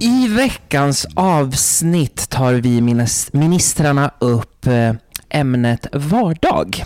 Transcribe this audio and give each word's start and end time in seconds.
I 0.00 0.28
veckans 0.28 1.06
avsnitt 1.14 2.28
tar 2.30 2.52
vi 2.54 2.80
minis- 2.80 3.30
ministrarna 3.32 4.10
upp 4.18 4.66
eh, 4.66 4.92
ämnet 5.30 5.86
vardag. 5.92 6.84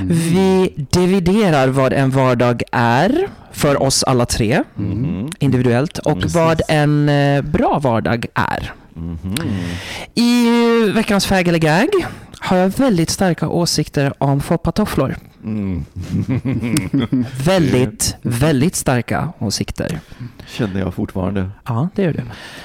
Vi 0.00 0.74
dividerar 0.76 1.68
vad 1.68 1.92
en 1.92 2.10
vardag 2.10 2.62
är 2.72 3.28
för 3.52 3.82
oss 3.82 4.02
alla 4.04 4.26
tre 4.26 4.62
individuellt 5.38 5.98
och 5.98 6.24
vad 6.24 6.60
en 6.68 7.08
eh, 7.08 7.42
bra 7.42 7.78
vardag 7.78 8.26
är. 8.34 8.72
I 10.14 10.48
veckans 10.94 11.26
fag 11.26 11.48
eller 11.48 11.58
gag 11.58 11.88
har 12.38 12.56
jag 12.56 12.68
väldigt 12.68 13.10
starka 13.10 13.48
åsikter 13.48 14.12
om 14.18 14.40
foppatofflor. 14.40 15.16
Väldigt, 17.44 18.16
väldigt 18.22 18.76
starka 18.76 19.32
åsikter. 19.38 20.00
Känner 20.46 20.80
jag 20.80 20.94
fortfarande. 20.94 21.50
Ja, 21.64 21.88
det 21.94 22.02
gör 22.02 22.12
du. 22.12 22.22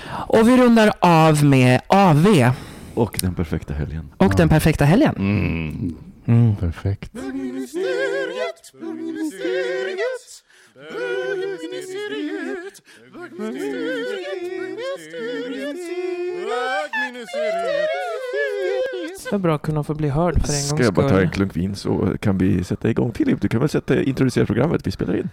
Och 0.09 0.47
vi 0.47 0.57
rundar 0.57 0.91
av 0.99 1.43
med 1.45 1.81
AV 1.87 2.51
Och 2.93 3.17
den 3.21 3.35
perfekta 3.35 3.73
helgen. 3.73 4.09
och 4.17 4.33
den 4.37 4.49
perfekta 4.49 4.85
helgen. 4.85 5.15
Mm. 6.27 6.55
Perfekt. 6.55 7.11
Så 19.29 19.37
bra 19.39 19.55
att 19.55 19.61
kunna 19.61 19.83
få 19.83 19.93
bli 19.93 20.09
hörd 20.09 20.33
för 20.33 20.53
en 20.53 20.59
Ska 20.59 20.75
gångs 20.75 20.85
jag 20.85 20.93
bara 20.93 21.09
ta 21.09 21.15
en 21.15 21.27
skull. 21.27 21.31
klunk 21.33 21.55
vin 21.57 21.75
så 21.75 22.13
kan 22.21 22.37
vi 22.37 22.63
sätta 22.63 22.89
igång. 22.89 23.13
Filip, 23.13 23.41
du 23.41 23.47
kan 23.47 23.59
väl 23.59 23.69
sätta, 23.69 24.01
introducera 24.03 24.45
programmet 24.45 24.87
vi 24.87 24.91
spelar 24.91 25.17
in? 25.17 25.29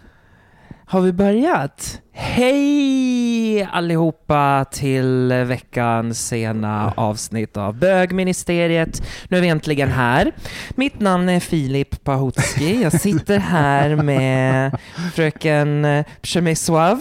Har 0.86 1.00
vi 1.00 1.12
börjat? 1.12 2.00
Hej 2.12 3.13
allihopa 3.62 4.64
till 4.70 5.32
veckans 5.46 6.26
sena 6.28 6.92
avsnitt 6.96 7.56
av 7.56 7.74
Bögministeriet. 7.78 9.02
Nu 9.28 9.36
är 9.36 9.40
vi 9.42 9.48
äntligen 9.48 9.88
här. 9.90 10.32
Mitt 10.70 11.00
namn 11.00 11.28
är 11.28 11.40
Filip 11.40 12.04
Pahotski. 12.04 12.82
Jag 12.82 13.00
sitter 13.00 13.38
här 13.38 13.96
med 13.96 14.78
fröken 15.14 15.86
Przemysław. 16.20 17.00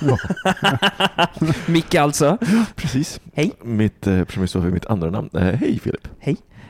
Micke 1.66 1.94
alltså. 1.94 2.38
Precis. 2.76 3.20
Hej. 3.34 3.52
Mitt, 3.62 4.06
eh, 4.06 4.24
Przemysław 4.24 4.66
är 4.66 4.70
mitt 4.70 4.86
andra 4.86 5.10
namn. 5.10 5.30
Eh, 5.34 5.42
hej 5.42 5.80
Filip. 5.82 6.08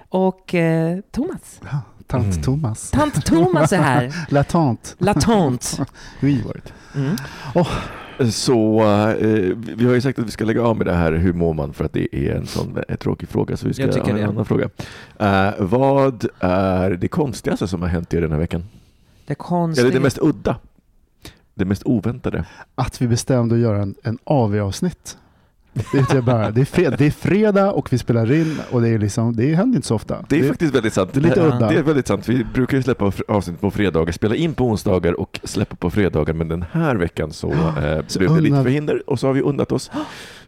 Och 0.09 0.55
eh, 0.55 0.99
Thomas. 1.13 1.61
Tant 2.07 2.25
Mm. 2.25 2.43
Thomas. 2.43 2.91
Tant 2.91 3.25
Thomas 3.27 3.73
är 3.73 3.79
här. 3.83 4.13
La 4.29 4.45
tante. 4.45 4.91
Latant. 4.99 5.81
Oui. 6.21 6.45
Mm. 6.95 7.17
Så 8.31 8.81
eh, 9.21 9.57
vi 9.77 9.87
har 9.87 9.95
ju 9.95 10.01
sagt 10.01 10.19
att 10.19 10.27
vi 10.27 10.31
ska 10.31 10.45
lägga 10.45 10.63
av 10.63 10.77
med 10.77 10.87
det 10.87 10.95
här 10.95 11.13
hur 11.13 11.33
mår 11.33 11.55
man 11.55 11.73
för 11.73 11.85
att 11.85 11.93
det 11.93 12.17
är 12.17 12.35
en 12.35 12.47
sån 12.47 12.79
eh, 12.89 12.97
tråkig 12.97 13.29
fråga. 13.29 13.57
Så 13.57 13.69
vi 13.69 13.75
ska 13.75 13.87
ha 13.87 13.93
en 13.93 14.17
det. 14.17 14.23
annan 14.23 14.45
fråga. 14.45 14.71
Eh, 15.19 15.51
vad 15.59 16.27
är 16.41 16.91
det 16.91 17.09
konstigaste 17.09 17.69
som 17.69 17.83
har 17.83 17.89
hänt 17.89 18.15
er 18.15 18.21
den 18.21 18.33
här 18.33 18.39
veckan? 18.39 18.65
Det 19.27 19.35
konstiga. 19.35 19.87
Eller 19.87 19.95
det 19.95 20.03
mest 20.03 20.19
udda? 20.19 20.57
Det 21.55 21.65
mest 21.65 21.83
oväntade? 21.85 22.45
Att 22.75 23.03
vi 23.03 23.09
bestämde 23.09 23.55
att 23.55 23.61
göra 23.61 23.83
en, 23.83 23.95
en 24.03 24.19
AV-avsnitt. 24.25 25.19
Det 25.73 26.17
är, 26.17 26.21
bara, 26.21 26.51
det, 26.51 26.61
är 26.61 26.65
fred, 26.65 26.95
det 26.99 27.07
är 27.07 27.11
fredag 27.11 27.73
och 27.73 27.93
vi 27.93 27.99
spelar 27.99 28.33
in 28.33 28.59
och 28.71 28.83
det, 28.83 28.89
är 28.89 28.99
liksom, 28.99 29.37
det 29.37 29.55
händer 29.55 29.77
inte 29.77 29.89
så 29.89 29.95
ofta. 29.95 30.25
Det 30.29 30.39
är 30.41 30.49
faktiskt 30.49 30.75
väldigt 30.75 30.93
sant. 30.93 31.11
det 31.15 31.21
är 31.21 31.23
lite 31.23 31.41
udda. 31.41 31.69
Det 31.69 31.75
är 31.79 31.83
väldigt 31.83 32.07
sant. 32.07 32.29
Vi 32.29 32.45
brukar 32.45 32.77
ju 32.77 32.83
släppa 32.83 33.13
avsnitt 33.29 33.61
på 33.61 33.71
fredagar, 33.71 34.13
spela 34.13 34.35
in 34.35 34.55
på 34.55 34.67
onsdagar 34.67 35.21
och 35.21 35.41
släppa 35.45 35.77
på 35.77 35.91
fredagar. 35.91 36.35
Men 36.35 36.49
den 36.49 36.65
här 36.73 36.97
veckan 36.97 37.33
så, 37.33 37.53
eh, 37.53 38.01
Så 38.07 38.19
blev 38.19 38.35
det 38.35 38.41
lite 38.41 38.63
förhinder 38.63 39.11
och 39.11 39.21
så 39.21 39.27
har 39.27 39.35
vi 39.35 39.41
unnat 39.41 39.73
oss. 39.73 39.91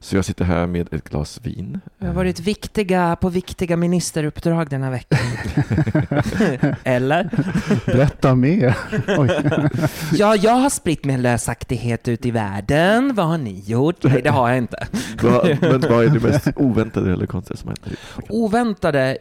Så 0.01 0.17
jag 0.17 0.25
sitter 0.25 0.45
här 0.45 0.67
med 0.67 0.93
ett 0.93 1.09
glas 1.09 1.41
vin. 1.43 1.81
Vi 1.99 2.07
har 2.07 2.15
varit 2.15 2.41
viktiga 2.41 3.17
på 3.17 3.29
viktiga 3.29 3.77
ministeruppdrag 3.77 4.69
den 4.71 4.83
här 4.83 4.91
veckan. 4.91 5.19
Eller? 6.85 7.31
Berätta 7.87 8.35
mer. 8.35 8.77
Oj. 9.19 9.31
Ja, 10.13 10.37
jag 10.37 10.53
har 10.53 10.71
spritt 10.71 11.05
min 11.05 11.23
lösaktighet 11.23 12.09
ut 12.09 12.27
i 12.27 12.31
världen. 12.31 13.15
Vad 13.15 13.27
har 13.27 13.39
ni 13.39 13.63
gjort? 13.67 14.05
Nej, 14.05 14.21
det 14.23 14.31
har 14.31 14.49
jag 14.49 14.59
inte. 14.59 14.87
Vad- 15.23 15.59
Men 15.61 15.81
vad 15.81 16.05
är 16.05 16.09
det 16.09 16.21
mest 16.21 16.49
oväntade 16.57 17.13
eller 17.13 17.27
konstiga 17.27 17.57
som 17.57 17.69
hänt? 17.69 17.99
Oväntade. 18.29 19.19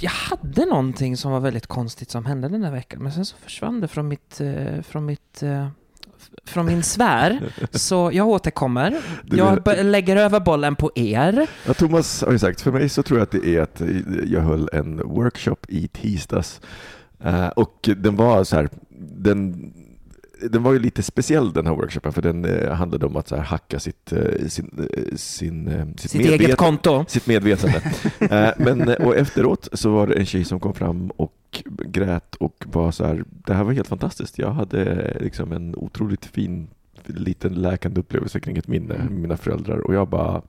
Jag 0.00 0.10
hade 0.10 0.64
någonting 0.66 1.16
som 1.16 1.32
var 1.32 1.40
väldigt 1.40 1.66
konstigt 1.66 2.10
som 2.10 2.26
hände 2.26 2.48
den 2.48 2.64
här 2.64 2.70
veckan, 2.72 3.02
men 3.02 3.12
sen 3.12 3.24
så 3.24 3.36
försvann 3.36 3.80
det 3.80 3.88
från 3.88 4.08
mitt, 4.08 4.40
eh, 4.40 4.82
från 4.82 5.06
mitt 5.06 5.42
eh, 5.42 5.68
från 6.44 6.66
min 6.66 6.82
sfär. 6.82 7.40
Så 7.70 8.10
jag 8.12 8.28
återkommer. 8.28 8.96
Jag 9.30 9.60
lägger 9.82 10.16
över 10.16 10.40
bollen 10.40 10.76
på 10.76 10.90
er. 10.94 11.46
Ja, 11.66 11.74
Thomas 11.74 12.22
har 12.22 12.32
ju 12.32 12.38
sagt, 12.38 12.60
för 12.60 12.72
mig 12.72 12.88
så 12.88 13.02
tror 13.02 13.18
jag 13.18 13.22
att 13.24 13.30
det 13.30 13.46
är 13.46 13.60
att 13.62 13.82
jag 14.26 14.40
höll 14.40 14.68
en 14.72 14.96
workshop 14.96 15.56
i 15.68 15.88
tisdags 15.88 16.60
Eh, 17.24 17.48
och 17.48 17.88
den 17.96 18.16
var 18.16 18.44
så 18.44 18.56
här, 18.56 18.68
den, 19.16 19.72
den 20.40 20.62
var 20.62 20.72
ju 20.72 20.78
lite 20.78 21.02
speciell 21.02 21.52
den 21.52 21.66
här 21.66 21.74
workshopen 21.74 22.12
för 22.12 22.22
den 22.22 22.44
eh, 22.44 22.72
handlade 22.72 23.06
om 23.06 23.16
att 23.16 23.28
så 23.28 23.36
här, 23.36 23.42
hacka 23.42 23.80
sitt, 23.80 24.12
eh, 24.12 24.46
sin, 24.48 24.88
eh, 24.96 25.16
sin, 25.16 25.94
sitt, 25.96 26.10
Sitt 26.10 26.20
eget 26.20 26.56
konto. 26.56 27.04
Sitt 27.08 27.26
medvetande. 27.26 27.82
Men, 28.58 28.88
och 28.88 29.16
efteråt 29.16 29.68
så 29.72 29.90
var 29.90 30.06
det 30.06 30.14
en 30.14 30.26
tjej 30.26 30.44
som 30.44 30.60
kom 30.60 30.74
fram 30.74 31.10
och 31.10 31.62
grät 31.84 32.34
och 32.34 32.64
var 32.66 32.90
så 32.92 33.04
här, 33.04 33.24
det 33.28 33.54
här 33.54 33.64
var 33.64 33.72
helt 33.72 33.88
fantastiskt. 33.88 34.38
Jag 34.38 34.50
hade 34.50 35.16
liksom 35.20 35.52
en 35.52 35.74
otroligt 35.76 36.24
fin 36.24 36.68
liten 37.06 37.54
läkande 37.54 38.00
upplevelse 38.00 38.40
kring 38.40 38.56
ett 38.56 38.68
minne 38.68 38.98
med 38.98 39.10
mina 39.10 39.36
föräldrar 39.36 39.78
och 39.78 39.94
jag 39.94 40.08
bara 40.08 40.42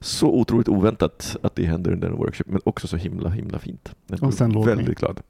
så 0.00 0.28
otroligt 0.28 0.68
oväntat 0.68 1.36
att 1.42 1.56
det 1.56 1.64
händer 1.64 1.92
under 1.92 2.08
en 2.08 2.16
workshop 2.16 2.44
men 2.46 2.60
också 2.64 2.88
så 2.88 2.96
himla 2.96 3.28
himla 3.28 3.58
fint. 3.58 3.94
Jag 4.06 4.22
Och 4.22 4.34
sen 4.34 4.64
väldigt 4.64 4.98
glad. 4.98 5.20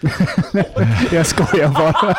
Jag 1.12 1.26
skojar 1.26 1.68
bara. 1.68 1.92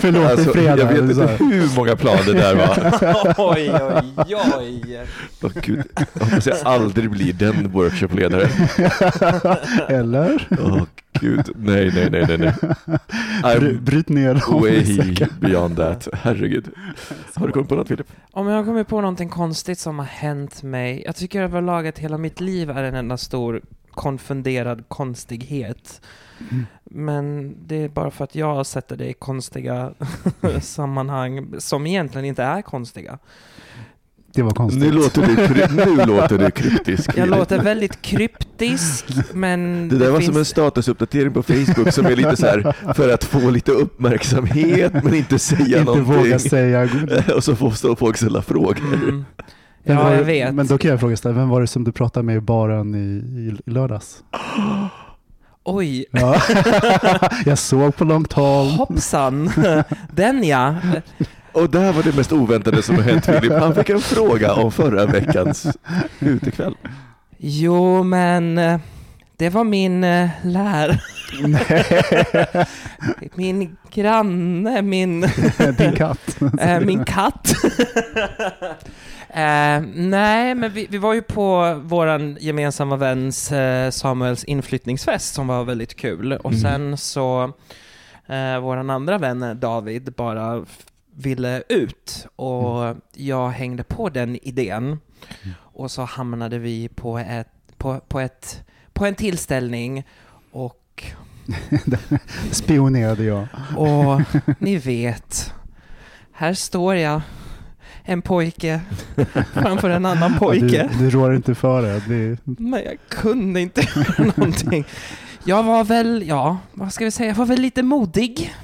Förlåt, 0.00 0.38
är 0.38 0.52
fredag. 0.52 0.78
jag 0.78 0.86
vet 0.86 0.98
inte 0.98 1.44
hur 1.44 1.76
många 1.76 1.96
plan 1.96 2.18
det 2.26 2.32
där 2.32 2.54
var. 2.54 3.34
Oj, 3.54 3.72
oj, 4.16 4.36
oj. 4.58 5.06
Åh, 5.42 5.50
Gud, 5.62 5.82
jag 6.14 6.24
hoppas 6.24 6.46
jag 6.46 6.56
aldrig 6.64 7.10
blir 7.10 7.32
den 7.32 7.70
workshopledare. 7.70 8.48
Eller? 9.88 10.48
Åh, 10.50 10.82
Gud, 11.20 11.50
nej, 11.56 11.92
nej, 11.94 12.10
nej, 12.10 12.26
nej, 12.28 12.52
nej. 12.84 13.58
Bry, 13.58 13.72
bryt 13.74 14.08
ner 14.08 14.34
dem. 14.34 14.60
way 14.62 15.14
beyond 15.40 15.76
that. 15.76 16.08
Herregud. 16.12 16.68
Har 17.34 17.46
du 17.46 17.52
kommit 17.52 17.68
på 17.68 17.74
något 17.74 17.88
Filip? 17.88 18.06
Om 18.30 18.46
jag 18.46 18.56
har 18.56 18.64
kommit 18.64 18.88
på 18.88 19.00
någonting 19.00 19.28
konstigt 19.28 19.78
som 19.78 19.98
har 19.98 20.06
hänt 20.06 20.62
mig. 20.62 21.02
Jag 21.06 21.16
tycker 21.16 21.42
överlag 21.42 21.86
att 21.86 21.98
hela 21.98 22.18
mitt 22.18 22.40
liv 22.40 22.70
är 22.70 22.84
en 22.84 22.94
enda 22.94 23.16
stor 23.16 23.62
konfunderad 23.94 24.88
konstighet. 24.88 26.00
Mm. 26.50 26.66
Men 26.84 27.56
det 27.66 27.76
är 27.76 27.88
bara 27.88 28.10
för 28.10 28.24
att 28.24 28.34
jag 28.34 28.66
sätter 28.66 28.96
det 28.96 29.08
i 29.08 29.12
konstiga 29.12 29.92
sammanhang 30.60 31.54
som 31.58 31.86
egentligen 31.86 32.24
inte 32.24 32.42
är 32.42 32.62
konstiga. 32.62 33.18
Det 34.34 34.42
var 34.42 34.50
konstigt. 34.50 34.82
Nu 34.82 34.92
låter 34.92 35.22
du, 35.22 35.66
nu 35.96 36.06
låter 36.06 36.38
du 36.38 36.50
kryptisk. 36.50 37.10
Jag 37.16 37.28
låter 37.28 37.58
väldigt 37.62 38.02
kryptisk, 38.02 39.04
men 39.32 39.88
Det 39.88 39.98
där 39.98 40.10
var 40.10 40.18
finns... 40.18 40.28
som 40.30 40.38
en 40.38 40.44
statusuppdatering 40.44 41.32
på 41.32 41.42
Facebook 41.42 41.92
som 41.92 42.06
är 42.06 42.16
lite 42.16 42.36
så 42.36 42.46
här 42.46 42.92
för 42.94 43.14
att 43.14 43.24
få 43.24 43.50
lite 43.50 43.72
uppmärksamhet 43.72 44.92
men 44.92 45.14
inte 45.14 45.38
säga 45.38 45.78
Inte 45.78 45.84
någonting. 45.84 46.14
våga 46.16 46.38
säga. 46.38 46.88
Och 47.36 47.44
så 47.44 47.56
får 47.56 47.96
folk 47.96 48.16
ställa 48.16 48.42
frågor. 48.42 48.78
Mm. 48.94 49.24
Vem 49.84 49.96
var 49.96 50.10
Ja, 50.10 50.16
jag 50.16 50.24
vet. 50.24 50.54
Men 50.54 50.66
då 50.66 50.78
kan 50.78 50.90
jag 50.90 51.00
fråga 51.00 51.14
istället, 51.14 51.36
vem 51.38 51.48
var 51.48 51.60
det 51.60 51.66
som 51.66 51.84
du 51.84 51.92
pratade 51.92 52.26
med 52.26 52.36
i 52.36 52.40
baren 52.40 52.94
i, 52.94 52.98
i, 52.98 53.56
i 53.66 53.70
lördags? 53.70 54.22
Oj, 55.64 56.04
Ja. 56.10 56.36
jag 57.44 57.58
såg 57.58 57.96
på 57.96 58.04
långt 58.04 58.32
håll. 58.32 58.66
hoppsan! 58.66 59.50
Den 60.12 60.44
ja. 60.44 60.74
Och 61.52 61.70
där 61.70 61.92
var 61.92 62.02
det 62.02 62.16
mest 62.16 62.32
oväntade 62.32 62.82
som 62.82 62.94
har 62.96 63.02
hänt 63.02 63.26
Filip. 63.26 63.52
Han 63.52 63.74
fick 63.74 63.88
en 63.90 64.00
fråga 64.00 64.54
om 64.54 64.72
förra 64.72 65.06
veckans 65.06 65.66
utekväll. 66.20 66.74
Jo, 67.38 68.02
men 68.02 68.58
eh, 68.58 68.80
det 69.36 69.48
var 69.50 69.64
min 69.64 70.04
eh, 70.04 70.28
lär... 70.42 71.00
min 73.36 73.76
granne, 73.92 74.82
min... 74.82 75.20
Din 75.78 75.92
katt. 75.96 76.36
Eh, 76.60 76.80
min 76.80 77.04
katt. 77.04 77.54
Eh, 79.34 79.82
nej, 79.94 80.54
men 80.54 80.72
vi, 80.72 80.86
vi 80.90 80.98
var 80.98 81.14
ju 81.14 81.22
på 81.22 81.74
våran 81.84 82.36
gemensamma 82.40 82.96
väns 82.96 83.52
eh, 83.52 83.90
Samuels 83.90 84.44
inflyttningsfest 84.44 85.34
som 85.34 85.46
var 85.46 85.64
väldigt 85.64 85.96
kul. 85.96 86.32
Och 86.32 86.52
Mm. 86.52 86.60
sen 86.62 86.96
så, 86.96 87.52
eh, 88.26 88.58
våran 88.60 88.90
andra 88.90 89.18
vän 89.18 89.60
David 89.60 90.12
bara 90.16 90.64
ville 91.16 91.62
ut 91.68 92.26
och 92.36 92.96
jag 93.12 93.48
hängde 93.48 93.84
på 93.84 94.08
den 94.08 94.36
idén. 94.48 94.98
Och 95.56 95.90
så 95.90 96.02
hamnade 96.02 96.58
vi 96.58 96.88
på 96.88 97.18
ett, 97.18 97.48
på, 97.78 98.00
på 98.08 98.20
ett, 98.20 98.62
på 98.92 99.06
en 99.06 99.14
tillställning 99.14 100.04
och 100.52 101.04
Spionerade 102.50 103.24
jag. 103.24 103.46
och 103.76 104.20
ni 104.58 104.76
vet, 104.76 105.52
här 106.32 106.54
står 106.54 106.94
jag, 106.96 107.20
en 108.06 108.22
pojke 108.22 108.80
framför 109.52 109.90
en 109.90 110.06
annan 110.06 110.38
pojke. 110.38 110.90
Du, 110.92 111.04
du 111.04 111.10
rår 111.10 111.34
inte 111.34 111.54
för 111.54 111.82
det. 111.82 112.02
det. 112.08 112.38
Men 112.44 112.84
jag 112.84 112.96
kunde 113.08 113.60
inte 113.60 113.80
göra 113.96 114.32
någonting. 114.36 114.84
Jag 115.44 115.62
var 115.62 115.84
väl, 115.84 116.24
ja, 116.26 116.58
vad 116.72 116.92
ska 116.92 117.04
vi 117.04 117.10
säga, 117.10 117.28
jag 117.28 117.36
var 117.36 117.46
väl 117.46 117.60
lite 117.60 117.82
modig. 117.82 118.54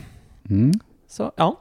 Mm. 0.51 0.73
Så, 1.09 1.33
ja. 1.37 1.61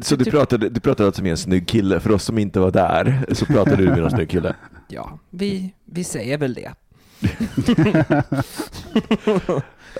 Så 0.00 0.16
du 0.16 0.24
pratade, 0.24 0.68
du 0.68 0.80
pratade 0.80 1.06
alltså 1.06 1.22
med 1.22 1.30
en 1.30 1.36
snygg 1.36 1.68
kille. 1.68 2.00
För 2.00 2.10
oss 2.10 2.24
som 2.24 2.38
inte 2.38 2.60
var 2.60 2.70
där 2.70 3.24
så 3.32 3.46
pratade 3.46 3.76
du 3.76 3.88
med 3.88 3.98
en 3.98 4.10
snygg 4.10 4.30
kille. 4.30 4.54
Ja, 4.88 5.18
vi, 5.30 5.74
vi 5.84 6.04
säger 6.04 6.38
väl 6.38 6.54
det. 6.54 6.72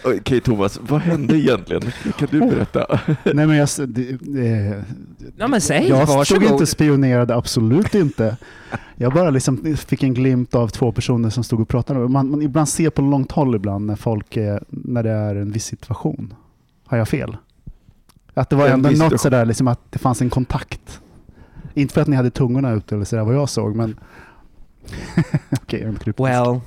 Okej 0.04 0.40
Thomas, 0.40 0.80
vad 0.82 1.00
hände 1.00 1.38
egentligen? 1.38 1.82
Kan 2.18 2.28
du 2.30 2.40
berätta? 2.40 3.00
Nej, 3.24 3.46
men 3.46 3.56
jag, 3.56 3.68
det, 3.88 4.16
det, 4.20 4.84
Ja 5.36 5.48
men 5.48 5.60
säg, 5.60 5.88
jag 5.88 6.26
stod 6.26 6.42
inte 6.42 6.54
och 6.54 6.68
spionerade, 6.68 7.34
absolut 7.34 7.94
inte. 7.94 8.36
Jag 8.96 9.12
bara 9.12 9.30
liksom 9.30 9.76
fick 9.76 10.02
en 10.02 10.14
glimt 10.14 10.54
av 10.54 10.68
två 10.68 10.92
personer 10.92 11.30
som 11.30 11.44
stod 11.44 11.60
och 11.60 11.68
pratade. 11.68 12.08
Man, 12.08 12.30
man 12.30 12.42
ibland 12.42 12.68
ser 12.68 12.90
på 12.90 13.02
långt 13.02 13.32
håll 13.32 13.54
ibland 13.54 13.86
när 13.86 13.96
folk 13.96 14.36
är, 14.36 14.62
när 14.68 15.02
det 15.02 15.10
är 15.10 15.34
en 15.36 15.52
viss 15.52 15.64
situation. 15.64 16.34
Har 16.86 16.98
jag 16.98 17.08
fel? 17.08 17.36
Att 18.34 18.50
det 18.50 18.56
var 18.56 18.66
En 18.66 18.72
ändå 18.72 18.88
något 18.88 18.96
situation. 18.96 19.18
sådär, 19.18 19.44
liksom 19.44 19.68
att 19.68 19.80
det 19.90 19.98
fanns 19.98 20.22
en 20.22 20.30
kontakt. 20.30 21.00
Inte 21.74 21.94
för 21.94 22.00
att 22.00 22.08
ni 22.08 22.16
hade 22.16 22.30
tungorna 22.30 22.72
ute 22.72 22.94
eller 22.94 23.04
sådär 23.04 23.24
vad 23.24 23.34
jag 23.34 23.48
såg, 23.48 23.76
men... 23.76 23.96
Okej, 25.62 25.80
jag 25.80 25.82
är 25.82 25.88
inte 25.88 26.04
kryptisk. 26.04 26.28
Well, 26.28 26.60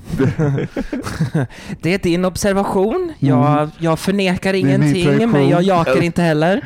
det 1.82 1.94
är 1.94 1.98
din 2.00 2.26
observation. 2.26 3.14
Jag, 3.20 3.40
Mm. 3.60 3.70
jag 3.80 4.00
förnekar 4.00 4.54
ingenting, 4.54 5.32
men 5.32 5.50
jag 5.50 5.64
jakar 5.64 6.02
inte 6.02 6.22
heller. 6.22 6.66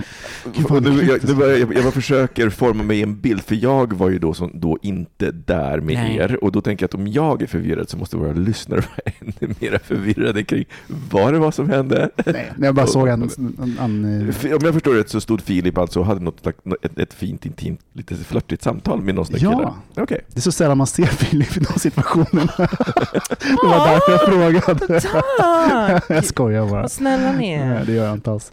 Och 0.70 0.84
nu, 0.84 1.04
jag, 1.04 1.38
nu 1.38 1.58
jag, 1.58 1.74
jag 1.76 1.94
försöker 1.94 2.50
forma 2.50 2.84
mig 2.84 3.04
en 3.04 3.20
bild, 3.20 3.42
för 3.42 3.56
jag 3.56 3.94
var 3.94 4.10
ju 4.10 4.20
då, 4.20 4.34
som, 4.34 4.52
då 4.54 4.78
inte 4.82 5.32
där 5.32 5.80
med 5.80 5.96
Nej. 5.96 6.18
er. 6.18 6.44
Och 6.44 6.52
då 6.52 6.62
tänker 6.62 6.84
jag 6.84 6.88
att 6.88 6.94
om 6.96 7.08
jag 7.08 7.42
är 7.42 7.48
förvirrad 7.48 7.90
så 7.90 7.98
måste 7.98 8.18
våra 8.18 8.34
lyssnare 8.34 8.80
vara 8.80 8.98
ännu 9.20 9.54
mer 9.60 9.80
förvirrade 9.84 10.44
kring 10.44 10.66
vad 11.10 11.34
det 11.34 11.40
var 11.40 11.52
som 11.52 11.70
hände. 11.70 12.10
Nej, 12.26 12.52
jag 12.62 12.76
bara 12.76 12.88
såg 12.88 13.08
en... 13.08 13.24
en, 13.24 13.78
en, 13.80 14.34
Om 14.54 14.60
jag 14.64 14.74
förstår 14.74 14.94
rätt 14.94 15.10
så 15.10 15.22
stod 15.22 15.42
Filip 15.42 15.78
alltså 15.78 16.00
och 16.00 16.06
hade 16.06 16.20
något, 16.22 16.48
ett, 16.82 16.98
ett 16.98 17.14
fint, 17.14 17.46
intimt, 17.46 17.80
lite 17.94 18.16
flörtigt 18.16 18.64
samtal 18.64 19.02
med 19.02 19.16
någon 19.16 19.26
snygg 19.26 19.42
Ja. 19.44 19.52
kille. 19.58 20.04
Okej. 20.04 20.22
det 20.28 20.40
är 20.40 20.42
så 20.42 20.52
sällan 20.52 20.78
man 20.78 20.88
ser 20.88 21.06
Filip 21.06 21.43
i 21.44 21.60
de 21.60 21.80
situationerna. 21.80 22.54
det 22.58 23.68
var 23.68 23.88
därför 23.88 24.12
jag 24.12 24.22
frågade. 24.22 25.02
Tack! 25.02 26.04
jag 26.10 26.26
skojar 26.26 26.66
bara. 26.66 26.82
Vad 26.82 26.92
snälla 26.92 27.32
ni 27.32 27.54
är. 27.54 27.66
Nej, 27.66 27.84
det 27.86 27.92
gör 27.92 28.06
jag 28.06 28.14
inte 28.14 28.32
alls. 28.32 28.52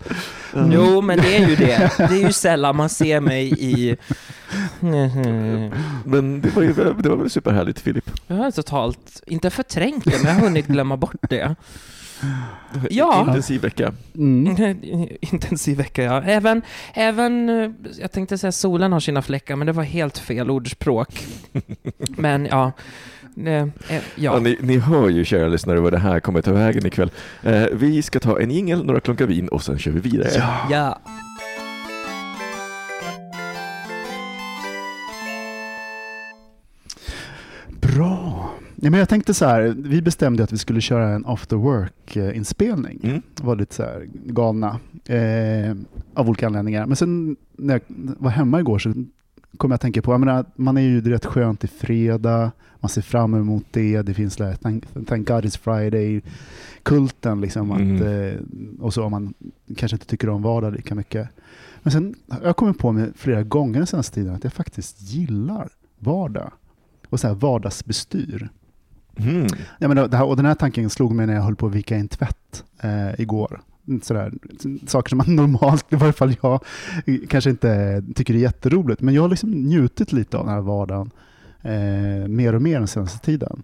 Jo, 0.54 1.00
men 1.00 1.18
det 1.18 1.36
är 1.36 1.48
ju 1.48 1.56
det. 1.56 1.90
Det 1.96 2.04
är 2.04 2.26
ju 2.26 2.32
sällan 2.32 2.76
man 2.76 2.88
ser 2.88 3.20
mig 3.20 3.52
i... 3.58 3.96
Men 6.04 6.40
det 6.40 6.56
var, 6.56 6.62
ju, 6.62 6.72
det 6.72 7.08
var 7.08 7.16
väl 7.16 7.30
superhärligt 7.30 7.80
Filip. 7.80 8.10
Jag 8.26 8.36
har 8.36 8.50
totalt, 8.50 9.22
inte 9.26 9.50
förträngt 9.50 10.04
det, 10.04 10.18
men 10.22 10.26
jag 10.26 10.34
har 10.34 10.40
hunnit 10.40 10.66
glömma 10.66 10.96
bort 10.96 11.16
det. 11.20 11.56
Ja. 12.90 13.24
Intensiv 13.28 13.60
vecka. 13.60 13.92
Mm. 14.14 14.46
Intensiv 15.20 15.76
vecka, 15.76 16.02
ja. 16.02 16.22
Även, 16.22 16.62
även, 16.94 17.48
eh, 17.48 17.70
jag 18.00 18.12
tänkte 18.12 18.38
säga 18.38 18.52
solen 18.52 18.92
har 18.92 19.00
sina 19.00 19.22
fläckar, 19.22 19.56
men 19.56 19.66
det 19.66 19.72
var 19.72 19.82
helt 19.82 20.18
fel 20.18 20.50
ordspråk. 20.50 21.26
Men 22.08 22.46
ja, 22.46 22.72
eh, 23.46 23.52
eh, 23.52 23.66
Ja. 23.88 24.00
ja. 24.14 24.38
ni, 24.38 24.56
ni 24.60 24.78
hör 24.78 25.08
ju 25.08 25.24
kära 25.24 25.48
lyssnare 25.48 25.80
vad 25.80 25.92
det 25.92 25.98
här 25.98 26.20
kommer 26.20 26.42
ta 26.42 26.52
vägen 26.52 26.86
ikväll. 26.86 27.10
Eh, 27.42 27.64
vi 27.72 28.02
ska 28.02 28.20
ta 28.20 28.40
en 28.40 28.50
jingel, 28.50 28.84
några 28.84 29.00
klunkar 29.00 29.26
vin 29.26 29.48
och 29.48 29.62
sen 29.62 29.78
kör 29.78 29.90
vi 29.90 30.00
vidare. 30.00 30.30
ja. 30.34 30.66
Bra. 30.68 31.00
Ja, 38.82 38.90
men 38.90 38.98
jag 39.00 39.08
tänkte 39.08 39.34
så 39.34 39.44
här, 39.44 39.74
vi 39.78 40.02
bestämde 40.02 40.44
att 40.44 40.52
vi 40.52 40.58
skulle 40.58 40.80
köra 40.80 41.08
en 41.08 41.26
after 41.26 41.56
work-inspelning. 41.56 43.00
Mm. 43.02 43.22
var 43.42 43.56
lite 43.56 43.74
så 43.74 43.82
här 43.82 44.06
galna 44.12 44.80
eh, 45.06 45.76
av 46.14 46.28
olika 46.28 46.46
anledningar. 46.46 46.86
Men 46.86 46.96
sen 46.96 47.36
när 47.56 47.74
jag 47.74 47.82
var 48.18 48.30
hemma 48.30 48.60
igår 48.60 48.78
så 48.78 48.92
kom 49.56 49.70
jag 49.70 49.74
att 49.74 49.80
tänka 49.80 50.02
på, 50.02 50.12
jag 50.12 50.20
menar, 50.20 50.44
man 50.56 50.76
är 50.76 50.80
ju 50.80 51.00
rätt 51.00 51.24
skönt 51.26 51.64
i 51.64 51.66
fredag, 51.66 52.50
man 52.80 52.88
ser 52.88 53.02
fram 53.02 53.34
emot 53.34 53.64
det, 53.70 54.02
det 54.02 54.14
finns 54.14 54.36
där, 54.36 54.54
thank, 54.54 54.84
thank 55.06 55.28
God 55.28 55.44
it's 55.44 55.58
Friday, 55.58 56.22
kulten 56.82 57.40
liksom. 57.40 57.72
Att, 57.72 57.80
Mm. 57.80 58.02
eh, 58.28 58.34
och 58.80 58.94
så 58.94 59.04
om 59.04 59.10
man 59.10 59.34
kanske 59.76 59.94
inte 59.94 60.06
tycker 60.06 60.28
om 60.28 60.42
vardag 60.42 60.72
lika 60.72 60.94
mycket. 60.94 61.28
Men 61.82 61.92
sen 61.92 62.14
har 62.28 62.40
jag 62.44 62.56
kommit 62.56 62.78
på 62.78 62.92
mig 62.92 63.10
flera 63.16 63.42
gånger 63.42 63.78
den 63.78 63.86
senaste 63.86 64.14
tiden 64.14 64.34
att 64.34 64.44
jag 64.44 64.52
faktiskt 64.52 65.02
gillar 65.02 65.68
vardag 65.98 66.52
och 67.08 67.20
så 67.20 67.28
här 67.28 67.34
vardagsbestyr. 67.34 68.48
Mm. 69.16 69.46
Ja, 69.78 69.88
men 69.88 70.10
det 70.10 70.16
här, 70.16 70.24
och 70.24 70.36
den 70.36 70.46
här 70.46 70.54
tanken 70.54 70.90
slog 70.90 71.12
mig 71.12 71.26
när 71.26 71.34
jag 71.34 71.42
höll 71.42 71.56
på 71.56 71.66
att 71.66 71.74
vika 71.74 71.96
in 71.96 72.08
tvätt 72.08 72.64
eh, 72.82 73.20
igår. 73.20 73.60
Sådär, 74.02 74.32
saker 74.86 75.08
som 75.08 75.18
man 75.18 75.36
normalt, 75.36 75.92
i 75.92 75.96
varje 75.96 76.12
fall 76.12 76.34
jag, 76.42 76.64
kanske 77.28 77.50
inte 77.50 78.02
tycker 78.14 78.34
är 78.34 78.38
jätteroligt. 78.38 79.00
Men 79.00 79.14
jag 79.14 79.22
har 79.22 79.28
liksom 79.28 79.50
njutit 79.50 80.12
lite 80.12 80.38
av 80.38 80.44
den 80.44 80.54
här 80.54 80.60
vardagen 80.60 81.10
eh, 81.62 82.28
mer 82.28 82.54
och 82.54 82.62
mer 82.62 82.78
den 82.78 82.88
senaste 82.88 83.18
tiden. 83.18 83.62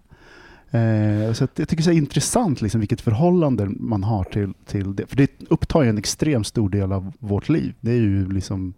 Eh, 0.71 1.33
så 1.33 1.43
att 1.43 1.59
jag 1.59 1.69
tycker 1.69 1.83
det 1.83 1.91
är 1.91 1.97
intressant 1.97 2.61
liksom, 2.61 2.79
vilket 2.79 3.01
förhållande 3.01 3.65
man 3.65 4.03
har 4.03 4.23
till, 4.23 4.53
till 4.65 4.95
det. 4.95 5.07
För 5.07 5.15
det 5.15 5.31
upptar 5.49 5.83
ju 5.83 5.89
en 5.89 5.97
extremt 5.97 6.47
stor 6.47 6.69
del 6.69 6.91
av 6.91 7.13
vårt 7.19 7.49
liv. 7.49 7.73
Det 7.81 7.91
är 7.91 7.95
ju 7.95 8.31
liksom, 8.31 8.73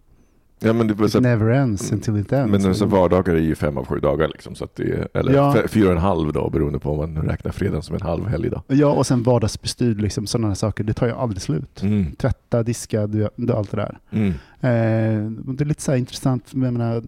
Ja, 0.62 0.72
men 0.72 0.86
det 0.86 1.04
it 1.04 1.12
så, 1.12 1.20
never 1.20 1.48
ends 1.50 1.92
until 1.92 2.16
it 2.16 2.32
ends. 2.32 2.64
men 2.64 2.74
så 2.74 2.86
vardagar 2.86 3.34
är 3.34 3.38
ju 3.40 3.54
fem 3.54 3.78
av 3.78 3.86
sju 3.86 3.98
dagar, 4.00 4.28
liksom, 4.28 4.54
så 4.54 4.64
att 4.64 4.76
det 4.76 4.82
är, 4.82 5.08
eller 5.14 5.32
Ja. 5.34 5.56
fyra 5.68 5.86
och 5.86 5.92
en 5.92 5.98
halv 5.98 6.32
dag 6.32 6.52
beroende 6.52 6.78
på 6.78 6.90
om 6.92 7.14
man 7.14 7.22
räknar 7.28 7.52
fredagen 7.52 7.82
som 7.82 7.94
en 7.94 8.02
halv 8.02 8.26
helgdag. 8.26 8.62
Ja, 8.66 8.86
och 8.92 9.06
sen 9.06 9.22
vardagsbestyr, 9.22 9.94
liksom, 9.94 10.26
sådana 10.26 10.54
saker, 10.54 10.84
det 10.84 10.92
tar 10.94 11.06
ju 11.06 11.12
aldrig 11.12 11.42
slut. 11.42 11.82
Mm. 11.82 12.12
Tvätta, 12.12 12.62
diska, 12.62 13.06
du, 13.06 13.28
du, 13.36 13.52
allt 13.52 13.70
det 13.70 13.76
där. 13.76 13.98
Mm. 14.10 14.28
Eh, 14.60 15.30
det 15.54 15.64
är 15.64 15.66
lite 15.66 15.82
så 15.82 15.96
intressant 15.96 16.44
jag 16.50 16.58
menar, 16.72 16.96
att 16.96 17.04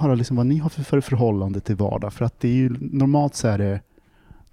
höra 0.00 0.14
liksom 0.14 0.36
vad 0.36 0.46
ni 0.46 0.58
har 0.58 0.68
för, 0.70 0.82
för 0.82 1.00
förhållande 1.00 1.60
till 1.60 1.76
vardag. 1.76 2.12
För 2.12 2.24
att 2.24 2.40
det 2.40 2.48
är 2.48 2.52
ju, 2.52 2.76
normalt 2.80 3.34
så 3.34 3.48
är 3.48 3.58
det 3.58 3.80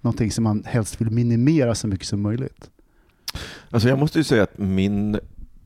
någonting 0.00 0.30
som 0.30 0.44
man 0.44 0.62
helst 0.66 1.00
vill 1.00 1.10
minimera 1.10 1.74
så 1.74 1.86
mycket 1.88 2.06
som 2.06 2.20
möjligt. 2.22 2.70
Alltså 3.70 3.88
jag 3.88 3.98
måste 3.98 4.18
ju 4.18 4.24
säga 4.24 4.42
att 4.42 4.58
min, 4.58 5.18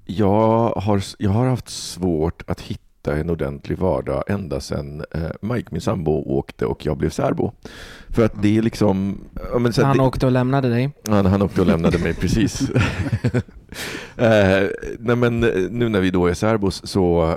jag 0.04 0.70
har, 0.70 1.02
jag 1.18 1.30
har 1.30 1.46
haft 1.46 1.68
svårt 1.68 2.42
att 2.46 2.60
hitta 2.60 3.16
en 3.16 3.30
ordentlig 3.30 3.78
vardag 3.78 4.22
ända 4.26 4.60
sedan 4.60 5.04
eh, 5.14 5.30
Mike, 5.40 5.68
min 5.70 5.80
sambo, 5.80 6.12
åkte 6.12 6.66
och 6.66 6.86
jag 6.86 6.96
blev 6.96 7.10
särbo. 7.10 7.52
För 8.08 8.24
att 8.24 8.42
det 8.42 8.58
är 8.58 8.62
liksom... 8.62 9.18
Men 9.58 9.72
så 9.72 9.84
Han 9.84 9.96
det, 9.96 10.02
åkte 10.02 10.26
och 10.26 10.32
lämnade 10.32 10.68
dig. 10.68 10.90
Ja, 11.02 11.22
han 11.22 11.42
åkte 11.42 11.60
och 11.60 11.66
lämnade 11.66 11.98
mig, 11.98 12.14
precis. 12.14 12.70
eh, 14.16 14.68
nej 14.98 15.16
men 15.16 15.40
nu 15.70 15.88
när 15.88 16.00
vi 16.00 16.10
då 16.10 16.26
är 16.26 16.34
särbos 16.34 16.86
så 16.86 17.36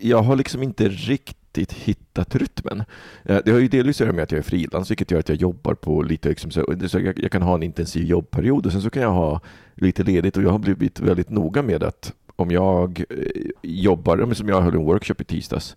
jag 0.00 0.22
har 0.22 0.36
liksom 0.36 0.62
inte 0.62 0.88
riktigt 0.88 1.41
hittat 1.58 2.36
rytmen. 2.36 2.82
Eh, 3.24 3.38
det 3.44 3.50
har 3.50 3.58
ju 3.58 3.68
delvis 3.68 4.00
att 4.00 4.04
göra 4.04 4.16
med 4.16 4.22
att 4.22 4.32
jag 4.32 4.38
är 4.38 4.42
frilans, 4.42 4.90
vilket 4.90 5.10
gör 5.10 5.18
att 5.18 5.28
jag 5.28 5.38
jobbar 5.38 5.74
på 5.74 6.02
lite, 6.02 6.28
liksom, 6.28 6.50
så, 6.50 6.64
jag, 6.92 7.18
jag 7.18 7.32
kan 7.32 7.42
ha 7.42 7.54
en 7.54 7.62
intensiv 7.62 8.04
jobbperiod 8.04 8.66
och 8.66 8.72
sen 8.72 8.82
så 8.82 8.90
kan 8.90 9.02
jag 9.02 9.12
ha 9.12 9.40
lite 9.74 10.02
ledigt 10.02 10.36
och 10.36 10.42
jag 10.42 10.50
har 10.50 10.58
blivit 10.58 11.00
väldigt 11.00 11.30
noga 11.30 11.62
med 11.62 11.82
att 11.82 12.12
om 12.36 12.50
jag 12.50 13.04
eh, 13.10 13.16
jobbar, 13.62 14.34
som 14.34 14.48
jag 14.48 14.60
höll 14.60 14.74
en 14.74 14.84
workshop 14.84 15.20
i 15.20 15.24
tisdags, 15.24 15.76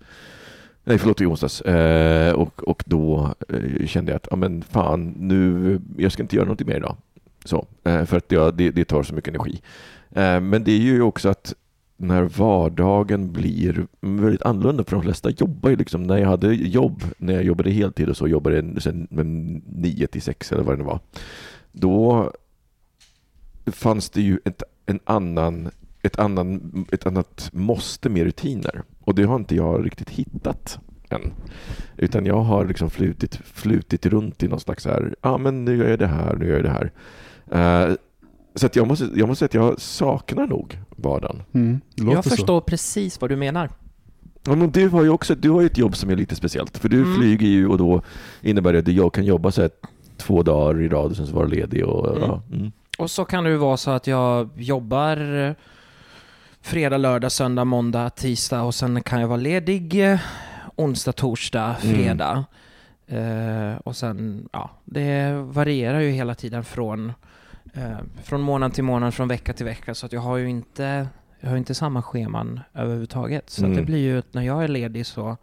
Nej, 0.88 0.98
förlåt, 0.98 1.22
i 1.22 1.26
onsdags. 1.26 1.62
Eh, 1.62 2.34
och, 2.34 2.64
och 2.64 2.84
då 2.86 3.34
eh, 3.50 3.86
kände 3.86 4.12
jag 4.12 4.18
att, 4.18 4.28
ja 4.30 4.36
men 4.36 4.64
fan, 4.64 5.14
nu, 5.18 5.80
jag 5.98 6.12
ska 6.12 6.24
inte 6.24 6.36
göra 6.36 6.46
någonting 6.46 6.68
mer 6.68 6.78
idag. 6.78 6.98
Så, 7.46 7.68
eh, 7.84 8.06
för 8.06 8.18
att 8.18 8.32
jag, 8.32 8.54
det, 8.54 8.72
det 8.72 8.86
tar 8.86 9.04
så 9.04 9.16
mycket 9.16 9.36
energi. 9.36 9.62
Eh, 10.12 10.40
men 10.40 10.64
det 10.64 10.72
är 10.72 10.80
ju 10.80 11.02
också 11.02 11.30
att 11.30 11.54
när 11.98 12.24
vardagen 12.24 13.32
blir 13.32 13.88
väldigt 14.02 14.42
annorlunda, 14.42 14.84
för 14.84 14.96
de 14.96 15.02
flesta 15.02 15.30
jobbar 15.30 15.70
ju 15.70 15.76
liksom, 15.76 16.04
när 16.04 16.18
jag 16.18 16.28
hade 16.28 16.54
jobb, 16.54 17.04
när 17.18 17.34
jag 17.34 17.44
jobbade 17.44 17.72
heltid 17.72 18.10
och 18.10 18.18
så 18.18 18.28
jobbade 18.28 18.56
jag 18.56 18.82
sen, 18.82 19.08
men 19.12 19.54
9 19.68 20.08
till 20.08 20.22
6 20.22 20.52
eller 20.52 20.64
vad 20.64 20.74
det 20.74 20.78
nu 20.78 20.84
var, 20.84 21.00
då 21.72 22.32
fanns 23.66 24.10
det 24.10 24.22
ju 24.22 24.40
ett, 24.46 24.64
en 24.86 25.00
annan, 25.04 25.70
ett, 26.02 26.20
annan, 26.20 26.86
ett 26.92 27.06
annat 27.06 27.50
måste 27.54 28.10
med 28.10 28.24
rutiner. 28.24 28.84
Och 29.00 29.16
det 29.16 29.24
har 29.24 29.36
inte 29.36 29.56
jag 29.56 29.86
riktigt 29.86 30.10
hittat 30.10 30.80
än. 31.10 31.34
Utan 31.98 32.26
jag 32.26 32.42
har 32.42 32.66
liksom 32.66 32.90
flutit, 32.90 33.36
flutit 33.36 34.06
runt 34.06 34.44
i 34.44 34.48
någon 34.48 34.60
slags 34.60 34.84
så 34.84 34.90
här, 34.90 35.16
ja 35.22 35.30
ah, 35.30 35.38
men 35.38 35.66
nu 35.66 35.78
gör 35.78 35.90
jag 35.90 36.00
det 36.00 36.08
här, 36.08 36.36
nu 36.36 36.48
gör 36.48 36.56
jag 36.56 36.64
det 36.64 36.70
här. 36.70 36.92
Uh, 37.88 37.96
så 38.56 38.66
att 38.66 38.76
jag, 38.76 38.88
måste, 38.88 39.10
jag 39.16 39.28
måste 39.28 39.48
säga 39.50 39.64
att 39.64 39.68
jag 39.70 39.82
saknar 39.82 40.48
nog 40.48 40.80
vardagen. 40.96 41.44
Mm, 41.54 41.82
Jag 41.96 42.24
så. 42.24 42.30
förstår 42.30 42.62
precis 42.62 43.22
vad 43.22 43.30
du 43.30 43.36
menar. 43.36 43.70
Ja, 44.48 44.56
men 44.56 44.72
du 44.72 44.90
har 44.90 45.04
ju 45.04 45.10
också 45.10 45.36
du 45.36 45.50
har 45.50 45.62
ju 45.62 45.66
ett 45.68 45.78
jobb 45.78 45.96
som 45.96 46.10
är 46.10 46.16
lite 46.16 46.36
speciellt. 46.36 46.78
För 46.78 46.90
du 46.90 47.02
Mm. 47.02 47.16
flyger 47.16 47.48
ju 47.48 47.68
och 47.68 47.78
då 47.78 48.02
innebär 48.42 48.74
det 48.74 48.80
att 48.80 48.88
jag 48.88 49.14
kan 49.14 49.26
jobba 49.26 49.52
så 49.52 49.62
här 49.62 49.70
två 50.18 50.44
dagar 50.44 50.82
i 50.82 50.88
rad 50.90 51.12
och 51.12 51.18
sen 51.18 51.28
så 51.28 51.34
vara 51.36 51.48
ledig. 51.48 51.86
Och, 51.86 52.18
Mm. 52.18 52.22
ja, 52.30 52.42
mm. 52.54 52.72
Och 52.98 53.12
så 53.12 53.26
kan 53.26 53.44
det 53.44 53.50
ju 53.50 53.58
vara 53.58 53.78
så 53.78 53.92
att 53.92 54.08
jag 54.08 54.50
jobbar 54.56 55.36
eh, 55.48 55.54
fredag, 56.62 56.98
lördag, 56.98 57.32
söndag, 57.32 57.66
måndag, 57.66 58.10
tisdag 58.10 58.62
och 58.62 58.76
sen 58.76 59.02
kan 59.04 59.22
jag 59.22 59.28
vara 59.28 59.38
ledig 59.38 60.12
eh, 60.12 60.20
onsdag, 60.76 61.12
torsdag, 61.12 61.76
Mm. 61.84 61.96
fredag. 61.96 62.46
Eh, 63.08 63.78
och 63.84 63.96
sen, 63.96 64.50
ja, 64.52 64.70
det 64.86 65.34
varierar 65.34 66.00
ju 66.00 66.10
hela 66.10 66.36
tiden 66.36 66.64
från, 66.64 67.14
eh, 67.76 67.98
från 68.24 68.42
månad 68.42 68.74
till 68.74 68.84
månad, 68.84 69.14
från 69.14 69.28
vecka 69.28 69.54
till 69.54 69.66
vecka. 69.66 69.96
Så 69.96 70.06
att 70.06 70.14
jag 70.14 70.22
har 70.22 70.38
ju 70.38 70.50
inte, 70.50 71.08
jag 71.40 71.50
har 71.50 71.58
inte 71.58 71.76
samma 71.76 72.02
scheman 72.02 72.60
överhuvudtaget. 72.74 73.50
Så 73.50 73.62
att 73.62 73.66
Mm. 73.66 73.78
det 73.78 73.84
blir 73.86 73.98
ju 74.00 74.18
att 74.20 74.34
när 74.34 74.42
jag 74.42 74.64
är 74.64 74.68
ledig 74.68 75.06
så 75.06 75.38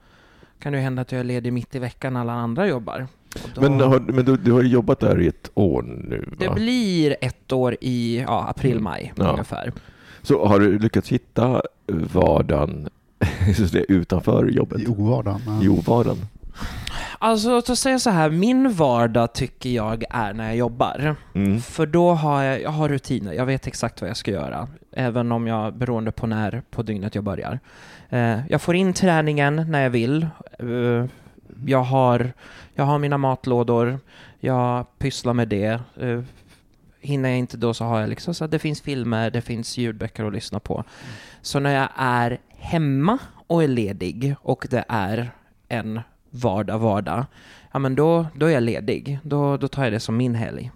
kan 0.59 0.73
det 0.73 0.79
ju 0.79 0.85
hända 0.85 1.03
att 1.03 1.13
jag 1.13 1.21
är 1.21 1.25
ledig 1.25 1.53
mitt 1.53 1.75
i 1.75 1.79
veckan 1.79 2.13
när 2.13 2.21
alla 2.21 2.33
andra 2.33 2.67
jobbar. 2.67 3.07
Då- 3.55 3.61
Men, 3.61 3.81
har, 3.81 4.01
men 4.01 4.25
du, 4.25 4.37
du 4.37 4.53
har 4.53 4.63
ju 4.63 4.69
jobbat 4.69 5.01
där 5.01 5.21
i 5.21 5.27
ett 5.29 5.51
år 5.55 5.83
nu 5.83 6.29
det 6.39 6.49
va? 6.49 6.55
blir 6.55 7.17
ett 7.21 7.53
år 7.53 7.77
i 7.81 8.21
ja, 8.27 8.49
april, 8.49 8.81
maj 8.81 9.13
Ja. 9.17 9.31
ungefär. 9.31 9.73
Så 10.23 10.47
har 10.47 10.61
du 10.61 10.79
lyckats 10.79 11.09
hitta 11.09 11.63
vardagen 11.87 12.89
utanför 13.89 14.47
jobbet? 14.49 14.81
I 14.81 14.87
ovardagen. 14.87 15.41
ja. 15.47 15.61
Jo, 15.63 15.83
Alltså, 17.25 17.57
att 17.57 17.79
säga 17.79 17.99
så 17.99 18.11
här, 18.11 18.31
min 18.31 18.73
vardag 18.73 19.33
tycker 19.33 19.71
jag 19.71 20.05
är 20.11 20.33
när 20.33 20.47
jag 20.47 20.57
jobbar. 20.57 21.17
Mm. 21.35 21.61
För 21.61 21.87
då 21.87 22.13
har 22.13 22.43
jag, 22.43 22.63
jag 22.63 22.71
har 22.71 22.89
rutiner, 22.89 23.33
jag 23.33 23.47
vet 23.47 23.67
exakt 23.67 24.01
vad 24.01 24.11
jag 24.11 24.17
ska 24.17 24.31
göra. 24.31 24.69
Även 24.93 25.33
om 25.33 25.47
jag, 25.47 25.75
beroende 25.75 26.13
på 26.13 26.27
när 26.27 26.63
på 26.71 26.83
dygnet 26.83 27.15
jag 27.15 27.25
börjar. 27.25 27.61
Eh, 28.09 28.47
jag 28.49 28.63
får 28.63 28.75
in 28.75 28.93
träningen 28.93 29.67
när 29.69 29.83
jag 29.83 29.91
vill. 29.91 30.27
Eh, 30.59 31.07
jag, 31.67 31.83
har, 31.83 32.33
jag 32.75 32.85
har 32.85 32.99
mina 32.99 33.19
matlådor, 33.19 33.99
jag 34.41 34.99
pysslar 34.99 35.35
med 35.35 35.49
det. 35.49 35.81
Eh, 36.01 36.23
hinner 37.01 37.29
jag 37.29 37.39
inte 37.39 37.57
då 37.57 37.75
så 37.75 37.85
har 37.85 38.01
jag 38.01 38.09
liksom 38.09 38.35
så 38.35 38.45
att 38.45 38.51
det 38.51 38.59
finns 38.59 38.81
filmer, 38.81 39.31
det 39.31 39.43
finns 39.43 39.79
ljudböcker 39.79 40.25
att 40.25 40.33
lyssna 40.33 40.61
på. 40.61 40.85
Så 41.43 41.61
när 41.61 41.75
jag 41.75 41.89
är 41.97 42.39
hemma 42.49 43.19
och 43.47 43.63
är 43.63 43.69
ledig 43.69 44.35
och 44.43 44.67
det 44.71 44.85
är 44.89 45.31
en 45.69 46.01
vardag, 46.33 46.79
vardag, 46.79 47.25
ja 47.73 47.79
men 47.79 47.95
då, 47.95 48.27
då 48.35 48.47
är 48.47 48.51
jag 48.51 48.63
ledig. 48.63 49.19
Då, 49.23 49.57
då 49.57 49.69
tar 49.69 49.85
jag 49.85 49.93
det 49.93 50.01
som 50.01 50.17
min 50.17 50.35
helg. 50.35 50.71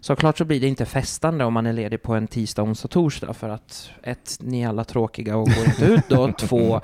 Såklart 0.00 0.38
så 0.38 0.44
blir 0.44 0.60
det 0.60 0.66
inte 0.66 0.86
festande 0.86 1.44
om 1.44 1.52
man 1.52 1.66
är 1.66 1.72
ledig 1.72 2.02
på 2.02 2.14
en 2.14 2.26
tisdag, 2.26 2.62
onsdag, 2.62 2.88
torsdag 2.88 3.34
för 3.34 3.48
att 3.48 3.90
ett, 4.02 4.38
ni 4.40 4.62
är 4.62 4.68
alla 4.68 4.84
tråkiga 4.84 5.36
och 5.36 5.48
går 5.48 5.64
inte 5.64 5.84
ut 5.84 6.08
då. 6.08 6.32
Två, 6.38 6.80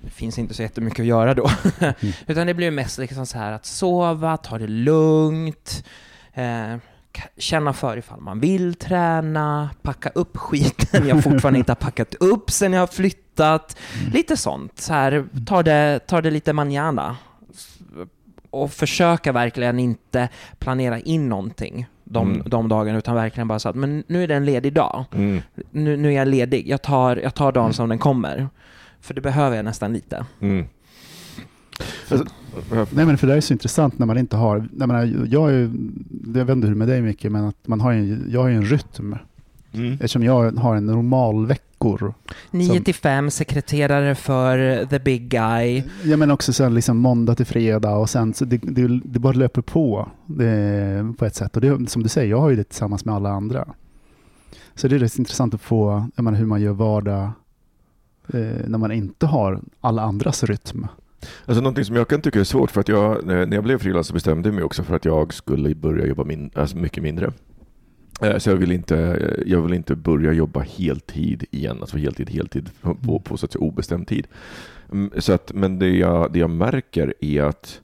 det 0.00 0.10
finns 0.10 0.38
inte 0.38 0.54
så 0.54 0.62
jättemycket 0.62 1.00
att 1.00 1.06
göra 1.06 1.34
då. 1.34 1.50
Utan 2.26 2.46
det 2.46 2.54
blir 2.54 2.70
mest 2.70 2.98
liksom 2.98 3.26
så 3.26 3.38
här 3.38 3.52
att 3.52 3.66
sova, 3.66 4.36
ta 4.36 4.58
det 4.58 4.66
lugnt, 4.66 5.84
eh, 6.34 6.76
känna 7.36 7.72
för 7.72 7.96
ifall 7.96 8.20
man 8.20 8.40
vill 8.40 8.74
träna, 8.74 9.70
packa 9.82 10.08
upp 10.08 10.36
skiten 10.36 11.08
jag 11.08 11.24
fortfarande 11.24 11.58
inte 11.58 11.72
har 11.72 11.76
packat 11.76 12.14
upp 12.14 12.50
sen 12.50 12.72
jag 12.72 12.80
har 12.80 12.86
flyttat. 12.86 13.76
Lite 14.12 14.36
sånt. 14.36 14.78
Så 14.78 14.92
här, 14.92 15.26
ta 15.46 15.62
det, 15.62 16.00
ta 16.06 16.20
det 16.20 16.30
lite 16.30 16.52
manjana. 16.52 17.16
Och 18.50 18.70
försöka 18.72 19.32
verkligen 19.32 19.78
inte 19.78 20.28
planera 20.58 20.98
in 21.00 21.28
någonting 21.28 21.86
de, 22.04 22.30
Mm. 22.34 22.42
de 22.50 22.68
dagarna, 22.68 22.98
utan 22.98 23.14
verkligen 23.14 23.48
bara 23.48 23.58
så 23.58 23.68
att 23.68 23.76
men 23.76 24.04
nu 24.06 24.22
är 24.22 24.28
det 24.28 24.34
en 24.34 24.44
ledig 24.44 24.72
dag. 24.72 25.04
Mm. 25.14 25.40
Nu, 25.70 25.96
nu 25.96 26.08
är 26.08 26.12
jag 26.16 26.28
ledig. 26.28 26.68
Jag 26.68 26.82
tar, 26.82 27.16
jag 27.16 27.34
tar 27.34 27.52
dagen 27.52 27.72
som 27.72 27.88
den 27.88 27.98
kommer. 27.98 28.48
För 29.00 29.14
det 29.14 29.20
behöver 29.20 29.56
jag 29.56 29.64
nästan 29.64 29.92
lite. 29.92 30.26
Mm. 30.40 30.66
Alltså, 32.10 32.26
Nej 32.90 33.06
men 33.06 33.18
för 33.18 33.26
det 33.26 33.34
är 33.34 33.40
så 33.40 33.52
intressant 33.52 33.98
när 33.98 34.06
man 34.06 34.18
inte 34.18 34.36
har, 34.36 34.68
jag, 34.78 34.88
menar, 34.88 35.04
jag, 35.28 35.50
är, 35.50 35.54
ju- 35.54 35.70
jag 36.34 36.44
vet 36.44 36.56
inte 36.56 36.66
hur 36.66 36.74
det 36.74 36.76
är 36.76 36.86
med 36.86 36.88
dig 36.88 37.02
mycket, 37.02 37.32
men 37.32 37.44
att 37.44 37.66
man 37.68 37.80
har 37.80 37.92
en- 37.92 38.26
jag 38.30 38.40
har 38.40 38.48
ju 38.48 38.54
en 38.56 38.64
rytm. 38.64 39.16
Mm. 39.72 39.92
Eftersom 39.92 40.22
jag 40.22 40.52
har 40.52 40.76
en 40.76 40.86
normal 40.86 41.46
veckor. 41.46 42.14
9 42.50 42.66
Som- 42.66 42.84
till 42.84 42.94
5, 42.94 43.30
sekreterare 43.30 44.14
för 44.14 44.86
the 44.86 44.98
big 44.98 45.28
guy. 45.28 45.82
Jag 46.04 46.18
menar 46.18 46.34
också 46.34 46.52
sen 46.52 46.74
liksom 46.74 46.96
måndag 46.98 47.34
till 47.34 47.46
fredag 47.46 47.96
och 47.96 48.10
sen 48.10 48.34
så 48.34 48.44
det, 48.44 48.56
det, 48.56 49.00
det 49.04 49.18
bara 49.18 49.32
löper 49.32 49.62
på 49.62 50.08
det, 50.26 51.14
på 51.18 51.24
ett 51.24 51.34
sätt. 51.34 51.56
Och 51.56 51.62
det, 51.62 51.90
som 51.90 52.02
du 52.02 52.08
säger, 52.08 52.30
jag 52.30 52.40
har 52.40 52.50
ju 52.50 52.56
det 52.56 52.64
tillsammans 52.64 53.04
med 53.04 53.14
alla 53.14 53.30
andra. 53.30 53.68
Så 54.74 54.88
det 54.88 54.94
är 54.94 54.98
rätt 54.98 55.18
intressant 55.18 55.54
att 55.54 55.60
få 55.60 56.08
jag 56.16 56.24
menar, 56.24 56.38
hur 56.38 56.46
man 56.46 56.60
gör 56.60 56.72
vardag 56.72 57.30
eh, 58.34 58.66
när 58.66 58.78
man 58.78 58.92
inte 58.92 59.26
har 59.26 59.60
alla 59.80 60.02
andras 60.02 60.44
rytm. 60.44 60.86
Alltså 61.46 61.62
någonting 61.62 61.84
som 61.84 61.96
jag 61.96 62.08
kan 62.08 62.20
tycka 62.20 62.40
är 62.40 62.44
svårt 62.44 62.70
för 62.70 62.80
att 62.80 62.88
jag, 62.88 63.26
när 63.26 63.54
jag 63.54 63.64
blev 63.64 63.78
frilans 63.78 64.06
så 64.06 64.14
bestämde 64.14 64.48
jag 64.48 64.54
mig 64.54 64.64
också 64.64 64.82
för 64.82 64.96
att 64.96 65.04
jag 65.04 65.34
skulle 65.34 65.74
börja 65.74 66.06
jobba 66.06 66.24
min, 66.24 66.50
alltså 66.54 66.76
mycket 66.76 67.02
mindre. 67.02 67.32
Eh, 68.20 68.38
Så 68.38 68.50
jag 68.50 68.56
vill, 68.56 68.72
inte, 68.72 69.18
jag 69.46 69.62
vill 69.62 69.74
inte 69.74 69.96
börja 69.96 70.32
jobba 70.32 70.60
heltid 70.60 71.44
igen, 71.50 71.78
alltså 71.80 71.96
heltid, 71.96 72.30
heltid 72.30 72.70
på, 72.80 73.20
på 73.20 73.36
så 73.36 73.46
att 73.46 73.52
säga 73.52 73.62
obestämd 73.64 74.06
tid. 74.08 74.26
Mm, 74.92 75.10
Så 75.18 75.32
att, 75.32 75.52
men 75.54 75.78
det 75.78 75.88
jag, 75.88 76.32
det 76.32 76.38
jag 76.38 76.50
märker 76.50 77.14
är 77.20 77.42
att 77.42 77.80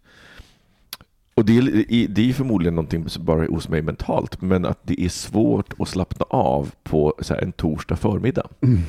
och 1.35 1.45
det 1.45 1.59
är, 1.59 2.09
det 2.09 2.29
är 2.29 2.33
förmodligen 2.33 2.75
någonting 2.75 3.09
som 3.09 3.25
bara 3.25 3.45
är 3.45 3.49
hos 3.49 3.69
mig 3.69 3.83
mentalt, 3.83 4.43
men 4.43 4.65
att 4.65 4.79
det 4.83 5.01
är 5.01 5.09
svårt 5.09 5.75
att 5.79 5.89
slappna 5.89 6.27
av 6.31 6.73
på 6.83 7.15
här, 7.31 7.43
en 7.43 7.53
torsdag 7.53 7.97
förmiddag. 7.97 8.47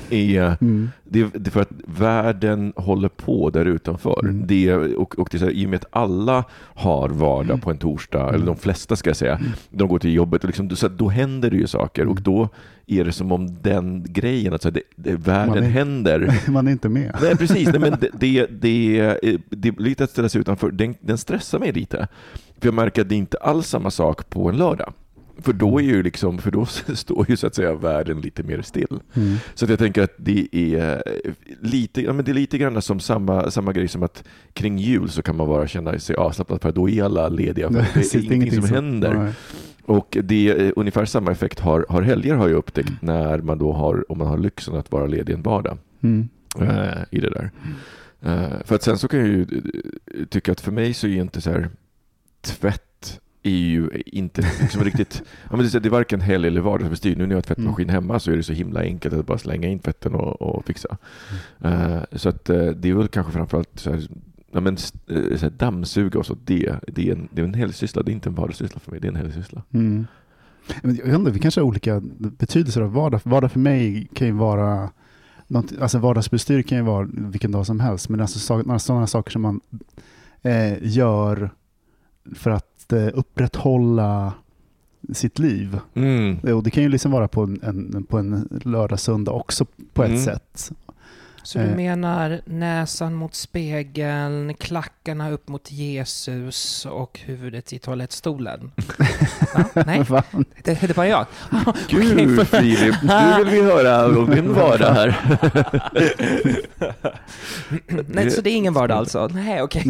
Är, 0.09 0.57
Mm. 0.61 0.89
det, 1.03 1.19
är- 1.21 1.49
för 1.49 1.61
att 1.61 1.69
världen 1.87 2.73
håller 2.75 3.09
på 3.09 3.49
där 3.49 3.65
utanför. 3.65 4.19
Mm. 4.23 4.47
Det, 4.47 4.73
och, 4.75 5.19
och 5.19 5.27
det 5.31 5.37
är 5.37 5.41
här, 5.41 5.51
I 5.51 5.65
och 5.65 5.69
med 5.69 5.77
att 5.77 5.85
alla 5.89 6.43
har 6.59 7.09
vardag 7.09 7.61
på 7.61 7.71
en 7.71 7.77
torsdag, 7.77 8.33
eller 8.33 8.45
de 8.45 8.55
flesta 8.57 8.95
ska 8.95 9.09
jag 9.09 9.17
säga, 9.17 9.39
de 9.69 9.87
går 9.89 9.99
till 9.99 10.13
jobbet, 10.13 10.43
och 10.43 10.47
liksom, 10.47 10.69
så 10.69 10.85
att 10.85 10.97
då 10.97 11.09
händer 11.09 11.49
det 11.51 11.57
ju 11.57 11.67
saker 11.67 12.07
och 12.07 12.21
då 12.21 12.49
är 12.87 13.05
det 13.05 13.11
som 13.11 13.31
om 13.31 13.61
den 13.61 14.05
grejen, 14.09 14.53
att 14.53 14.61
så 14.61 14.67
här, 14.67 14.73
det, 14.73 14.81
det, 14.95 15.15
världen 15.15 15.49
Man 15.55 15.63
är- 15.63 15.69
händer. 15.69 16.41
Man 16.51 16.67
är 16.67 16.71
inte 16.71 16.89
med. 16.89 17.17
Nej, 17.21 17.35
precis. 17.37 17.67
Nej, 17.67 17.79
men 17.79 17.91
det, 18.01 18.09
det, 18.19 18.45
det, 18.45 19.17
det 19.49 19.67
är 19.69 19.81
lite 19.81 20.03
att 20.03 20.09
ställa 20.09 20.29
sig 20.29 20.41
utanför. 20.41 20.71
Den, 20.71 20.95
den 21.01 21.17
stressar 21.17 21.59
mig 21.59 21.71
lite. 21.71 22.07
För 22.59 22.67
jag 22.67 22.73
märker 22.73 23.01
att 23.01 23.09
det 23.09 23.15
inte 23.15 23.37
alls 23.37 23.67
samma 23.67 23.91
sak 23.91 24.29
på 24.29 24.49
en 24.49 24.57
lördag. 24.57 24.93
För 25.37 25.53
då 25.53 25.79
är 25.79 25.83
ju 25.83 26.03
liksom, 26.03 26.37
för 26.37 26.51
då 26.51 26.65
står 26.93 27.29
ju 27.29 27.37
så 27.37 27.47
att 27.47 27.55
säga 27.55 27.75
världen 27.75 28.21
lite 28.21 28.43
mer 28.43 28.61
still. 28.61 28.99
Mm. 29.13 29.35
Så 29.53 29.65
jag 29.69 29.79
tänker 29.79 30.03
att 30.03 30.13
det 30.17 30.47
är 30.51 31.03
lite, 31.61 32.01
ja, 32.01 32.13
men 32.13 32.25
det 32.25 32.31
är 32.31 32.33
lite 32.33 32.57
grann 32.57 32.81
som 32.81 32.99
samma, 32.99 33.51
samma 33.51 33.73
grej 33.73 33.87
som 33.87 34.03
att 34.03 34.23
kring 34.53 34.77
jul 34.77 35.09
så 35.09 35.21
kan 35.21 35.35
man 35.37 35.47
bara 35.47 35.67
känna 35.67 35.99
sig 35.99 36.15
avslappnad 36.15 36.61
för 36.61 36.71
då 36.71 36.89
är 36.89 37.03
alla 37.03 37.29
lediga. 37.29 37.69
Det 37.69 37.79
är 38.15 38.33
ingenting 38.33 38.61
som 38.61 38.75
händer. 38.75 39.13
Nej. 39.13 39.33
Och 39.85 40.17
det 40.23 40.49
är 40.49 40.73
ungefär 40.75 41.05
samma 41.05 41.31
effekt 41.31 41.59
har, 41.59 41.85
har 41.89 42.01
helger 42.01 42.35
har 42.35 42.47
jag 42.47 42.57
upptäckt 42.57 42.91
när 43.01 43.37
man 43.37 43.57
då 43.57 43.73
har, 43.73 44.11
om 44.11 44.17
man 44.17 44.27
har 44.27 44.37
lyxen 44.37 44.75
att 44.75 44.91
vara 44.91 45.05
ledig 45.07 45.33
en 45.33 45.41
vardag 45.41 45.77
Mm. 46.03 46.29
eh, 46.59 47.03
i 47.11 47.19
det 47.19 47.29
där. 47.29 47.51
Eh, 48.21 48.63
för 48.65 48.75
att 48.75 48.83
sen 48.83 48.97
så 48.97 49.07
kan 49.07 49.19
jag 49.19 49.27
ju 49.27 49.41
eh, 49.41 50.25
tycka 50.29 50.51
att 50.51 50.61
för 50.61 50.71
mig 50.71 50.93
så 50.93 51.07
är 51.07 51.11
ju 51.11 51.21
inte 51.21 51.41
så 51.41 51.51
här 51.51 51.69
tvätt 52.41 52.81
är 53.45 53.59
ju 53.59 53.89
inte 54.05 54.41
liksom 54.61 54.83
riktigt, 54.83 55.23
ja, 55.49 55.55
men 55.55 55.69
det, 55.71 55.85
är, 55.85 55.89
varken 55.89 56.21
helg 56.21 56.47
eller 56.47 56.61
vardagsbestyr. 56.61 57.15
Nu 57.15 57.23
när 57.23 57.31
jag 57.31 57.37
har 57.37 57.41
tvättmaskin 57.41 57.89
hemma 57.89 58.19
så 58.19 58.31
är 58.31 58.35
det 58.37 58.43
så 58.43 58.53
himla 58.53 58.79
enkelt 58.81 59.13
att 59.13 59.25
bara 59.25 59.37
slänga 59.37 59.67
in 59.67 59.79
tvätten 59.79 60.15
och, 60.15 60.41
och 60.41 60.65
fixa. 60.65 60.97
Eh, 61.61 61.99
så 62.11 62.29
att 62.29 62.49
eh, 62.49 62.67
det 62.67 62.89
är 62.89 62.93
väl 62.93 63.07
kanske 63.07 63.31
framförallt 63.31 63.79
så 63.79 63.91
här, 63.91 64.07
ja, 64.51 64.59
men, 64.59 64.73
eh, 65.07 65.37
så 65.37 65.45
här, 65.45 65.49
dammsuga 65.49 66.19
och 66.19 66.25
så, 66.25 66.37
det, 66.43 66.75
det, 66.87 67.09
är 67.09 67.11
en, 67.11 67.27
det 67.31 67.41
är 67.41 67.45
en 67.45 67.53
helgsyssla, 67.53 68.03
det 68.03 68.11
är 68.11 68.13
inte 68.13 68.29
en 68.29 68.35
vardagssyssla 68.35 68.79
för 68.79 68.91
mig, 68.91 68.99
det 68.99 69.07
är 69.07 69.09
en 69.09 69.15
helgsyssla. 69.15 69.63
Mm. 69.73 70.07
Jag 70.81 71.05
vet 71.05 71.15
inte, 71.15 71.31
vi 71.31 71.39
kanske 71.39 71.61
har 71.61 71.67
olika 71.67 72.01
betydelser 72.17 72.81
av 72.81 72.93
vardag. 72.93 73.21
Vardag 73.23 73.51
för 73.51 73.59
mig 73.59 74.07
kan 74.13 74.27
ju 74.27 74.33
vara 74.33 74.89
något, 75.47 75.77
alltså 75.79 75.99
vardagsbestyr 75.99 76.61
kan 76.61 76.77
ju 76.77 76.83
vara 76.83 77.07
vilken 77.11 77.51
dag 77.51 77.65
som 77.65 77.79
helst, 77.79 78.09
men 78.09 78.21
alltså 78.21 78.59
sådana 78.79 79.07
saker 79.07 79.31
som 79.31 79.41
man 79.41 79.61
eh, 80.41 80.77
gör 80.81 81.49
för 82.35 82.51
att 82.51 82.74
eh, 82.93 83.07
upprätthålla 83.13 84.33
sitt 85.13 85.39
liv. 85.39 85.79
Mm. 85.93 86.37
Och 86.39 86.63
det 86.63 86.71
kan 86.71 86.83
ju 86.83 86.89
liksom 86.89 87.11
vara 87.11 87.27
på 87.27 87.41
en, 87.43 87.59
en, 87.63 88.03
på 88.03 88.17
en 88.17 88.59
lördag, 88.63 88.99
söndag 88.99 89.31
också 89.31 89.65
på 89.93 90.03
ett 90.03 90.09
Mm. 90.09 90.23
sätt. 90.23 90.71
Så 91.45 91.57
du 91.59 91.65
Eh. 91.65 91.75
menar 91.75 92.41
näsan 92.45 93.13
mot 93.13 93.35
spegeln, 93.35 94.53
klackarna 94.53 95.29
upp 95.31 95.47
mot 95.47 95.71
Jesus 95.71 96.85
och 96.85 97.19
huvudet 97.25 97.73
i 97.73 97.79
toalettstolen? 97.79 98.71
Va? 100.07 100.23
Nej, 100.33 100.45
det, 100.63 100.81
det 100.87 100.97
var 100.97 101.05
jag. 101.05 101.25
Gud 101.89 102.35
för- 102.35 102.45
Filip, 102.61 102.95
nu 103.03 103.33
vill 103.43 103.47
vi 103.53 103.61
höra 103.61 104.05
om 104.19 104.29
din 104.29 104.53
vardag 104.53 104.93
här. 104.93 105.15
Nej, 108.07 108.31
så 108.31 108.41
det 108.41 108.49
är 108.49 108.55
ingen 108.55 108.73
vardag 108.73 108.97
alltså? 108.97 109.27
Nej, 109.33 109.61
okej. 109.61 109.83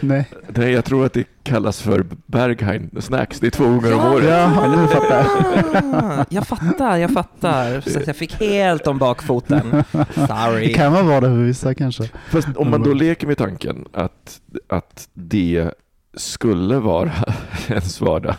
Nej. 0.00 0.24
Nej, 0.48 0.72
jag 0.72 0.84
tror 0.84 1.06
att 1.06 1.12
det 1.12 1.24
kallas 1.48 1.82
för 1.82 2.06
Berghain 2.26 2.90
Snacks. 3.00 3.40
Det 3.40 3.46
är 3.46 3.50
två 3.50 3.64
gånger 3.64 3.94
om 3.94 4.12
året. 4.12 4.24
Ja, 4.28 4.76
nu 4.76 4.86
fattar 4.86 5.16
jag. 5.16 6.26
Jag 6.30 6.46
fattar, 6.46 6.96
jag 6.96 7.10
fattar. 7.10 7.80
Så 7.80 7.98
att 7.98 8.06
jag 8.06 8.16
fick 8.16 8.40
helt 8.40 8.86
om 8.86 8.98
bakfoten. 8.98 9.84
Det 9.92 10.06
Sorry. 10.26 10.74
kan 10.74 10.92
vara 10.92 11.02
vardag 11.02 11.30
för 11.30 11.36
vissa 11.44 11.74
kanske. 11.74 12.10
Fast 12.30 12.48
om 12.56 12.70
man 12.70 12.82
då 12.82 12.92
leker 12.92 13.26
med 13.26 13.38
tanken 13.38 13.84
att, 13.92 14.40
att 14.68 15.08
det 15.14 15.70
skulle 16.16 16.78
vara 16.78 17.10
ens 17.68 18.00
vardag. 18.00 18.34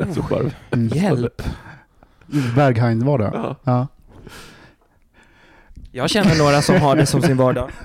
Alltså 0.00 0.22
bara, 0.30 0.42
Mm. 0.70 0.88
Hjälp. 0.88 1.42
Berghain-vardag. 2.56 3.30
ja. 3.34 3.56
Ja. 3.64 3.86
Jag 5.94 6.10
känner 6.10 6.38
några 6.38 6.62
som 6.62 6.80
har 6.80 6.96
det 6.96 7.06
som 7.06 7.22
sin 7.22 7.36
vardag. 7.36 7.70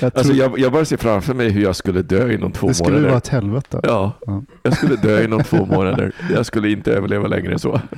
Jag 0.00 0.12
Alltså 0.14 0.32
jag, 0.32 0.58
jag 0.58 0.72
bara 0.72 0.84
ser 0.84 0.96
framför 0.96 1.34
mig 1.34 1.50
hur 1.50 1.62
jag 1.62 1.76
skulle 1.76 2.02
dö 2.02 2.32
inom 2.32 2.52
två 2.52 2.68
det 2.68 2.74
skulle 2.74 2.90
månader. 2.90 3.08
vara 3.08 3.18
ett 3.18 3.28
helvete. 3.28 3.80
Ja, 3.82 4.12
Ja. 4.26 4.42
jag 4.62 4.76
skulle 4.76 4.96
dö 4.96 5.24
inom 5.24 5.42
två 5.44 5.66
månader. 5.66 6.12
Jag 6.34 6.46
skulle 6.46 6.70
inte 6.70 6.92
överleva 6.92 7.26
längre 7.28 7.52
än 7.52 7.58
så. 7.58 7.80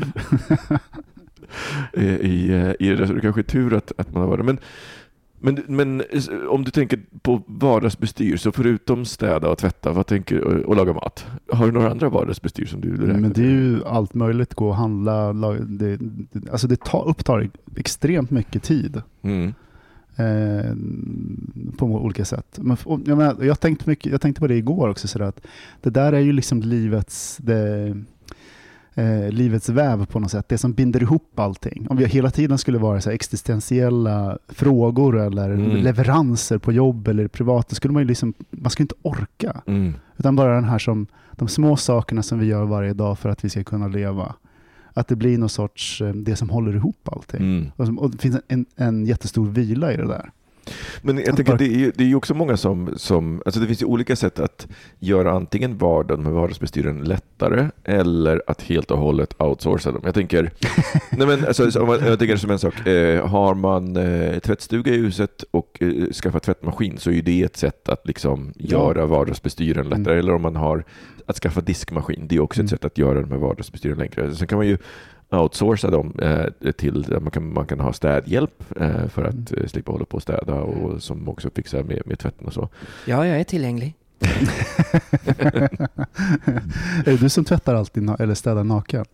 I, 1.92 2.04
i, 2.04 2.74
i 2.80 2.88
det, 2.88 2.96
där, 2.96 3.06
så 3.06 3.12
det 3.12 3.20
kanske 3.20 3.40
är 3.40 3.42
tur 3.42 3.74
att, 3.74 3.92
att 3.98 4.12
man 4.12 4.22
har 4.22 4.28
varit 4.30 4.44
men, 4.44 4.58
men, 5.38 5.62
men 5.66 6.02
om 6.48 6.64
du 6.64 6.70
tänker 6.70 7.00
på 7.22 7.42
vardagsbestyr, 7.46 8.36
så 8.36 8.52
förutom 8.52 9.04
städa 9.04 9.48
och 9.48 9.58
tvätta 9.58 9.92
vad 9.92 10.06
tänker, 10.06 10.40
och 10.44 10.76
laga 10.76 10.92
mat, 10.92 11.26
har 11.52 11.66
du 11.66 11.72
några 11.72 11.90
andra 11.90 12.08
vardagsbestyr 12.08 12.66
som 12.66 12.80
du 12.80 12.90
räknar 12.90 13.20
Men 13.20 13.32
det 13.32 13.40
är 13.40 13.50
ju 13.50 13.84
allt 13.84 14.14
möjligt, 14.14 14.54
gå 14.54 14.68
och 14.68 14.76
handla. 14.76 15.32
Det, 15.32 15.98
alltså 16.52 16.68
det 16.68 16.84
tar, 16.84 17.08
upptar 17.08 17.50
extremt 17.76 18.30
mycket 18.30 18.62
tid 18.62 19.02
Mm. 19.22 19.54
eh, 20.16 20.76
på 21.76 21.86
olika 21.86 22.24
sätt. 22.24 22.58
Men, 22.62 22.76
och, 22.84 23.00
jag, 23.04 23.18
menar, 23.18 23.44
jag, 23.44 23.60
tänkte 23.60 23.88
mycket, 23.88 24.12
jag 24.12 24.20
tänkte 24.20 24.40
på 24.40 24.46
det 24.46 24.56
igår 24.56 24.88
också, 24.88 25.08
så 25.08 25.22
att 25.22 25.46
det 25.80 25.90
där 25.90 26.12
är 26.12 26.20
ju 26.20 26.32
liksom 26.32 26.62
livets, 26.62 27.36
det, 27.36 27.96
eh, 28.98 29.28
livets 29.30 29.68
väv 29.68 30.06
på 30.06 30.20
något 30.20 30.30
sätt. 30.30 30.48
Det 30.48 30.58
som 30.58 30.72
binder 30.72 31.02
ihop 31.02 31.38
allting. 31.38 31.86
Om 31.90 31.96
vi 31.96 32.06
hela 32.06 32.30
tiden 32.30 32.58
skulle 32.58 32.78
vara 32.78 33.00
så 33.00 33.10
existentiella 33.10 34.38
frågor 34.48 35.18
eller 35.18 35.50
Mm. 35.50 35.76
leveranser 35.76 36.58
på 36.58 36.72
jobb 36.72 37.08
eller 37.08 37.28
privat, 37.28 37.68
då 37.68 37.74
skulle 37.74 37.92
man 37.92 38.02
ju 38.02 38.08
liksom, 38.08 38.34
man 38.50 38.70
skulle 38.70 38.84
inte 38.84 38.94
orka. 39.02 39.62
Mm. 39.66 39.94
Utan 40.16 40.36
bara 40.36 40.54
den 40.54 40.64
här 40.64 40.78
som, 40.78 41.06
de 41.32 41.48
små 41.48 41.76
sakerna 41.76 42.22
som 42.22 42.38
vi 42.38 42.46
gör 42.46 42.64
varje 42.64 42.92
dag 42.94 43.18
för 43.18 43.28
att 43.28 43.44
vi 43.44 43.48
ska 43.48 43.64
kunna 43.64 43.88
leva. 43.88 44.34
Att 44.94 45.08
det 45.08 45.16
blir 45.16 45.38
någon 45.38 45.48
sorts, 45.48 46.02
eh, 46.02 46.08
det 46.14 46.36
som 46.36 46.50
håller 46.50 46.76
ihop 46.76 47.08
allting. 47.12 47.40
Mm. 47.40 47.70
Och, 47.76 48.02
och 48.04 48.10
det 48.10 48.18
finns 48.18 48.36
en, 48.48 48.66
en 48.76 49.06
jättestor 49.06 49.46
vila 49.46 49.92
i 49.92 49.96
det 49.96 50.06
där. 50.06 50.30
Men 51.02 51.18
jag 51.18 51.36
tänker, 51.36 51.56
det 51.58 51.64
är 51.64 51.78
ju, 51.78 51.92
det 51.94 52.04
är 52.10 52.14
också 52.14 52.34
många 52.34 52.56
som, 52.56 52.94
som, 52.96 53.42
alltså 53.46 53.60
det 53.60 53.66
finns 53.66 53.82
ju 53.82 53.86
olika 53.86 54.16
sätt 54.16 54.38
att 54.38 54.66
göra 54.98 55.32
antingen 55.32 55.78
vardagen 55.78 56.22
med 56.24 56.32
vardagsbestyren 56.32 57.04
lättare 57.04 57.68
eller 57.84 58.42
att 58.46 58.62
helt 58.62 58.90
och 58.90 58.98
hållet 58.98 59.34
outsourca 59.40 59.92
dem. 59.92 60.02
Jag 60.04 60.14
tänker, 60.14 60.50
nej 61.10 61.26
men 61.26 61.46
alltså, 61.46 61.70
så 61.70 61.80
om 61.80 61.86
man, 61.86 61.98
jag 62.06 62.18
tänker 62.18 62.36
som 62.36 62.50
en 62.50 62.58
sak, 62.58 62.86
eh, 62.86 63.26
har 63.26 63.54
man 63.54 63.96
eh, 63.96 64.38
tvättstuga 64.38 64.92
i 64.92 64.98
huset 64.98 65.44
och 65.50 65.78
eh, 65.80 66.10
skaffat 66.12 66.42
tvättmaskin 66.42 66.98
så 66.98 67.10
är 67.10 67.14
ju 67.14 67.22
det 67.22 67.42
ett 67.42 67.56
sätt 67.56 67.88
att 67.88 68.06
liksom 68.06 68.52
göra 68.56 69.06
vardagsbestyren 69.06 69.88
lättare. 69.88 70.12
Mm. 70.12 70.18
Eller 70.18 70.34
om 70.34 70.42
man 70.42 70.56
har 70.56 70.84
att 71.26 71.36
skaffa 71.36 71.60
diskmaskin, 71.60 72.28
det 72.28 72.36
är 72.36 72.40
också 72.40 72.60
ett 72.60 72.62
Mm. 72.62 72.68
sätt 72.68 72.84
att 72.84 72.98
göra 72.98 73.20
de 73.20 73.30
här 73.30 73.38
vardagsbestyren 73.38 73.98
längre. 73.98 74.34
Sen 74.34 74.46
kan 74.48 74.58
man 74.58 74.66
ju 74.66 74.78
outsourca 75.30 75.90
dem 75.90 76.18
eh, 76.22 76.72
till, 76.72 77.18
man 77.20 77.30
kan, 77.30 77.52
man 77.52 77.66
kan 77.66 77.80
ha 77.80 77.92
städhjälp 77.92 78.64
eh, 78.80 79.08
för 79.08 79.24
att 79.24 79.52
eh, 79.52 79.66
slippa 79.66 79.92
hålla 79.92 80.04
på 80.04 80.16
och 80.16 80.22
städa 80.22 80.54
och 80.54 81.02
som 81.02 81.28
också 81.28 81.50
fixar 81.54 81.82
med, 81.82 82.02
med 82.06 82.18
tvätten 82.18 82.46
och 82.46 82.52
så. 82.52 82.68
Ja, 83.06 83.26
jag 83.26 83.40
är 83.40 83.44
tillgänglig. 83.44 83.94
är 86.98 87.10
det 87.10 87.16
du 87.16 87.28
som 87.28 87.44
tvättar 87.44 87.74
alltid 87.74 88.10
eller 88.18 88.34
städar 88.34 88.64
naken? 88.64 89.04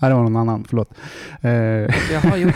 Nej, 0.00 0.10
det 0.10 0.14
var 0.14 0.22
någon 0.22 0.36
annan. 0.36 0.64
Förlåt. 0.68 0.90
Eh, 1.40 1.50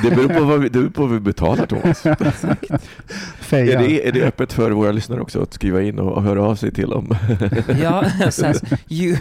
Det 0.02 0.10
beror 0.16 0.28
på 0.28 0.44
vad 0.44 0.60
vi, 0.60 0.68
det 0.68 0.78
beror 0.78 0.90
på 0.90 1.02
vad 1.02 1.10
vi 1.10 1.20
betalar 1.20 1.66
Thomas. 1.66 2.06
Är 3.52 3.78
det, 3.78 4.08
är 4.08 4.12
det 4.12 4.22
öppet 4.22 4.52
för 4.52 4.70
våra 4.70 4.92
lyssnare 4.92 5.20
också 5.20 5.42
att 5.42 5.52
skriva 5.54 5.82
in 5.82 5.98
och, 5.98 6.12
och 6.12 6.22
höra 6.22 6.42
av 6.42 6.54
sig 6.54 6.72
till 6.72 6.92
om? 6.92 7.16
Ja, 7.82 8.00
här, 8.18 8.56
you, 8.88 9.16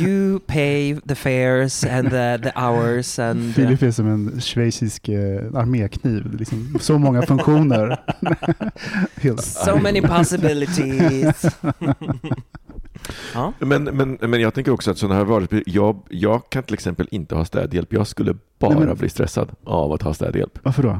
you 0.00 0.40
pay 0.46 1.00
the 1.08 1.14
fares 1.14 1.84
and 1.84 2.10
the, 2.10 2.38
the 2.38 2.52
hours 2.60 3.18
and... 3.18 3.54
Filip 3.54 3.82
är 3.82 3.90
som 3.90 4.08
en 4.08 4.40
schweizisk 4.40 5.08
eh, 5.08 5.40
armékniv. 5.54 6.34
Liksom 6.38 6.78
så 6.80 6.98
många 6.98 7.22
funktioner. 7.22 8.00
So 9.40 9.76
many 9.78 10.00
possibilities. 10.02 11.46
Ja. 13.34 13.52
Men, 13.58 13.84
men, 13.84 14.18
men 14.20 14.40
jag 14.40 14.54
tänker 14.54 14.72
också 14.72 14.90
att 14.90 14.98
sådana 14.98 15.14
här 15.14 15.24
varor, 15.24 15.62
jag, 15.66 16.02
jag 16.10 16.50
kan 16.50 16.62
till 16.62 16.74
exempel 16.74 17.08
inte 17.10 17.34
ha 17.34 17.44
städhjälp. 17.44 17.92
Jag 17.92 18.06
skulle 18.06 18.36
bara 18.58 18.74
Nej, 18.78 18.86
men- 18.86 18.96
bli 18.96 19.08
stressad 19.08 19.50
av 19.64 19.92
att 19.92 20.02
ha 20.02 20.14
städhjälp. 20.14 20.58
Varför 20.62 20.82
då? 20.82 20.98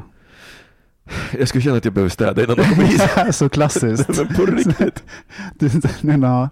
Jag 1.39 1.47
skulle 1.47 1.61
känna 1.61 1.77
att 1.77 1.85
jag 1.85 1.93
behöver 1.93 2.09
städa 2.09 2.43
innan 2.43 2.55
de 2.55 2.63
kommer 2.63 2.83
hit. 2.83 3.01
så 3.35 3.49
klassiskt. 3.49 4.07
Men 4.17 4.27
på 4.35 4.45
riktigt. 4.45 5.03
Du, 5.59 5.69
nej, 6.01 6.17
nej. 6.17 6.17
nej, 6.19 6.49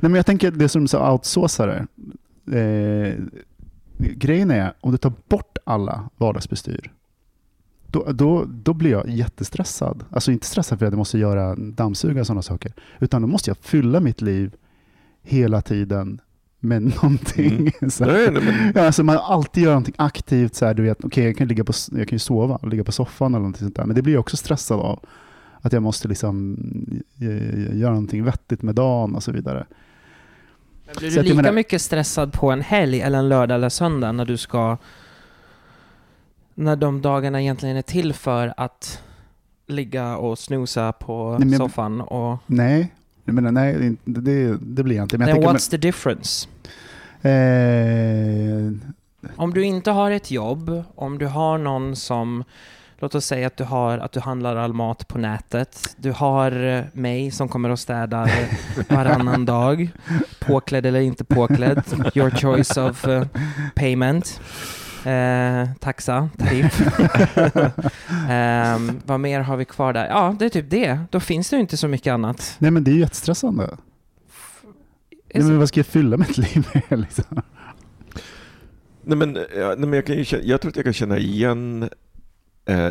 men 0.00 0.14
jag 0.14 0.26
tänker 0.26 0.50
det 0.50 0.68
som 0.68 0.88
så 0.88 1.10
outsourcare. 1.12 1.86
Eh, 2.52 3.14
grejen 3.98 4.50
är, 4.50 4.72
om 4.80 4.92
du 4.92 4.98
tar 4.98 5.12
bort 5.28 5.58
alla 5.64 6.08
vardagsbestyr, 6.16 6.92
då, 7.86 8.12
då, 8.12 8.44
då 8.48 8.74
blir 8.74 8.90
jag 8.90 9.08
jättestressad. 9.08 10.04
Alltså 10.10 10.32
inte 10.32 10.46
stressad 10.46 10.78
för 10.78 10.86
att 10.86 10.92
jag 10.92 10.98
måste 10.98 11.18
göra 11.18 11.54
dammsuga 11.56 12.20
och 12.20 12.26
sådana 12.26 12.42
saker, 12.42 12.72
utan 12.98 13.22
då 13.22 13.28
måste 13.28 13.50
jag 13.50 13.56
fylla 13.58 14.00
mitt 14.00 14.20
liv 14.20 14.54
hela 15.22 15.62
tiden 15.62 16.20
med 16.60 16.82
någonting. 17.02 17.72
Så 17.90 18.04
här. 18.04 18.12
Nej, 18.12 18.30
nej, 18.30 18.42
men, 18.44 18.72
Ja, 18.74 18.86
alltså 18.86 19.02
man 19.04 19.16
alltid 19.18 19.62
gör 19.62 19.70
någonting 19.70 19.94
aktivt, 19.98 20.54
så 20.54 20.66
här, 20.66 20.74
du 20.74 20.82
vet, 20.82 21.04
okej 21.04 21.24
jag, 21.24 21.36
kan 21.36 21.48
ligga 21.48 21.64
på, 21.64 21.72
jag 21.92 22.08
kan 22.08 22.14
ju 22.14 22.18
sova 22.18 22.54
och 22.56 22.68
ligga 22.68 22.84
på 22.84 22.92
soffan 22.92 23.32
eller 23.34 23.38
någonting 23.40 23.60
sånt 23.62 23.76
där, 23.76 23.84
men 23.84 23.96
det 23.96 24.02
blir 24.02 24.12
jag 24.14 24.20
också 24.20 24.36
stressad 24.36 24.80
av. 24.80 25.00
Att 25.62 25.72
jag 25.72 25.82
måste 25.82 26.08
liksom 26.08 26.56
eh, 27.20 27.78
göra 27.78 27.90
någonting 27.90 28.24
vettigt 28.24 28.62
med 28.62 28.74
dagen 28.74 29.14
och 29.14 29.22
så 29.22 29.32
vidare. 29.32 29.66
Men 30.86 30.94
blir 30.98 31.10
Så 31.10 31.16
du 31.16 31.22
lika 31.22 31.34
menar- 31.36 31.52
mycket 31.52 31.82
stressad 31.82 32.32
på 32.32 32.50
en 32.50 32.60
helg 32.60 33.00
eller 33.00 33.18
en 33.18 33.28
lördag 33.28 33.54
eller 33.54 33.68
söndag 33.68 34.12
när 34.12 34.24
du 34.24 34.36
ska... 34.36 34.76
När 36.54 36.76
de 36.76 37.02
dagarna 37.02 37.42
egentligen 37.42 37.76
är 37.76 37.82
till 37.82 38.12
för 38.12 38.54
att 38.56 39.02
ligga 39.66 40.16
och 40.16 40.38
snusa 40.38 40.92
på 40.92 41.36
Nej, 41.40 41.58
soffan 41.58 42.00
och... 42.00 42.38
Nej, 42.46 42.94
jag 43.24 43.34
menar, 43.34 43.52
nej 43.52 43.96
det, 44.04 44.56
det, 44.60 44.82
blir 44.82 44.96
jag 44.96 45.04
inte. 45.04 45.18
Men 45.18 45.28
jag 45.28 45.42
Then 45.42 45.50
what's 45.50 45.70
the 45.70 45.76
difference? 45.76 46.48
Eh, 47.22 48.72
Om 49.36 49.54
du 49.54 49.64
inte 49.64 49.90
har 49.90 50.10
ett 50.10 50.30
jobb, 50.30 50.84
om 50.94 51.18
du 51.18 51.26
har 51.26 51.58
någon 51.58 51.96
som 51.96 52.44
Låt 53.02 53.14
oss 53.14 53.26
säga 53.26 53.46
att 53.46 53.56
du, 53.56 53.64
har, 53.64 53.98
att 53.98 54.12
du 54.12 54.20
handlar 54.20 54.56
all 54.56 54.72
mat 54.72 55.08
på 55.08 55.18
nätet. 55.18 55.96
Du 55.96 56.12
har 56.12 56.76
eh, 56.76 56.84
mig 56.92 57.30
som 57.30 57.48
kommer 57.48 57.68
och 57.68 57.78
städar 57.78 58.30
varannan 58.94 59.44
dag. 59.44 59.90
Påklädd 60.40 60.86
eller 60.86 61.00
inte 61.00 61.24
påklädd. 61.24 61.82
Your 62.14 62.30
choice 62.30 62.76
of 62.76 63.08
eh, 63.08 63.26
payment. 63.74 64.40
Eh, 65.06 65.68
taxa, 65.78 66.28
tariff. 66.38 66.82
Ehm, 68.30 69.00
vad 69.06 69.20
mer 69.20 69.40
har 69.40 69.56
vi 69.56 69.64
kvar 69.64 69.92
där? 69.92 70.06
Ja, 70.06 70.36
det 70.38 70.44
är 70.44 70.48
typ 70.48 70.70
det. 70.70 71.00
Då 71.10 71.20
finns 71.20 71.50
det 71.50 71.56
ju 71.56 71.60
inte 71.60 71.76
så 71.76 71.88
mycket 71.88 72.12
annat. 72.12 72.56
nej 72.58 72.70
men 72.70 72.84
det 72.84 72.90
är 72.90 72.92
ju 72.92 73.00
jättestressande. 73.00 73.76
Nej, 75.34 75.44
men 75.44 75.58
vad 75.58 75.68
ska 75.68 75.80
jag 75.80 75.86
fylla 75.86 76.16
mitt 76.16 76.38
liv 76.38 76.68
med 76.74 76.98
liksom? 77.00 77.42
Nej, 79.02 79.18
men, 79.18 79.38
ja, 79.56 79.68
nej, 79.68 79.88
men 79.88 79.92
jag, 79.92 80.06
kan 80.06 80.16
ju, 80.16 80.24
jag 80.42 80.60
tror 80.60 80.70
att 80.70 80.76
jag 80.76 80.84
kan 80.84 80.92
känna 80.92 81.18
igen 81.18 81.88
eh, 82.64 82.88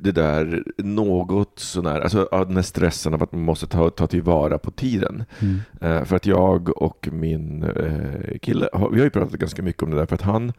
det 0.00 0.12
där 0.12 0.64
något 0.76 1.58
sånär, 1.58 2.00
alltså 2.00 2.28
den 2.32 2.56
här 2.56 2.62
stressen 2.62 3.14
av 3.14 3.22
att 3.22 3.32
man 3.32 3.42
måste 3.42 3.66
ta, 3.66 3.90
ta 3.90 4.06
tillvara 4.06 4.58
på 4.58 4.70
tiden. 4.70 5.24
Mm. 5.40 5.60
Eh, 5.80 6.04
för 6.04 6.16
att 6.16 6.26
jag 6.26 6.82
och 6.82 7.08
min 7.12 7.62
eh, 7.62 8.38
kille, 8.38 8.68
har, 8.72 8.90
vi 8.90 8.98
har 8.98 9.04
ju 9.04 9.10
pratat 9.10 9.40
ganska 9.40 9.62
mycket 9.62 9.82
om 9.82 9.90
det 9.90 9.96
där, 9.96 10.06
för 10.06 10.14
att 10.14 10.22
han 10.22 10.52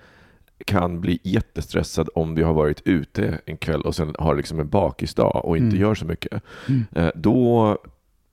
kan 0.65 1.01
bli 1.01 1.19
jättestressad 1.23 2.09
om 2.15 2.35
vi 2.35 2.43
har 2.43 2.53
varit 2.53 2.81
ute 2.85 3.39
en 3.45 3.57
kväll 3.57 3.81
och 3.81 3.95
sen 3.95 4.15
har 4.19 4.35
liksom 4.35 4.59
en 4.59 4.69
bakisdag 4.69 5.45
och 5.45 5.57
inte 5.57 5.67
Mm. 5.75 5.81
gör 5.81 5.95
så 5.95 6.05
mycket. 6.05 6.41
Mm. 6.69 6.83
Eh, 6.95 7.09
då, 7.15 7.77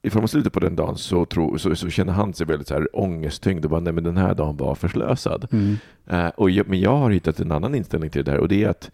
ifall 0.03 0.21
man 0.23 0.29
slutar 0.29 0.51
på 0.51 0.61
den 0.61 0.77
dagen 0.77 0.97
så, 0.97 1.25
tror, 1.25 1.59
så, 1.59 1.75
så 1.77 1.91
känner 1.91 2.13
han 2.13 2.35
sig 2.35 2.47
väldigt 2.47 2.69
så 2.69 2.75
här 2.75 2.97
ångesttyngd 2.97 3.65
och 3.65 3.71
bara, 3.71 3.81
nej 3.81 3.93
men 3.93 4.05
den 4.05 4.17
här 4.17 4.35
dagen 4.35 4.57
var 4.57 4.75
förslösad. 4.75 5.49
Mm. 5.53 5.77
Eh, 6.07 6.29
och 6.29 6.51
jag, 6.51 6.69
men 6.69 6.81
jag 6.81 6.97
har 6.97 7.11
hittat 7.11 7.41
en 7.41 7.53
annan 7.53 7.75
inställning 7.75 8.11
till 8.11 8.25
det 8.25 8.31
där 8.31 8.39
och 8.41 8.49
det 8.49 8.65
är 8.65 8.69
att 8.69 8.91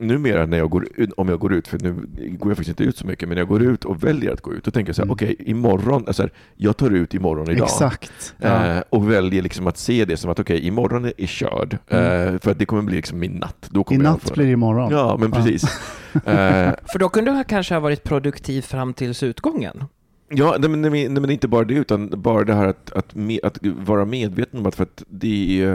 numera 0.00 0.46
när 0.46 0.58
jag 0.58 0.70
går 0.70 0.88
ut, 0.96 1.10
om 1.16 1.28
jag 1.28 1.38
går 1.38 1.54
ut, 1.54 1.68
för 1.68 1.78
nu 1.78 1.92
går 2.38 2.50
jag 2.50 2.56
faktiskt 2.56 2.68
inte 2.80 2.84
ut 2.84 2.96
så 2.96 3.06
mycket, 3.06 3.28
men 3.28 3.34
när 3.36 3.40
jag 3.40 3.48
går 3.48 3.62
ut 3.62 3.84
och 3.84 4.04
väljer 4.04 4.32
att 4.32 4.40
gå 4.40 4.54
ut, 4.54 4.64
då 4.64 4.70
tänker 4.70 4.88
jag 4.88 4.96
så 4.96 5.02
här, 5.02 5.06
Mm. 5.06 5.12
okej, 5.12 5.36
imorgon, 5.38 6.04
alltså 6.06 6.22
här, 6.22 6.32
jag 6.56 6.76
tar 6.76 6.90
ut 6.90 7.14
imorgon 7.14 7.50
idag. 7.50 7.64
Exakt. 7.64 8.34
Ja. 8.38 8.66
Eh, 8.76 8.82
och 8.90 9.10
väljer 9.12 9.42
liksom 9.42 9.66
att 9.66 9.78
se 9.78 10.04
det 10.04 10.16
som 10.16 10.30
att 10.30 10.38
okej, 10.38 10.66
imorgon 10.66 11.04
är, 11.04 11.12
är 11.16 11.26
körd. 11.26 11.78
Mm. 11.88 12.34
Eh, 12.34 12.40
för 12.40 12.50
att 12.50 12.58
det 12.58 12.66
kommer 12.66 12.82
bli 12.82 12.96
liksom 12.96 13.18
min 13.18 13.32
natt. 13.32 13.66
Då 13.70 13.80
I 13.80 13.84
kommer 13.84 14.04
jag 14.04 14.12
natt 14.12 14.34
blir 14.34 14.46
det 14.46 14.52
imorgon. 14.52 14.92
Ja, 14.92 15.16
men 15.20 15.30
Ja. 15.30 15.36
precis. 15.36 15.64
eh, 16.14 16.72
För 16.92 16.98
då 16.98 17.08
kunde 17.08 17.30
du 17.38 17.44
kanske 17.44 17.74
ha 17.74 17.80
varit 17.80 18.02
produktiv 18.04 18.62
fram 18.62 18.94
tills 18.94 19.22
utgången. 19.22 19.84
Ja, 20.28 20.56
nej, 20.58 20.70
men, 20.70 20.82
nej, 20.82 20.90
men 20.90 21.14
nej, 21.14 21.20
men 21.20 21.30
inte 21.30 21.48
bara 21.48 21.64
det, 21.64 21.74
utan 21.74 22.10
bara 22.22 22.44
det 22.44 22.54
här 22.54 22.66
att, 22.66 22.92
att, 22.92 23.14
att 23.42 23.58
vara 23.62 24.04
medveten 24.04 24.60
om 24.60 24.66
att, 24.66 24.74
för 24.74 24.82
att 24.82 25.04
det 25.08 25.62
är, 25.62 25.70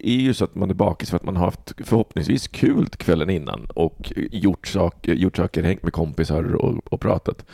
är 0.00 0.20
ju 0.20 0.34
så 0.34 0.44
att 0.44 0.54
man 0.54 0.70
är 0.70 0.74
bakis 0.74 1.10
för 1.10 1.16
att 1.16 1.24
man 1.24 1.36
har 1.36 1.44
haft 1.44 1.72
förhoppningsvis 1.78 2.48
kul 2.48 2.86
kvällen 2.88 3.30
innan 3.30 3.66
och 3.74 4.12
gjort, 4.16 4.66
sak, 4.66 5.08
gjort 5.08 5.36
saker, 5.36 5.62
hängt 5.62 5.82
med 5.82 5.92
kompisar 5.92 6.54
och, 6.54 6.92
och 6.92 7.00
pratat. 7.00 7.44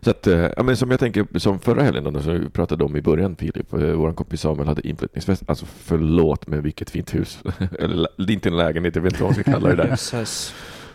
Så 0.00 0.10
att, 0.10 0.26
eh, 0.26 0.50
ja, 0.56 0.62
men 0.62 0.76
som 0.76 0.90
jag 0.90 1.00
tänker, 1.00 1.38
som 1.38 1.58
förra 1.58 1.82
helgen 1.82 2.04
då, 2.04 2.20
som 2.20 2.40
vi 2.40 2.50
pratade 2.50 2.84
om 2.84 2.96
i 2.96 3.02
början, 3.02 3.36
Filip, 3.36 3.72
eh, 3.72 3.78
vår 3.78 4.12
kompis 4.12 4.40
Samuel 4.40 4.68
hade 4.68 4.88
inflyttningsfest. 4.88 5.42
Alltså 5.46 5.66
förlåt 5.66 6.46
men 6.46 6.62
vilket 6.62 6.90
fint 6.90 7.14
hus. 7.14 7.38
Eller 7.78 8.08
det 8.16 8.32
är 8.32 8.34
inte 8.34 8.48
en 8.48 8.56
lägenhet, 8.56 8.96
jag 8.96 9.02
vet 9.02 9.12
inte 9.12 9.22
vad 9.22 9.36
man 9.36 9.42
ska 9.42 9.52
kalla 9.52 9.68
det 9.68 9.76
där. 9.76 9.96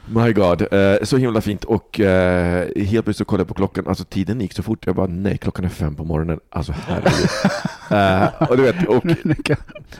My 0.10 0.34
God, 0.34 0.62
eh, 0.74 1.04
så 1.04 1.18
himla 1.18 1.42
fint. 1.42 1.64
Och 1.64 2.00
eh, 2.00 2.68
helt 2.76 2.92
plötsligt 3.06 3.18
så 3.18 3.26
kollade 3.26 3.42
jag 3.42 3.48
på 3.48 3.54
klockan, 3.54 3.88
alltså 3.88 4.04
tiden 4.04 4.42
gick 4.42 4.54
så 4.54 4.64
fort, 4.64 4.86
jag 4.86 4.96
bara 4.96 5.08
nej, 5.08 5.38
klockan 5.38 5.66
är 5.66 5.70
fem 5.70 5.96
på 5.96 6.04
morgonen, 6.04 6.40
alltså 6.50 6.74
herregud. 6.88 7.30
eh, 8.42 8.50
och 8.50 8.58
du 8.58 8.64
vet, 8.64 8.88
och, 8.88 9.06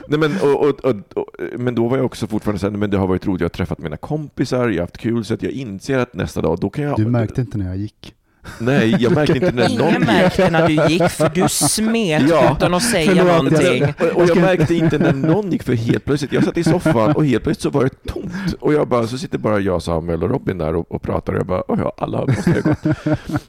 nej, 0.08 0.18
men, 0.18 0.32
och, 0.42 0.68
och, 0.68 0.84
och, 0.84 1.26
men 1.58 1.74
då 1.74 1.88
var 1.88 1.96
jag 1.96 2.06
också 2.06 2.26
fortfarande 2.26 2.58
såhär, 2.58 2.76
men 2.76 2.90
det 2.90 2.96
har 2.96 3.06
varit 3.06 3.26
roligt, 3.26 3.40
jag 3.40 3.44
har 3.48 3.50
träffat 3.50 3.78
mina 3.78 3.96
kompisar, 3.96 4.68
jag 4.68 4.74
har 4.74 4.80
haft 4.80 4.98
kul, 4.98 5.24
så 5.24 5.34
att 5.34 5.42
jag 5.42 5.52
inser 5.52 5.98
att 5.98 6.14
nästa 6.14 6.40
dag, 6.40 6.58
då 6.60 6.70
kan 6.70 6.84
jag... 6.84 6.96
Du 6.96 7.06
märkte 7.06 7.40
inte 7.40 7.58
när 7.58 7.66
jag 7.66 7.76
gick. 7.76 8.14
Nej, 8.58 8.96
jag 9.00 9.12
märkte 9.12 9.34
inte 9.36 9.52
när 9.52 9.68
någon 9.78 9.88
Ingen 9.88 10.02
märkte 10.02 10.50
när 10.50 10.68
du 10.68 10.74
gick 10.88 11.08
för 11.10 11.28
du 11.34 11.48
smet 11.48 12.22
Ja. 12.28 12.52
utan 12.56 12.74
att 12.74 12.82
säga 12.82 13.10
Förlåt, 13.10 13.26
någonting. 13.26 13.80
jag- 13.98 14.12
Och, 14.16 14.22
och 14.22 14.28
jag 14.28 14.36
märkte 14.36 14.74
inte 14.74 14.98
när 14.98 15.12
någon 15.12 15.52
gick 15.52 15.62
för 15.62 15.72
helt 15.74 16.04
plötsligt. 16.04 16.32
Jag 16.32 16.44
satt 16.44 16.56
i 16.58 16.64
soffan 16.64 17.12
och 17.12 17.26
helt 17.26 17.44
plötsligt 17.44 17.62
så 17.62 17.70
var 17.78 17.84
det 17.84 18.12
tomt. 18.12 18.54
Och 18.60 18.72
jag 18.72 18.88
bara, 18.88 19.06
så 19.06 19.18
sitter 19.18 19.38
bara 19.38 19.60
jag, 19.60 19.82
Samuel 19.82 20.22
och 20.22 20.30
Robin 20.30 20.58
där 20.58 20.76
och, 20.76 20.92
och 20.92 21.02
pratar 21.02 21.32
och 21.32 21.38
jag 21.38 21.46
bara, 21.46 21.62
oh 21.68 21.78
ja, 21.80 21.92
alla 21.98 22.26
måste 22.26 22.50
ha 22.50 22.60
gått. 22.60 22.96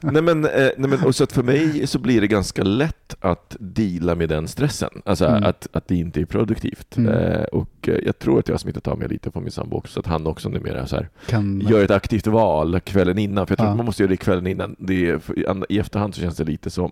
nej 0.00 0.22
men, 0.22 0.44
eh, 0.44 0.50
nej 0.76 0.90
men 0.90 1.00
och 1.04 1.14
så 1.14 1.24
att 1.24 1.32
för 1.32 1.42
mig 1.42 1.86
så 1.86 1.98
blir 1.98 2.20
det 2.20 2.26
ganska 2.26 2.62
lätt 2.62 3.14
att 3.20 3.56
deala 3.60 4.14
med 4.14 4.28
den 4.28 4.48
stressen. 4.48 4.90
Alltså 5.04 5.26
Mm. 5.30 5.44
att, 5.44 5.68
att 5.72 5.88
det 5.88 5.96
inte 5.96 6.20
är 6.20 6.24
produktivt. 6.24 6.96
Mm. 6.96 7.14
Eh, 7.14 7.42
och 7.42 7.88
eh, 7.88 7.94
jag 8.04 8.18
tror 8.18 8.38
att 8.38 8.48
jag 8.48 8.54
har 8.54 8.58
smittat 8.58 8.88
av 8.88 8.98
mig 8.98 9.08
lite 9.08 9.30
på 9.30 9.40
min 9.40 9.50
sambo 9.50 9.76
också, 9.76 9.92
så 9.92 10.00
att 10.00 10.06
han 10.06 10.26
också 10.26 10.48
numera 10.48 10.86
så 10.86 10.96
här, 10.96 11.08
Kan, 11.26 11.60
gör 11.68 11.84
ett 11.84 11.90
aktivt 11.90 12.26
val 12.26 12.80
kvällen 12.80 13.18
innan. 13.18 13.46
För 13.46 13.52
jag 13.52 13.58
tror 13.58 13.66
Ja. 13.66 13.70
att 13.70 13.76
man 13.76 13.86
måste 13.86 14.02
göra 14.02 14.10
det 14.10 14.16
kvällen 14.16 14.46
innan. 14.46 14.76
Det 14.90 15.20
I 15.68 15.78
efterhand 15.78 16.14
så 16.14 16.20
känns 16.20 16.36
det 16.36 16.44
lite 16.44 16.70
som, 16.70 16.90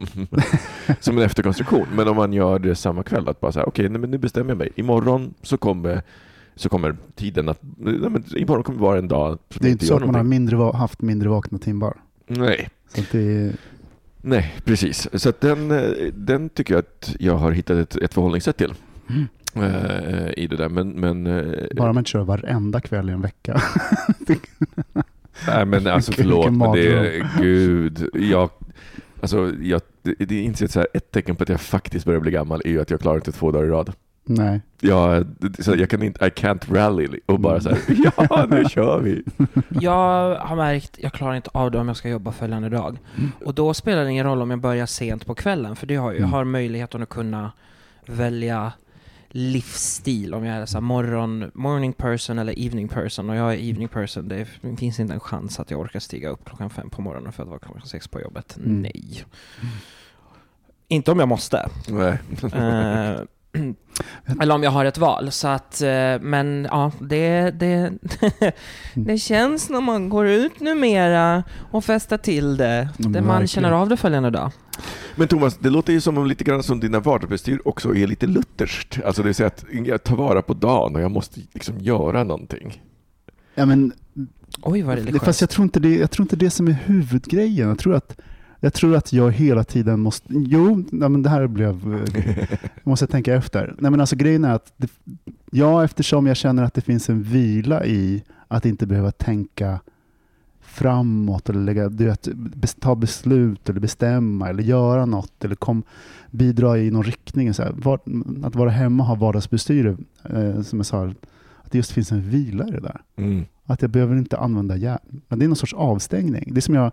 som 1.00 1.18
en 1.18 1.24
efterkonstruktion. 1.24 1.86
Men 1.94 2.08
om 2.08 2.16
man 2.16 2.32
gör 2.32 2.58
det 2.58 2.74
samma 2.74 3.02
kväll, 3.02 3.28
att 3.28 3.40
bara 3.40 3.52
säga 3.52 3.66
okej, 3.66 3.88
men 3.88 4.10
nu 4.10 4.18
bestämmer 4.18 4.50
jag 4.50 4.58
mig. 4.58 4.70
Imorgon 4.76 5.34
så 5.42 5.56
kommer, 5.56 6.02
så 6.54 6.68
kommer 6.68 6.96
tiden 7.14 7.48
att, 7.48 7.60
nej, 7.78 8.10
men 8.10 8.24
imorgon 8.36 8.62
kommer 8.62 8.78
vara 8.78 8.98
en 8.98 9.08
dag 9.08 9.38
det 9.48 9.68
är 9.68 9.70
inte 9.72 9.86
så 9.86 9.96
att 9.96 10.06
man 10.06 10.14
har 10.14 10.22
mindre, 10.22 10.56
haft 10.56 11.02
mindre 11.02 11.28
vakna 11.28 11.58
timmar. 11.58 11.96
Nej, 12.26 12.68
det 13.12 13.52
nej, 14.22 14.54
precis. 14.64 15.08
Så 15.12 15.32
den, 15.40 15.68
den 16.14 16.48
tycker 16.48 16.74
jag 16.74 16.78
att 16.78 17.16
jag 17.20 17.36
har 17.36 17.52
hittat 17.52 17.76
ett, 17.76 17.96
ett 17.96 18.14
förhållningssätt 18.14 18.56
till. 18.56 18.74
eh, 19.54 20.28
I 20.36 20.46
det 20.50 20.56
där, 20.56 20.68
men, 20.68 20.88
men 20.88 21.26
eh, 21.26 21.64
bara 21.76 21.92
man 21.92 22.00
inte 22.00 22.10
kör 22.10 22.24
varenda 22.24 22.80
kväll 22.80 23.10
i 23.10 23.12
en 23.12 23.20
vecka. 23.22 23.62
Nej 25.46 25.64
men 25.64 25.86
alltså 25.94 26.12
förlåt, 26.12 26.52
men 26.52 26.72
det 26.72 26.86
är, 26.92 27.28
gud, 27.40 28.08
jag, 28.14 28.50
alltså 29.20 29.52
jag, 29.60 29.80
det, 30.02 30.14
det 30.18 30.34
är 30.34 30.42
inte 30.42 30.68
så 30.68 30.78
här, 30.78 30.88
ett 30.94 31.10
tecken 31.10 31.36
på 31.36 31.42
att 31.42 31.48
jag 31.48 31.60
faktiskt 31.60 32.04
börjar 32.06 32.20
bli 32.20 32.30
gammal 32.30 32.62
är 32.64 32.70
ju 32.70 32.80
att 32.80 32.90
jag 32.90 33.00
klarar 33.00 33.16
inte 33.16 33.32
två 33.32 33.50
dagar 33.50 33.64
i 33.66 33.68
rad. 33.68 33.92
Nej. 34.30 34.60
Jag, 34.80 35.26
så 35.58 35.74
jag 35.76 35.90
kan 35.90 36.02
inte, 36.02 36.26
I 36.26 36.28
can't 36.28 36.74
rally 36.74 37.20
och 37.26 37.40
bara 37.40 37.60
så 37.60 37.68
här, 37.68 37.78
ja 38.18 38.46
nu 38.50 38.64
kör 38.68 39.00
vi. 39.00 39.22
Jag 39.80 40.34
har 40.36 40.56
märkt, 40.56 40.98
jag 40.98 41.12
klarar 41.12 41.34
inte 41.34 41.50
av 41.52 41.70
det 41.70 41.78
om 41.78 41.88
jag 41.88 41.96
ska 41.96 42.08
jobba 42.08 42.32
följande 42.32 42.68
dag. 42.68 42.98
Och 43.44 43.54
då 43.54 43.74
spelar 43.74 44.04
det 44.04 44.10
ingen 44.10 44.26
roll 44.26 44.42
om 44.42 44.50
jag 44.50 44.58
börjar 44.60 44.86
sent 44.86 45.26
på 45.26 45.34
kvällen, 45.34 45.76
för 45.76 45.86
det 45.86 45.96
har 45.96 46.10
ju, 46.10 46.16
jag 46.16 46.20
Mm. 46.22 46.32
har 46.32 46.44
möjligheten 46.44 47.02
att 47.02 47.08
kunna 47.08 47.52
välja 48.06 48.72
livsstil, 49.30 50.34
om 50.34 50.44
jag 50.44 50.56
är 50.56 50.66
så 50.66 50.80
morgon, 50.80 51.50
morning 51.54 51.92
person 51.92 52.38
eller 52.38 52.66
evening 52.66 52.88
person. 52.88 53.30
Och 53.30 53.36
jag 53.36 53.54
är 53.54 53.58
evening 53.70 53.88
person, 53.88 54.28
det 54.28 54.46
finns 54.78 55.00
inte 55.00 55.14
en 55.14 55.20
chans 55.20 55.60
att 55.60 55.70
jag 55.70 55.80
orkar 55.80 56.00
stiga 56.00 56.28
upp 56.28 56.44
klockan 56.44 56.70
fem 56.70 56.90
på 56.90 57.02
morgonen 57.02 57.32
för 57.32 57.42
att 57.42 57.48
vara 57.48 57.58
klockan 57.58 57.86
sex 57.86 58.08
på 58.08 58.20
jobbet. 58.20 58.56
Mm. 58.56 58.82
Nej. 58.82 59.24
Inte 60.88 61.12
om 61.12 61.18
jag 61.18 61.28
måste. 61.28 61.68
Nej. 61.88 62.18
Eller 64.40 64.54
om 64.54 64.62
jag 64.62 64.70
har 64.70 64.84
ett 64.84 64.98
val. 64.98 65.30
Så 65.30 65.48
att, 65.48 65.82
eh, 65.82 66.20
men 66.20 66.68
ja, 66.70 66.92
det, 67.00 67.50
det, 67.50 67.92
det 68.94 69.18
känns 69.18 69.70
när 69.70 69.80
man 69.80 70.08
går 70.08 70.26
ut 70.26 70.60
numera 70.60 71.44
och 71.70 71.84
festar 71.84 72.18
till 72.18 72.56
det. 72.56 72.88
men 72.96 73.12
det 73.12 73.22
man 73.22 73.46
känner 73.46 73.72
av 73.72 73.88
det 73.88 73.96
följande 73.96 74.30
dag. 74.30 74.52
Men 75.16 75.28
Thomas, 75.28 75.58
det 75.58 75.70
låter 75.70 75.92
ju 75.92 76.00
som 76.00 76.18
om 76.18 76.26
lite 76.26 76.44
grann 76.44 76.62
som 76.62 76.80
dina 76.80 77.00
vardagsbestyr 77.00 77.60
också 77.64 77.94
är 77.94 78.06
lite 78.06 78.26
lutherskt. 78.26 78.98
Alltså 79.04 79.22
det 79.22 79.26
vill 79.26 79.34
säga 79.34 79.46
att 79.46 79.64
jag 79.84 80.04
tar 80.04 80.16
vara 80.16 80.42
på 80.42 80.54
dagen 80.54 80.96
och 80.96 81.02
jag 81.02 81.10
måste 81.10 81.40
liksom 81.52 81.78
göra 81.78 82.24
någonting. 82.24 82.82
Ja, 83.54 83.66
men, 83.66 83.92
Oj, 84.62 84.82
vad 84.82 84.96
det, 84.96 85.00
religiöst. 85.00 85.24
fast 85.24 85.40
jag 85.40 85.50
tror, 85.50 85.62
inte 85.64 85.80
det, 85.80 85.96
jag 85.96 86.10
tror 86.10 86.24
inte 86.24 86.36
det 86.36 86.50
som 86.50 86.68
är 86.68 86.72
huvudgrejen. 86.84 87.68
Jag 87.68 87.78
tror 87.78 87.94
att 87.94 88.20
jag, 88.60 88.74
tror 88.74 88.96
att 88.96 89.12
jag 89.12 89.32
hela 89.32 89.64
tiden 89.64 90.00
måste... 90.00 90.26
Jo, 90.30 90.84
nej, 90.90 91.08
men 91.08 91.22
det 91.22 91.30
här 91.30 91.46
blev... 91.46 91.94
eh, 91.94 92.38
Jag 92.60 92.90
måste 92.90 93.06
tänka 93.06 93.34
efter. 93.34 93.74
Nej, 93.78 93.90
men 93.90 94.00
alltså, 94.00 94.16
grejen 94.16 94.44
är 94.44 94.54
att 94.54 94.72
det, 94.76 94.90
ja, 95.50 95.84
eftersom 95.84 96.26
jag 96.26 96.36
känner 96.36 96.62
att 96.62 96.74
det 96.74 96.80
finns 96.80 97.08
en 97.08 97.22
vila 97.22 97.84
i 97.84 98.22
att 98.48 98.66
inte 98.66 98.86
behöva 98.86 99.10
tänka 99.10 99.80
framåt 100.60 101.48
eller 101.48 101.60
lägga, 101.60 101.88
du 101.88 102.04
vet, 102.04 102.28
ta 102.80 102.94
beslut 102.94 103.68
eller 103.68 103.80
bestämma 103.80 104.48
eller 104.48 104.62
göra 104.62 105.06
något 105.06 105.44
eller 105.44 105.54
kom, 105.54 105.82
bidra 106.30 106.78
i 106.78 106.90
någon 106.90 107.02
riktning. 107.02 107.54
Så 107.54 107.62
här. 107.62 107.72
Var, 107.76 108.00
att 108.42 108.54
vara 108.54 108.70
hemma 108.70 109.02
och 109.02 109.08
ha 109.08 109.14
vardagsbestyr, 109.14 109.96
eh, 110.24 110.62
som 110.62 110.78
jag 110.78 110.86
sa, 110.86 111.12
att 111.68 111.72
det 111.72 111.78
just 111.78 111.92
finns 111.92 112.12
en 112.12 112.30
vila 112.30 112.68
i 112.68 112.70
det 112.70 112.80
där. 112.80 113.00
Mm. 113.16 113.44
Att 113.64 113.82
jag 113.82 113.90
behöver 113.90 114.16
inte 114.16 114.38
använda 114.38 114.76
hjärnan. 114.76 114.98
Det 115.28 115.44
är 115.44 115.48
någon 115.48 115.56
sorts 115.56 115.74
avstängning. 115.74 116.48
Det, 116.54 116.60
som 116.60 116.74
jag, 116.74 116.92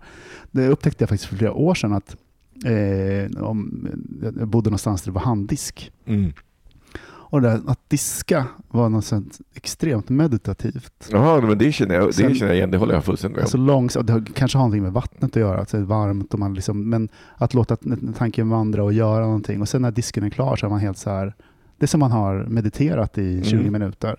det 0.50 0.68
upptäckte 0.68 1.02
jag 1.02 1.08
faktiskt 1.08 1.28
för 1.28 1.36
flera 1.36 1.52
år 1.52 1.74
sedan. 1.74 1.92
att 1.92 2.16
eh, 2.64 3.42
om, 3.42 3.88
Jag 4.38 4.48
bodde 4.48 4.70
någonstans 4.70 5.02
där 5.02 5.10
det 5.10 5.14
var 5.14 5.20
handdisk. 5.22 5.92
Mm. 6.06 6.32
Och 7.28 7.40
där, 7.42 7.60
att 7.66 7.90
diska 7.90 8.46
var 8.68 8.88
något 8.88 9.04
sånt 9.04 9.38
extremt 9.54 10.08
meditativt. 10.08 11.08
Jaha, 11.12 11.40
men 11.40 11.58
det 11.58 11.72
känner, 11.72 11.94
jag, 11.94 12.06
det 12.06 12.12
Sen- 12.12 12.34
känner 12.34 12.50
jag 12.50 12.56
igen, 12.56 12.70
det 12.70 12.78
håller 12.78 12.94
jag 12.94 13.04
fullständigt 13.04 13.36
med 13.36 13.42
Alltså 13.42 13.58
om. 13.58 13.66
långsamt, 13.66 14.06
det 14.06 14.24
kanske 14.34 14.58
har 14.58 14.62
någonting 14.62 14.82
med 14.82 14.92
vattnet 14.92 15.30
att 15.30 15.36
göra, 15.40 15.58
att 15.60 15.68
det 15.68 15.78
är 15.78 15.82
varmt 15.82 16.32
och 16.34 16.40
man 16.40 16.54
liksom, 16.54 16.88
men 16.90 17.08
att 17.36 17.54
låta 17.54 17.76
tanken 18.18 18.48
vandra 18.48 18.84
och 18.84 18.92
göra 18.92 19.24
någonting 19.24 19.60
och 19.60 19.68
sen 19.68 19.82
när 19.82 19.90
disken 19.90 20.24
är 20.24 20.30
klar 20.30 20.56
så 20.56 20.66
är 20.66 20.70
man 20.70 20.80
helt 20.80 20.98
så 20.98 21.10
här, 21.10 21.34
Det 21.78 21.84
är 21.84 21.88
som 21.88 22.00
man 22.00 22.10
har 22.10 22.44
mediterat 22.48 23.18
i 23.18 23.42
20 23.44 23.56
Mm. 23.60 23.72
minuter. 23.72 24.16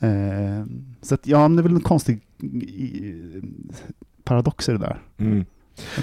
Eh, 0.00 0.64
så 1.02 1.14
att, 1.14 1.26
ja, 1.26 1.48
men 1.48 1.56
det 1.56 1.60
är 1.60 1.62
väl 1.62 1.74
en 1.74 1.80
konstig 1.80 2.20
paradox 4.24 4.68
i 4.68 4.72
det 4.72 4.78
där. 4.78 4.98
Mm. 5.18 5.44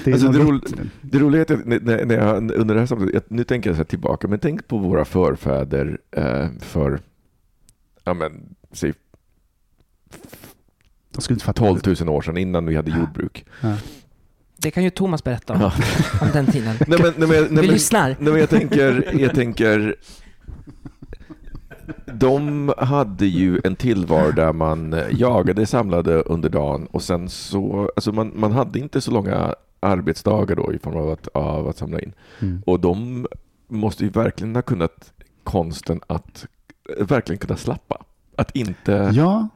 Det 0.03 0.09
är 0.11 0.13
Alltså, 0.13 0.27
det 0.31 0.39
roligt- 0.39 0.73
Det 1.01 1.19
roliga 1.19 1.41
är 1.41 1.53
att 1.53 1.65
när, 1.65 2.05
när 2.05 2.15
jag, 2.15 2.37
under 2.51 2.73
det 2.73 2.79
här 2.79 2.87
samtalet, 2.87 3.13
jag, 3.13 3.23
nu 3.27 3.43
tänker 3.43 3.69
jag 3.69 3.75
så 3.75 3.79
här 3.79 3.85
tillbaka, 3.85 4.27
men 4.27 4.39
tänk 4.39 4.67
på 4.67 4.77
våra 4.77 5.05
förfäder 5.05 5.97
eh, 6.11 6.47
för, 6.59 6.99
ja 8.03 8.13
men, 8.13 8.55
säg 8.71 8.93
De 11.11 11.21
skulle 11.21 11.35
inte 11.35 11.45
fatta 11.45 11.59
12 11.59 11.79
000 12.01 12.09
år 12.09 12.21
sedan 12.21 12.37
innan 12.37 12.65
vi 12.65 12.75
hade 12.75 12.91
jordbruk. 12.91 13.45
Ja. 13.61 13.77
Det 14.57 14.71
kan 14.71 14.83
ju 14.83 14.89
Thomas 14.89 15.23
berätta 15.23 15.53
om, 15.53 15.61
Ja. 15.61 15.73
om 16.21 16.27
den 16.33 16.45
tiden. 16.45 16.75
Nej, 16.87 16.99
men, 17.01 17.13
nej, 17.17 17.27
men, 17.27 17.29
nej, 17.29 17.47
Vi 17.49 17.55
men, 17.55 17.65
lyssnar. 17.65 18.07
nej, 18.19 18.31
men 18.31 18.39
jag 18.39 18.49
tänker, 18.49 19.19
jag 19.19 19.35
tänker, 19.35 19.95
de 22.05 22.73
hade 22.77 23.25
ju 23.25 23.61
en 23.63 23.75
tillvaro 23.75 24.31
där 24.31 24.53
man 24.53 24.95
jagade, 25.11 25.65
samlade 25.65 26.21
under 26.21 26.49
dagen 26.49 26.87
och 26.91 27.01
sen 27.01 27.29
så, 27.29 27.91
alltså 27.95 28.11
man, 28.11 28.31
man 28.35 28.51
hade 28.51 28.79
inte 28.79 29.01
så 29.01 29.11
långa 29.11 29.55
arbetsdagar 29.79 30.55
då 30.55 30.73
i 30.73 30.79
form 30.79 30.97
av 30.97 31.09
att, 31.09 31.27
av 31.27 31.67
att 31.67 31.77
samla 31.77 31.99
in. 31.99 32.13
Mm. 32.39 32.63
Och 32.65 32.79
de 32.79 33.27
måste 33.67 34.03
ju 34.03 34.09
verkligen 34.09 34.55
ha 34.55 34.61
kunnat 34.61 35.13
konsten 35.43 35.99
att 36.07 36.45
verkligen 36.99 37.39
kunna 37.39 37.57
slappa. 37.57 38.03
Att 38.35 38.55
inte... 38.55 39.11
Ja, 39.13 39.47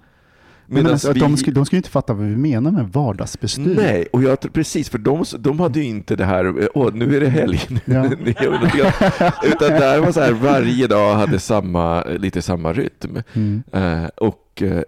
men 0.69 0.87
alltså, 0.87 1.09
att 1.09 1.15
vi- 1.15 1.19
de, 1.19 1.37
skulle, 1.37 1.53
de 1.55 1.65
skulle 1.65 1.77
inte 1.77 1.89
fatta 1.89 2.13
vad 2.13 2.25
vi 2.27 2.35
menar 2.35 2.71
med 2.71 2.87
vardagsbestyr. 2.89 3.75
Nej, 3.75 4.07
och 4.13 4.23
jag, 4.23 4.53
precis, 4.53 4.89
för 4.89 4.97
de, 4.97 5.23
de 5.39 5.59
hade 5.59 5.79
ju 5.79 5.85
inte 5.85 6.15
det 6.15 6.25
här, 6.25 6.69
åh, 6.77 6.93
nu 6.93 7.15
är 7.15 7.19
det 7.19 7.29
helg, 7.29 7.59
nu, 7.69 7.79
Ja. 7.85 8.03
nu 8.03 8.33
gör 8.41 8.51
vi 8.51 8.83
något 8.83 9.01
annat." 9.01 9.33
utan 9.45 9.69
där 9.69 9.99
var 9.99 10.11
så 10.11 10.19
här, 10.19 10.31
varje 10.33 10.87
dag 10.87 11.15
hade 11.15 11.39
samma, 11.39 12.03
lite 12.03 12.41
samma 12.41 12.73
rytm. 12.73 13.17
Mm. 13.33 13.63
Eh, 13.71 14.05
och 14.15 14.61
eh, 14.61 14.81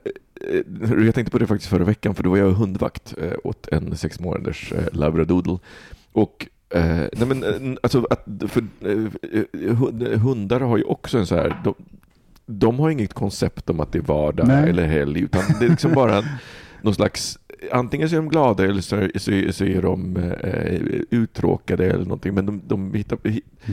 jag 1.06 1.16
tänkte 1.16 1.32
på 1.32 1.38
det 1.38 1.48
faktiskt 1.48 1.70
förra 1.70 1.84
veckan, 1.84 2.16
för 2.16 2.24
då 2.24 2.30
var 2.30 2.38
jag 2.38 2.52
hundvakt 2.52 3.14
eh, 3.22 3.32
åt 3.44 3.68
en 3.68 3.98
sex 3.98 4.20
månaders 4.20 4.72
eh, 4.74 4.84
labradoodle. 4.94 5.58
Och 6.12 6.48
eh, 6.70 6.84
nej 6.96 7.28
men, 7.28 7.78
alltså, 7.84 8.08
att, 8.10 8.26
för, 8.48 8.64
hund- 9.52 10.16
hundar 10.18 10.60
har 10.60 10.78
ju 10.78 10.84
också 10.84 11.18
en 11.18 11.26
så 11.28 11.36
här, 11.36 11.62
de, 11.64 11.74
de 12.52 12.80
har 12.80 12.90
inget 12.90 13.14
koncept 13.14 13.70
om 13.70 13.80
att 13.80 13.92
det 13.92 13.98
är 13.98 14.04
vardag 14.04 14.48
Nej. 14.48 14.70
eller 14.70 14.88
helg, 14.88 15.20
utan 15.20 15.42
det 15.60 15.66
är 15.66 15.70
liksom 15.70 15.94
bara 15.94 16.24
någon 16.82 16.96
slags 16.96 17.38
Antingen 17.72 18.10
så 18.10 18.16
är 18.16 18.18
de 18.18 18.30
glada 18.30 18.66
eller 18.66 18.82
så, 18.82 19.10
så, 19.16 19.54
så 19.54 19.66
är 19.66 19.82
de 19.82 20.18
eh, 20.18 20.82
uttråkade 21.10 21.86
eller 21.86 22.04
någonting, 22.04 22.34
men 22.34 22.46
de, 22.46 22.62
de, 22.68 22.94
hittar, 22.94 23.20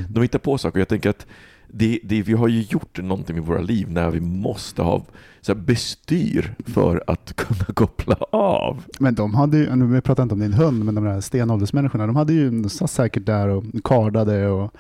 de 0.09 0.23
hittar 0.23 0.39
på 0.39 0.59
saker. 0.59 0.79
Jag 0.79 0.89
tänker 0.89 1.11
att 1.11 1.27
det, 1.69 2.01
det, 2.03 2.23
vi 2.23 2.33
har 2.33 2.49
ju 2.49 2.61
gjort 2.61 2.99
någonting 3.03 3.37
i 3.37 3.41
våra 3.41 3.61
liv 3.61 3.91
när 3.91 4.11
vi 4.11 4.21
måste 4.21 4.83
ha 4.83 5.05
så 5.41 5.55
här, 5.55 5.61
bestyr 5.61 6.55
för 6.67 7.05
att 7.07 7.37
kunna 7.37 7.65
koppla 7.75 8.17
av. 8.33 8.85
Men 8.99 9.15
de 9.15 9.35
hade 9.35 9.59
ju, 9.59 9.77
nu 9.77 9.87
vi 9.87 10.01
pratar 10.01 10.23
inte 10.23 10.35
om 10.35 10.41
din 10.41 10.53
hund, 10.53 10.85
men 10.85 10.95
de 10.95 11.05
där 11.05 11.21
stenåldersmänniskorna, 11.21 12.07
de 12.07 12.17
hade 12.17 12.33
ju 12.33 12.51
de 12.51 12.71
satt 12.71 12.91
säkert 12.91 13.27
där 13.27 13.49
och 13.49 13.65
kardade 13.85 14.49
och 14.49 14.75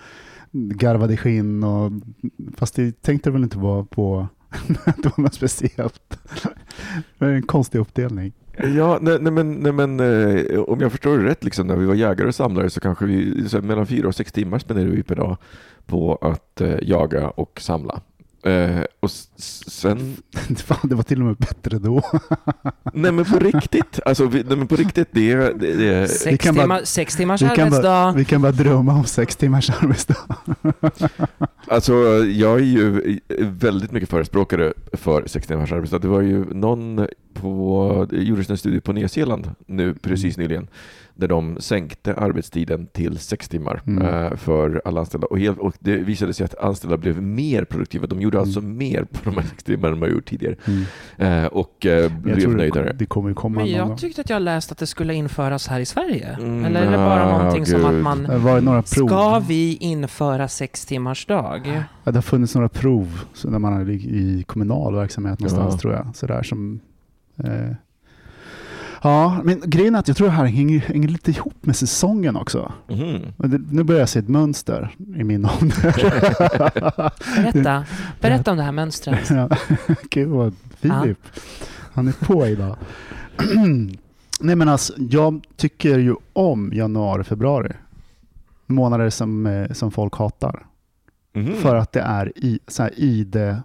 garvade 0.53 1.17
skinn 1.17 1.65
och 1.65 1.93
fast 2.57 2.75
det 2.75 3.03
tänkte 3.03 3.31
väl 3.31 3.43
inte 3.43 3.59
vara 3.59 3.85
på 3.85 4.29
att 4.85 5.03
det 5.03 5.13
var 5.17 5.23
något 5.23 5.35
speciellt. 5.35 6.19
Det 7.19 7.25
är 7.25 7.29
en 7.29 7.43
konstig 7.43 7.79
uppdelning. 7.79 8.33
Ja, 8.77 8.99
nej, 9.03 9.19
nej, 9.21 9.33
men, 9.33 9.53
nej, 9.53 9.73
men 9.73 10.01
eh, 10.01 10.61
om 10.61 10.81
jag 10.81 10.91
förstår 10.91 11.19
det 11.19 11.25
rätt, 11.25 11.45
liksom, 11.45 11.67
när 11.67 11.77
vi 11.77 11.87
var 11.87 11.95
jägare 11.95 12.29
och 12.29 12.35
samlare 12.35 12.71
så 12.71 12.81
kanske 12.81 13.07
vi 13.07 13.49
så 13.49 13.63
mellan 13.63 13.87
fyra 13.87 14.09
och 14.09 14.15
sex 14.15 14.33
timmar 14.33 14.59
spenderade 14.59 14.97
vi 14.97 15.03
per 15.03 15.15
dag 15.15 15.37
på 15.87 16.15
att 16.15 16.61
eh, 16.61 16.77
jaga 16.83 17.31
och 17.31 17.61
samla. 17.61 18.01
Eh, 18.43 18.81
och 19.01 19.11
sen, 19.11 20.17
Fan, 20.57 20.79
det 20.83 20.95
var 20.95 21.03
till 21.03 21.21
och 21.21 21.27
med 21.27 21.37
bättre 21.37 21.79
då. 21.79 22.03
nej 22.93 23.13
men 23.13 23.25
på 23.25 23.39
riktigt, 23.39 24.01
alltså, 24.05 24.27
vi, 24.27 24.43
nej, 24.49 24.57
men 24.57 24.67
på 24.67 24.77
riktigt, 24.77 25.09
det, 25.13 25.33
är- 25.33 25.55
det, 25.55 25.75
det 25.75 25.95
är- 25.95 26.07
Sex, 26.07 26.45
kan 26.45 26.55
bara- 26.55 26.63
timmar, 26.63 26.81
sex 26.85 27.17
timmars 27.17 27.43
Vi 27.43 27.47
kan, 27.49 27.61
arbetsdag. 27.61 27.83
bara, 27.83 28.13
vi 28.13 28.25
kan 28.25 28.43
bara 28.43 28.53
drömma 28.53 28.93
om 28.93 29.05
sex 29.05 29.37
timmars 29.37 29.71
arbetsdag. 29.71 30.17
Alltså, 31.71 31.93
jag 32.25 32.55
är 32.59 32.65
ju 32.65 33.19
väldigt 33.39 33.93
mycket 33.93 34.09
förespråkare 34.11 34.73
för 34.93 35.27
sex 35.27 35.47
timmars 35.47 35.73
arbetsdag. 35.73 35.99
Det 35.99 36.09
var 36.09 36.21
ju 36.21 36.45
någon 36.55 37.07
på, 37.41 38.07
det 38.11 38.17
gjordes 38.23 38.51
en 38.51 38.57
studie 38.57 38.81
på 38.81 38.93
Nya 38.93 39.09
Zeeland 39.09 39.51
nu 39.67 39.95
precis 39.95 40.37
nyligen, 40.39 40.69
där 41.15 41.29
de 41.29 41.57
sänkte 41.61 42.15
arbetstiden 42.15 42.87
till 42.87 43.19
sex 43.19 43.49
timmar 43.49 43.83
Mm. 43.87 44.07
eh, 44.25 44.37
för 44.37 44.83
alla 44.85 45.01
anställda. 45.01 45.27
Och, 45.27 45.39
helt, 45.39 45.59
och 45.59 45.75
det 45.81 45.97
visade 45.97 46.35
sig 46.35 46.45
att 46.45 46.55
anställda 46.59 46.97
blev 46.97 47.23
mer 47.23 47.65
produktiva. 47.65 48.07
De 48.07 48.21
gjorde 48.21 48.41
alltså 48.41 48.61
mer 48.61 49.05
på 49.05 49.19
de 49.31 49.35
här 49.35 49.43
sex 49.43 49.65
timmarna 49.65 49.95
än 49.95 50.01
de 50.01 50.07
har 50.07 50.13
gjort 50.15 50.25
tidigare. 50.25 50.57
Mm. 50.67 51.43
Eh, 51.45 51.47
och 51.47 51.87
eh, 51.87 51.93
Jag 51.93 52.13
blev 52.13 52.51
nöjdare. 52.57 52.93
det 52.99 53.07
kommer 53.07 53.35
komma 53.35 53.61
Men 53.61 53.71
jag 53.71 53.99
tyckte 53.99 54.21
att 54.21 54.31
jag 54.31 54.43
läst 54.43 54.73
att 54.73 54.79
det 54.79 54.87
skulle 54.87 55.15
införas 55.15 55.69
här 55.69 55.81
i 55.81 55.87
Sverige. 55.87 56.37
Mm, 56.41 56.65
Eller 56.65 56.83
är 56.87 56.91
det 56.91 56.97
bara 56.97 57.27
ah, 57.27 57.39
någonting 57.39 57.67
som 57.67 57.85
att 57.85 57.95
man... 58.03 58.23
Det 58.23 58.39
varit 58.39 58.65
några 58.65 58.83
prov. 58.83 59.07
Ska 59.09 59.39
vi 59.49 59.77
införa 59.81 60.49
sex 60.49 60.87
timmars 60.87 61.27
dag? 61.27 61.61
Ja, 62.05 62.11
det 62.13 62.17
har 62.17 62.23
funnits 62.23 62.55
några 62.55 62.69
prov 62.69 63.21
så 63.35 63.51
när 63.51 63.59
man 63.59 63.73
är 63.73 63.91
i 63.91 63.95
i 64.39 64.43
kommunal 64.47 64.95
verksamhet 64.95 65.41
någonstans 65.41 65.75
Ja. 65.75 65.79
tror 65.81 65.93
jag. 65.95 66.17
Sådär 66.17 66.43
som, 66.43 66.75
eh, 66.75 66.81
ja, 69.03 69.41
men 69.45 69.63
grejen 69.65 69.95
är 69.95 69.99
att 69.99 70.09
jag 70.09 70.17
tror 70.17 70.27
det 70.27 70.33
här 70.33 70.45
hänger, 70.45 70.79
hänger 70.79 71.09
lite 71.09 71.31
ihop 71.31 71.67
med 71.67 71.77
säsongen 71.77 72.37
också. 72.37 72.73
Men 73.37 73.51
det, 73.51 73.61
nu 73.71 73.83
börjar 73.83 74.01
jag 74.01 74.09
se 74.09 74.19
ett 74.19 74.29
mönster 74.29 74.95
i 75.17 75.25
min 75.25 75.45
ålder. 75.45 75.93
Berätta. 77.43 77.85
Berätta 78.21 78.51
om 78.51 78.57
det 78.57 78.63
här 78.63 78.73
mönstret. 78.73 79.31
Ja, 79.31 79.49
Gud 80.11 80.29
vad 80.29 80.55
Filip, 80.77 81.19
han 81.93 82.09
är 82.09 82.13
på 82.13 82.47
idag. 82.47 82.77
Nej 84.41 84.57
men 84.57 84.69
alltså, 84.69 84.93
jag 84.97 85.47
tycker 85.57 85.99
ju 85.99 86.15
om 86.33 86.71
januari, 86.75 87.25
februari. 87.25 87.73
Månader 88.67 89.11
som, 89.11 89.47
eh, 89.47 89.73
som 89.73 89.91
folk 89.91 90.15
hatar. 90.17 90.67
Mhm. 91.33 91.55
För 91.55 91.77
att 91.77 91.93
det 91.93 92.01
är 92.01 92.33
i, 92.37 92.59
så 92.67 92.83
här 92.83 92.93
ide 92.97 93.63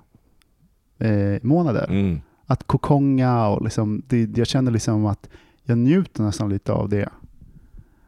eh, 1.00 1.38
månader. 1.42 1.88
Mm. 1.90 2.22
Att 2.46 2.68
kokonga 2.68 3.48
och 3.48 3.64
liksom, 3.64 4.02
det, 4.08 4.38
jag 4.38 4.48
känner 4.48 4.72
liksom 4.72 5.06
att 5.06 5.30
jag 5.64 5.78
njuter 5.78 6.24
nästan 6.24 6.50
lite 6.50 6.72
av 6.72 6.90
det. 6.90 7.10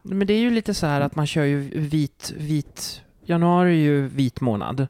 Men 0.02 0.28
det 0.28 0.34
är 0.34 0.40
ju 0.40 0.50
lite 0.52 0.74
så 0.74 0.86
här 0.86 1.02
att 1.02 1.16
man 1.16 1.28
kör 1.28 1.44
ju 1.44 1.60
vit, 1.80 2.34
vit, 2.38 3.02
januari 3.26 3.70
är 3.70 3.84
ju 3.84 4.08
vit 4.08 4.42
månad. 4.42 4.88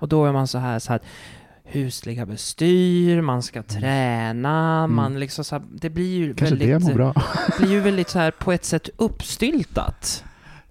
Och 0.00 0.08
då 0.08 0.26
är 0.26 0.32
man 0.32 0.48
så 0.48 0.58
här, 0.58 0.78
så 0.78 0.92
här 0.92 1.00
husliga 1.64 2.26
bestyr, 2.26 3.20
man 3.20 3.42
ska 3.42 3.62
träna, 3.62 4.86
man 4.86 5.20
liksom 5.20 5.44
så 5.44 5.54
här, 5.54 5.64
det 5.72 5.90
blir 5.90 6.16
ju 6.16 6.24
Mm. 6.24 6.36
Kanske 6.36 6.56
det 6.56 6.66
väldigt, 6.66 6.88
mår 6.88 6.94
bra. 6.94 7.14
blir 7.58 7.70
ju 7.70 7.80
väldigt 7.80 8.08
så 8.08 8.18
här 8.18 8.30
på 8.30 8.52
ett 8.52 8.64
sätt 8.64 8.88
uppstyltat. 8.96 10.24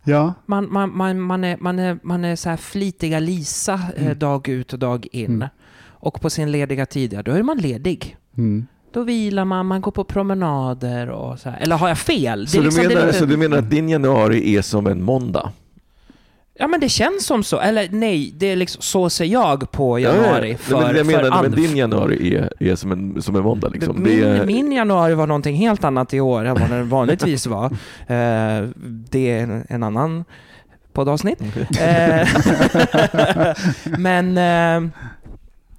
Ja, 0.04 0.34
Man, 0.46 0.74
man, 0.74 0.98
man, 0.98 1.22
man, 1.22 1.44
är, 1.44 1.58
man, 1.58 1.80
är, 1.80 2.00
man 2.04 2.26
är 2.26 2.36
så 2.36 2.50
här 2.50 2.58
flitiga 2.58 3.20
Lisa 3.20 3.74
eh, 3.74 4.06
Mm. 4.06 4.20
dag 4.20 4.50
ut 4.50 4.74
och 4.74 4.80
dag 4.80 5.08
in. 5.12 5.26
Mm. 5.26 5.48
Och 6.06 6.22
på 6.22 6.30
sin 6.30 6.52
lediga 6.52 6.86
tid, 6.86 7.14
ja, 7.14 7.24
då 7.24 7.32
är 7.32 7.44
man 7.44 7.58
ledig. 7.58 8.18
mm. 8.38 8.68
Då 8.94 9.04
vilar 9.04 9.46
man, 9.46 9.66
man 9.66 9.82
går 9.82 9.92
på 9.92 10.04
promenader 10.04 11.10
och 11.10 11.40
så 11.40 11.50
här. 11.50 11.60
Eller 11.62 11.76
har 11.76 11.88
jag 11.88 11.98
fel? 11.98 12.48
Så, 12.48 12.58
du 12.58 12.64
liksom- 12.64 12.88
menar, 12.88 13.06
det- 13.06 13.14
så 13.14 13.26
du 13.26 13.38
menar 13.38 13.58
att 13.58 13.70
din 13.70 13.90
januari 13.90 14.56
är 14.56 14.62
som 14.62 14.88
en 14.88 15.04
måndag? 15.04 15.52
Ja 16.60 16.68
men 16.68 16.80
det 16.80 16.90
känns 16.90 17.26
som 17.26 17.44
så. 17.44 17.60
Eller 17.60 17.88
nej, 17.92 18.34
det 18.38 18.46
är 18.46 18.56
liksom, 18.56 18.82
så 18.82 19.10
ser 19.10 19.26
jag 19.26 19.72
på 19.72 20.00
januari 20.00 20.52
Ja, 20.52 20.58
för, 20.58 20.74
Nej, 20.76 20.84
men 20.86 20.96
jag 20.96 21.06
för 21.06 21.12
menar, 21.12 21.24
men 21.24 21.34
andra. 21.34 21.50
din 21.50 21.78
januari 21.78 22.36
är, 22.36 22.50
är 22.60 22.76
som, 22.76 22.92
en, 22.92 23.22
som 23.22 23.36
en 23.36 23.44
måndag. 23.44 23.70
Liksom. 23.70 23.96
min, 24.04 24.04
det 24.22 24.28
är, 24.28 24.46
min 24.46 24.72
januari 24.72 25.14
var 25.14 25.28
någonting 25.28 25.56
helt 25.56 25.84
annat 25.84 26.14
i 26.14 26.20
år 26.20 26.46
än 26.46 26.56
vad 26.60 26.70
den 26.70 26.90
vanligtvis 26.98 27.48
var. 27.48 27.66
Eh, 28.08 28.68
det 29.10 29.32
är 29.32 29.44
en, 29.44 29.66
en 29.70 29.84
annan 29.84 30.26
poddavsnitt. 30.94 31.42
Eh, 31.80 32.28
men, 33.98 34.38
eh, 34.38 34.90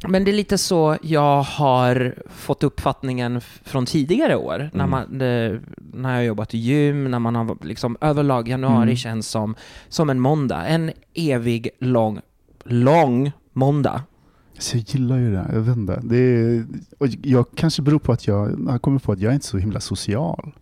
men 0.08 0.24
det 0.24 0.30
är 0.30 0.32
lite 0.36 0.58
så 0.58 0.96
jag 1.02 1.42
har 1.42 2.14
fått 2.30 2.62
uppfattningen 2.62 3.40
från 3.40 3.86
tidigare 3.86 4.36
år. 4.36 4.70
När, 4.72 4.84
Mm. 4.84 4.90
man, 4.90 5.18
det, 5.18 5.60
när 5.92 6.10
jag 6.10 6.16
har 6.18 6.22
jobbat 6.22 6.54
i 6.54 6.58
gym, 6.58 7.10
när 7.10 7.18
man 7.18 7.34
har 7.36 7.56
liksom 7.62 7.96
överlag 8.00 8.48
januari 8.48 8.82
Mm. 8.82 8.96
känns 8.96 9.28
som, 9.28 9.54
som 9.88 10.10
en 10.10 10.20
måndag. 10.20 10.66
En 10.66 10.92
evig 11.14 11.68
lång, 11.80 12.20
lång 12.64 13.32
måndag. 13.52 14.02
Så 14.58 14.76
jag 14.76 14.84
gillar 14.88 15.16
ju 15.18 15.32
det. 15.32 15.46
Jag 15.52 15.60
vet 15.60 15.76
inte. 15.76 16.00
Det 16.02 16.16
är, 16.16 16.64
och 16.98 17.06
jag 17.22 17.46
kanske 17.54 17.82
beror 17.82 17.98
på 17.98 18.12
att 18.12 18.26
jag, 18.26 18.64
jag 18.68 18.82
kommer 18.82 18.98
på 18.98 19.12
att 19.12 19.20
jag 19.20 19.30
är 19.30 19.34
inte 19.34 19.46
så 19.46 19.58
himla 19.58 19.80
social. 19.80 20.52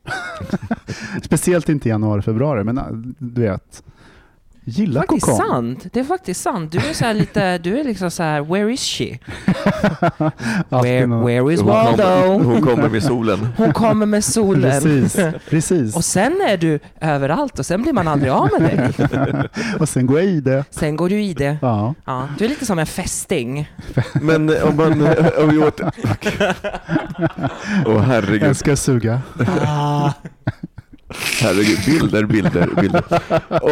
Speciellt 1.22 1.68
inte 1.68 1.88
i 1.88 1.90
januari, 1.90 2.22
februari. 2.22 2.64
Men 2.64 2.78
äh, 2.78 2.84
du 3.18 3.40
vet, 3.42 3.82
Gillar 4.64 5.00
faktiskt 5.00 5.36
sant. 5.36 5.86
Det 5.92 6.00
är 6.00 6.04
faktiskt 6.04 6.42
sant. 6.42 6.72
Du 6.72 6.78
är 6.78 6.92
så 6.92 7.04
här 7.04 7.14
lite, 7.14 7.58
du 7.58 7.80
är 7.80 7.84
liksom 7.84 8.10
så 8.10 8.22
här, 8.22 8.40
where 8.40 8.72
is 8.72 8.80
she? 8.80 9.04
Where, 10.68 11.06
where 11.06 11.52
is 11.54 11.60
Hon 11.60 11.68
Waldo? 11.68 12.04
hon 12.44 12.62
kommer 12.62 12.88
med 12.88 13.02
solen. 13.02 13.48
Hon 13.56 13.72
kommer 13.72 14.06
med 14.06 14.24
solen. 14.24 14.82
Precis, 14.82 15.16
precis. 15.50 15.96
Och 15.96 16.04
sen 16.04 16.40
är 16.48 16.56
du 16.56 16.80
överallt 17.00 17.58
och 17.58 17.66
sen 17.66 17.82
blir 17.82 17.92
man 17.92 18.08
aldrig 18.08 18.32
av 18.32 18.48
med 18.58 18.62
dig. 18.62 19.48
Och 19.80 19.88
sen 19.88 20.06
går 20.06 20.18
jag 20.20 20.28
i 20.28 20.40
det. 20.40 20.64
Sen 20.70 20.96
går 20.96 21.08
du 21.08 21.22
i 21.22 21.34
det. 21.34 21.58
Ja. 21.62 21.94
Ja, 22.04 22.28
du 22.38 22.44
är 22.44 22.48
lite 22.48 22.66
som 22.66 22.78
en 22.78 22.86
fästing. 22.86 23.70
Men 24.14 24.48
eh, 24.48 24.68
om 24.68 24.76
man... 24.76 24.92
Om 25.38 25.48
vi 25.50 25.58
åter... 25.58 25.90
Åh 27.86 28.00
herregud. 28.00 28.42
Jag 28.42 28.56
ska 28.56 28.76
suga. 28.76 29.20
Herregud, 31.40 31.78
bilder, 31.86 32.24
bilder, 32.26 32.80
bilder. 32.80 33.04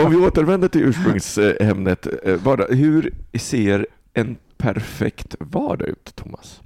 Om 0.04 0.10
vi 0.10 0.16
återvänder 0.16 0.68
till 0.68 0.80
ursprungsämnet, 0.82 2.06
eh, 2.24 2.34
vardag. 2.36 2.66
hur 2.68 3.10
ser 3.38 3.86
en 4.14 4.36
perfekt 4.58 5.34
vardag 5.40 5.88
ut, 5.88 6.12
Thomas? 6.14 6.60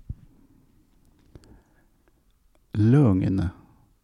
Lugn. 2.73 3.49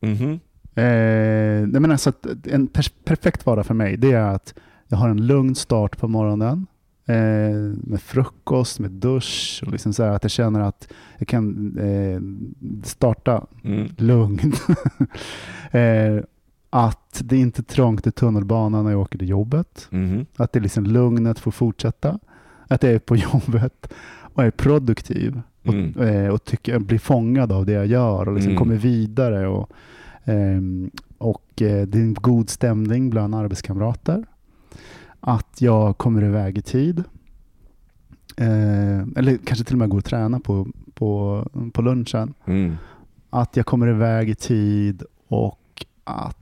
Mhm. 0.02 0.40
Eh, 0.74 1.66
nej 1.68 1.80
men 1.80 1.90
alltså 1.90 2.12
en 2.44 2.66
per- 2.66 3.04
perfekt 3.04 3.46
vardag 3.46 3.66
för 3.66 3.74
mig, 3.74 3.96
det 3.96 4.12
är 4.12 4.22
att 4.34 4.54
jag 4.88 4.96
har 4.98 5.08
en 5.08 5.26
lugn 5.26 5.54
start 5.54 5.98
på 5.98 6.08
morgonen. 6.08 6.66
Eh, 7.06 7.76
med 7.84 8.02
frukost, 8.02 8.78
med 8.80 8.90
dusch 8.90 9.62
och 9.66 9.72
liksom 9.72 9.92
så 9.92 10.02
här 10.02 10.10
att 10.10 10.24
jag 10.24 10.30
känner 10.30 10.60
att 10.60 10.92
jag 11.18 11.28
kan 11.28 11.76
eh, 11.78 12.20
starta 12.84 13.46
Mm. 13.64 13.88
lugnt. 13.96 14.62
att 16.70 17.22
det 17.24 17.36
inte 17.36 17.60
är 17.60 17.64
trångt 17.64 18.06
i 18.06 18.10
tunnelbanan 18.10 18.84
när 18.84 18.90
jag 18.90 19.00
åker 19.00 19.18
till 19.18 19.28
jobbet. 19.28 19.86
Mhm. 19.90 20.26
Att 20.36 20.52
det 20.52 20.58
är 20.58 20.62
liksom 20.62 20.84
lugnet 20.84 21.38
får 21.38 21.50
fortsätta. 21.50 22.18
Att 22.68 22.82
jag 22.82 22.92
är 22.92 22.98
på 22.98 23.16
jobbet 23.32 23.92
och 24.34 24.44
är 24.44 24.50
produktiv. 24.50 25.40
Och, 25.66 25.74
Mm. 25.74 26.00
eh, 26.00 26.28
och 26.30 26.44
tycker, 26.44 26.78
blir 26.78 26.98
fångad 26.98 27.52
av 27.52 27.66
det 27.66 27.72
jag 27.72 27.86
gör 27.86 28.28
och 28.28 28.34
liksom 28.34 28.50
Mm. 28.52 28.58
kommer 28.58 28.76
vidare. 28.76 29.48
Och, 29.48 29.70
ehm, 30.24 30.90
och 31.18 31.62
eh, 31.62 31.86
det 31.86 31.98
är 31.98 32.02
en 32.02 32.14
god 32.14 32.50
stämning 32.50 33.10
bland 33.10 33.34
arbetskamrater. 33.34 34.24
Att 35.20 35.60
jag 35.60 35.98
kommer 35.98 36.24
iväg 36.24 36.58
i 36.58 36.62
tid. 36.62 37.04
Eh, 38.36 38.98
eller 39.16 39.36
kanske 39.44 39.64
till 39.64 39.74
och 39.74 39.78
med 39.78 39.88
går 39.88 39.98
och 39.98 40.04
tränar 40.04 40.38
på, 40.38 40.66
på, 40.94 41.44
på 41.72 41.82
lunchen. 41.82 42.34
Mm. 42.44 42.76
Att 43.30 43.56
jag 43.56 43.66
kommer 43.66 43.88
iväg 43.88 44.30
i 44.30 44.34
tid 44.34 45.02
och 45.28 45.86
att 46.04 46.36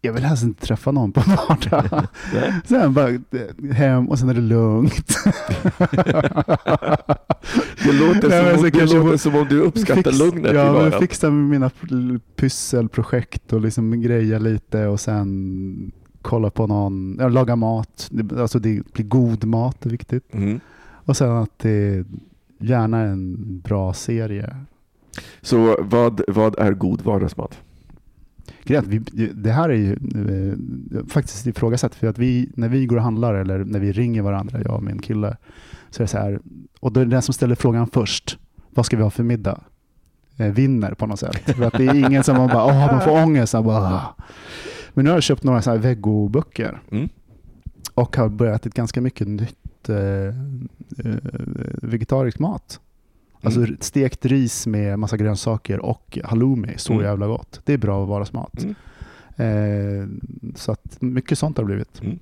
jag 0.00 0.12
vill 0.12 0.24
helst 0.24 0.42
inte 0.44 0.66
träffa 0.66 0.90
någon 0.92 1.12
på 1.12 1.20
vardag. 1.20 2.06
Sen 2.64 2.94
bara 2.94 3.08
eh, 3.10 3.72
hem 3.72 4.08
och 4.08 4.18
sen 4.18 4.28
är 4.28 4.34
det 4.34 4.40
lugnt. 4.40 5.16
Det 7.84 7.92
låter, 7.92 8.28
Nej, 8.28 8.54
som, 8.56 8.64
om, 8.64 8.70
det 8.70 8.94
låter 8.94 9.16
som 9.16 9.34
om 9.36 9.46
du 9.48 9.60
uppskattar 9.60 10.02
Fix- 10.02 10.18
lugnet 10.18 10.54
ja, 10.54 10.70
i 10.70 10.72
vardagen. 10.74 11.00
Fixa 11.00 11.30
med 11.30 11.44
mina 11.50 11.70
p- 11.70 11.86
pysselprojekt 12.36 13.52
och 13.52 13.60
liksom 13.60 14.00
greja 14.00 14.38
lite 14.38 14.86
och 14.86 15.00
sen 15.00 15.92
kolla 16.22 16.50
på 16.50 16.66
någon, 16.66 17.16
ja, 17.20 17.28
laga 17.28 17.56
mat. 17.56 18.10
Alltså 18.38 18.58
det 18.58 18.92
blir 18.92 19.04
god 19.06 19.44
mat 19.44 19.86
är 19.86 19.90
viktigt. 19.90 20.34
Mm. 20.34 20.60
Och 21.04 21.16
sen 21.16 21.30
att 21.36 21.58
det 21.58 22.04
gärna 22.60 22.98
är 22.98 23.06
en 23.06 23.60
bra 23.60 23.92
serie. 23.92 24.56
Så 25.42 25.76
vad, 25.80 26.20
vad 26.28 26.58
är 26.58 26.72
god 26.72 27.02
vardagsmat? 27.02 27.58
Att 28.76 28.86
vi, 28.86 28.98
det 29.34 29.52
här 29.52 29.68
är 29.68 29.74
ju 29.74 29.92
eh, 29.92 31.06
faktiskt 31.06 31.46
ifrågasatt 31.46 31.94
för 31.94 32.06
att 32.06 32.18
vi, 32.18 32.50
när 32.54 32.68
vi 32.68 32.86
går 32.86 32.96
och 32.96 33.02
handlar 33.02 33.34
eller 33.34 33.64
när 33.64 33.78
vi 33.80 33.92
ringer 33.92 34.22
varandra, 34.22 34.60
jag 34.64 34.74
och 34.74 34.82
min 34.82 34.98
kille, 34.98 35.36
så 35.90 36.02
är 36.02 36.04
det 36.04 36.08
så 36.08 36.18
här, 36.18 36.40
och 36.80 36.92
då 36.92 37.00
är 37.00 37.04
det 37.04 37.10
den 37.10 37.22
som 37.22 37.34
ställer 37.34 37.54
frågan 37.54 37.86
först, 37.86 38.38
vad 38.70 38.86
ska 38.86 38.96
vi 38.96 39.02
ha 39.02 39.10
för 39.10 39.22
middag? 39.22 39.60
Eh, 40.36 40.46
vinner 40.52 40.94
på 40.94 41.06
något 41.06 41.20
sätt. 41.20 41.36
För 41.56 41.62
att 41.62 41.72
det 41.72 41.86
är 41.86 41.94
ingen 41.94 42.24
som 42.24 42.36
man 42.36 42.48
bara, 42.48 42.64
åh, 42.64 42.92
man 42.92 43.00
får 43.00 43.22
ångest. 43.22 43.54
Man 43.54 43.64
bara, 43.64 43.78
"Ah." 43.94 44.14
Men 44.94 45.04
nu 45.04 45.10
har 45.10 45.16
jag 45.16 45.22
köpt 45.22 45.44
några 45.44 45.62
så 45.62 45.70
här 45.70 45.78
vegoböcker 45.78 46.80
Mm. 46.90 47.08
och 47.94 48.16
har 48.16 48.28
börjat 48.28 48.66
äta 48.66 48.74
ganska 48.76 49.00
mycket 49.00 49.28
nytt 49.28 49.88
eh, 49.88 49.96
eh, 49.96 51.14
vegetarisk 51.82 52.38
mat. 52.38 52.80
Alltså 53.40 53.60
Mm. 53.60 53.76
stekt 53.80 54.26
ris 54.26 54.66
med 54.66 54.98
massa 54.98 55.16
grönsaker 55.16 55.78
och 55.80 56.18
halloumi, 56.24 56.72
så 56.76 56.92
Mm. 56.92 57.04
jävla 57.04 57.26
gott. 57.26 57.60
Det 57.64 57.72
är 57.72 57.78
bra 57.78 58.04
vardagsmat. 58.04 58.62
Mm. 58.62 58.74
Eh, 59.36 60.08
så 60.54 60.72
att 60.72 61.02
mycket 61.02 61.38
sånt 61.38 61.56
har 61.58 61.64
blivit. 61.64 62.00
Mm. 62.02 62.18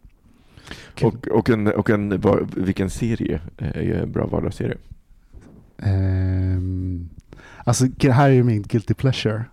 Och, 1.03 1.29
och, 1.29 1.51
en, 1.51 1.67
och 1.67 1.91
en, 1.91 2.21
var, 2.21 2.47
vilken 2.57 2.91
serie 2.91 3.41
är 3.59 3.93
en 4.03 4.13
bra 4.13 4.27
vardagsserie? 4.27 4.77
Ehm, 5.79 7.09
alltså 7.65 7.85
det 7.87 8.13
här 8.13 8.29
är 8.29 8.35
ju 8.35 8.43
min 8.45 8.63
guilty 8.63 8.95
pleasure. 8.95 9.45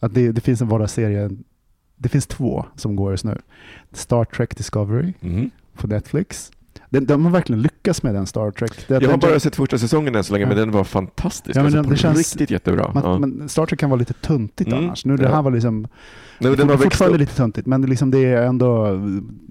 Att 0.00 0.14
det, 0.14 0.32
det 0.32 0.40
finns 0.40 0.60
en 0.62 0.68
vardagsserie, 0.68 1.30
det 1.96 2.08
finns 2.08 2.26
två 2.26 2.64
som 2.76 2.96
går 2.96 3.10
just 3.10 3.24
nu. 3.24 3.38
Star 3.92 4.24
Trek 4.24 4.56
Discovery 4.56 5.12
Mhm. 5.20 5.50
på 5.74 5.86
Netflix. 5.86 6.52
Den, 6.92 7.06
de 7.06 7.24
har 7.24 7.32
verkligen 7.32 7.62
lyckats 7.62 8.02
med 8.02 8.14
den 8.14 8.26
Star 8.26 8.50
Trek. 8.50 8.72
Det, 8.88 9.02
Jag 9.02 9.10
har 9.10 9.16
bara 9.16 9.40
sett 9.40 9.56
första 9.56 9.78
säsongen 9.78 10.14
än 10.14 10.24
så 10.24 10.32
länge, 10.32 10.44
Ja. 10.44 10.48
men 10.48 10.56
den 10.56 10.70
var 10.70 10.84
fantastisk. 10.84 11.56
Ja, 11.56 11.62
men 11.62 11.66
alltså, 11.78 11.82
den- 11.88 11.96
känns- 11.96 12.18
riktigt 12.18 12.50
jättebra. 12.50 12.90
man, 12.94 13.02
ja. 13.04 13.18
men 13.18 13.48
Star 13.48 13.66
Trek 13.66 13.80
kan 13.80 13.90
vara 13.90 13.98
lite 13.98 14.12
tuntigt 14.12 14.72
Mm, 14.72 14.84
annars. 14.84 15.04
Nu 15.04 15.16
det 15.16 15.22
ja. 15.22 15.34
här 15.34 15.42
var 15.42 15.50
liksom, 15.50 15.86
Nej, 16.38 16.56
den 16.56 16.68
växt 16.68 16.82
fortfarande 16.82 17.14
upp. 17.16 17.20
lite 17.20 17.34
tuntigt, 17.36 17.66
men 17.66 17.80
det, 17.82 17.88
liksom 17.88 18.10
det 18.10 18.18
är 18.24 18.42
ändå, 18.42 19.00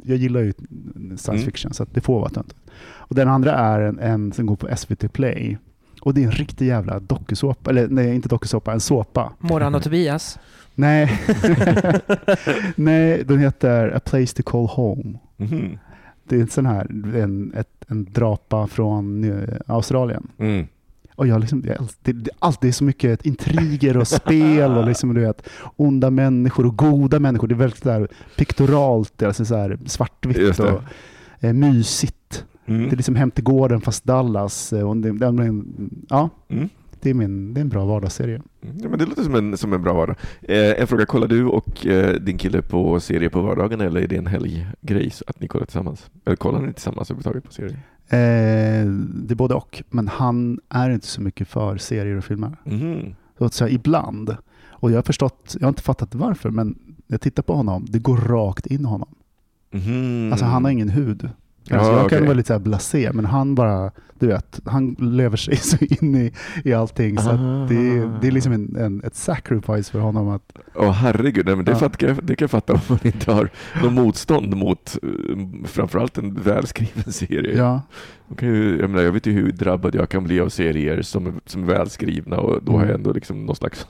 jag 0.06 0.17
gillar 0.17 0.41
ju 0.41 0.54
science 0.93 1.32
Mm. 1.32 1.43
fiction 1.45 1.73
så 1.73 1.84
att 1.84 1.93
det 1.93 2.01
får 2.01 2.19
vara 2.19 2.30
tuntigt. 2.30 2.60
Och 2.84 3.15
den 3.15 3.27
andra 3.27 3.54
är 3.54 3.80
en, 3.82 3.99
en 3.99 4.32
som 4.34 4.45
går 4.45 4.56
på 4.56 4.67
SVT 4.77 5.08
Play. 5.13 5.58
Och 6.01 6.13
det 6.13 6.21
är 6.21 6.25
en 6.25 6.32
riktig 6.32 6.67
jävla 6.67 6.99
dokusåpa, 6.99 7.69
eller 7.69 7.88
nej 7.88 8.15
inte 8.15 8.30
dokusåpa, 8.30 8.73
en 8.73 8.80
såpa. 8.80 9.34
Morran 9.39 9.75
och 9.75 9.84
Tobias. 9.84 10.39
Nej, 10.75 11.19
nej 12.75 13.23
den 13.23 13.39
heter 13.39 13.91
A 13.95 13.99
Place 14.06 14.36
to 14.36 14.43
Call 14.43 14.65
Home. 14.67 15.13
Mhm. 15.38 15.77
Det 16.23 16.36
är 16.36 16.39
en 16.39 16.47
sån 16.47 16.65
här, 16.65 16.88
en, 17.15 17.53
ett, 17.55 17.86
en 17.88 18.05
drapa 18.05 18.67
från 18.67 19.23
eh, 19.23 19.55
Australien. 19.67 20.27
Mm. 20.38 20.67
Och 21.15 21.27
jag 21.27 21.39
liksom, 21.39 21.63
jag, 21.67 21.77
det, 22.01 22.13
det, 22.13 22.29
alltid 22.39 22.67
är 22.67 22.71
så 22.71 22.84
mycket 22.84 23.25
intriger 23.25 23.97
och 23.97 24.07
spel 24.07 24.71
och 24.71 24.86
liksom, 24.88 25.13
du 25.13 25.21
vet, 25.21 25.49
onda 25.75 26.10
människor 26.10 26.65
och 26.65 26.77
goda 26.77 27.19
människor. 27.19 27.47
Det 27.47 27.53
är 27.53 27.57
väldigt 27.57 27.84
där 27.84 28.07
piktoralt, 28.38 29.23
alltså 29.23 29.45
så 29.45 29.55
här 29.55 29.77
svartvitt 29.86 30.60
och 30.60 30.81
eh, 31.39 31.53
mysigt. 31.53 32.45
Mm. 32.65 32.84
Det 32.84 32.91
är 32.91 32.97
liksom 32.97 33.15
Hem 33.15 33.31
till 33.31 33.43
gården 33.43 33.81
fast 33.81 34.03
Dallas. 34.03 34.73
eh, 34.73 34.89
Och 34.89 34.97
det, 34.97 35.12
det, 35.12 35.63
ja, 36.10 36.29
Mm. 36.49 36.69
Det, 37.01 37.09
är 37.09 37.13
min, 37.13 37.53
det 37.53 37.59
är 37.59 37.61
en 37.61 37.69
bra 37.69 37.85
vardagsserie. 37.85 38.41
Ja, 38.61 38.89
men 38.89 38.99
det 38.99 39.05
låter 39.05 39.23
som 39.23 39.35
en, 39.35 39.57
som 39.57 39.73
en 39.73 39.81
bra 39.81 39.93
vardag. 39.93 40.15
Eh, 40.41 40.81
en 40.81 40.87
fråga, 40.87 41.05
kollar 41.05 41.27
du 41.27 41.45
och 41.45 41.85
eh, 41.85 42.15
din 42.15 42.37
kille 42.37 42.61
på 42.61 42.99
serier 42.99 43.29
på 43.29 43.41
vardagen 43.41 43.81
eller 43.81 44.01
är 44.01 44.07
det 44.07 44.15
en 44.17 44.27
helggrej 44.27 45.09
så 45.09 45.23
att 45.27 45.39
ni 45.41 45.47
kollar 45.47 45.65
tillsammans? 45.65 46.09
Eller 46.25 46.35
kollar 46.35 46.61
ni 46.61 46.73
tillsammans 46.73 47.11
överhuvudtaget 47.11 47.43
på 47.43 47.51
serier? 47.51 47.79
Eh, 48.07 48.85
det 49.25 49.33
är 49.33 49.35
både 49.35 49.53
och, 49.53 49.83
men 49.89 50.07
han 50.07 50.59
är 50.69 50.89
inte 50.89 51.07
så 51.07 51.21
mycket 51.21 51.47
för 51.47 51.77
serier 51.77 52.15
och 52.15 52.23
filmer. 52.23 52.57
Mhm. 52.63 53.15
Så 53.37 53.45
att 53.45 53.53
säga, 53.53 53.69
ibland, 53.69 54.35
och 54.69 54.91
jag 54.91 54.97
har 54.97 55.03
förstått, 55.03 55.55
jag 55.59 55.65
har 55.67 55.69
inte 55.69 55.81
fattat 55.81 56.15
varför, 56.15 56.49
men 56.49 56.67
när 56.67 57.13
jag 57.13 57.21
tittar 57.21 57.43
på 57.43 57.53
honom, 57.53 57.85
det 57.89 57.99
går 57.99 58.17
rakt 58.17 58.65
in 58.65 58.81
i 58.81 58.83
honom. 58.83 59.15
Mhm. 59.71 60.29
Alltså 60.31 60.45
han 60.45 60.63
har 60.63 60.71
ingen 60.71 60.89
hud. 60.89 61.29
Alltså, 61.69 61.91
jag 61.91 61.97
kan 61.97 62.06
okej. 62.06 62.21
vara 62.21 62.34
lite 62.34 62.54
så 62.54 62.60
blasé, 62.60 63.12
men 63.13 63.26
han 63.26 63.56
bara, 63.56 63.91
du 64.19 64.28
vet, 64.28 64.60
han 64.65 64.95
lever 65.00 65.38
sig 65.38 65.56
så 65.58 65.78
in 66.02 66.15
i, 66.15 66.32
i 66.63 66.74
allting. 66.74 67.17
Så 67.17 67.30
att 67.30 67.69
det, 67.69 67.76
är- 67.76 68.19
det 68.21 68.28
är 68.28 68.32
liksom 68.32 68.54
en, 68.54 68.76
en, 68.76 69.04
ett 69.04 69.15
sacrifice 69.15 69.91
för 69.91 70.00
honom 70.00 70.28
att 70.30 70.58
Åh 70.76 70.91
herregud, 70.91 71.45
nej, 71.45 71.56
men 71.56 71.65
det, 71.65 71.71
Ja. 71.71 71.78
fatt, 71.78 72.00
det 72.00 72.36
kan 72.36 72.43
jag 72.45 72.52
fatta 72.52 72.74
om 72.74 72.80
man 72.88 73.00
inte 73.04 73.32
har 73.32 73.50
något 73.84 73.93
motstånd 73.93 74.58
mot 74.58 74.97
eh, 75.04 75.10
framförallt 75.65 76.17
en 76.17 76.34
välskriven 76.34 77.13
serie. 77.13 77.58
ja, 77.58 77.82
kan 78.38 78.47
ju, 78.50 78.78
jag, 78.80 78.89
menar, 78.89 79.04
jag 79.04 79.12
vet 79.12 79.26
ju 79.26 79.32
hur 79.32 79.52
drabbad 79.52 79.95
jag 79.95 80.10
kan 80.10 80.24
bli 80.24 80.39
av 80.39 80.50
serier 80.50 81.02
som, 81.02 81.39
som 81.45 81.63
är 81.63 81.67
välskrivna 81.67 82.38
och 82.38 82.63
då 82.63 82.71
har 82.71 82.86
jag 82.86 82.95
ändå 82.95 83.13
liksom 83.13 83.45
någon 83.45 83.56
slags... 83.56 83.86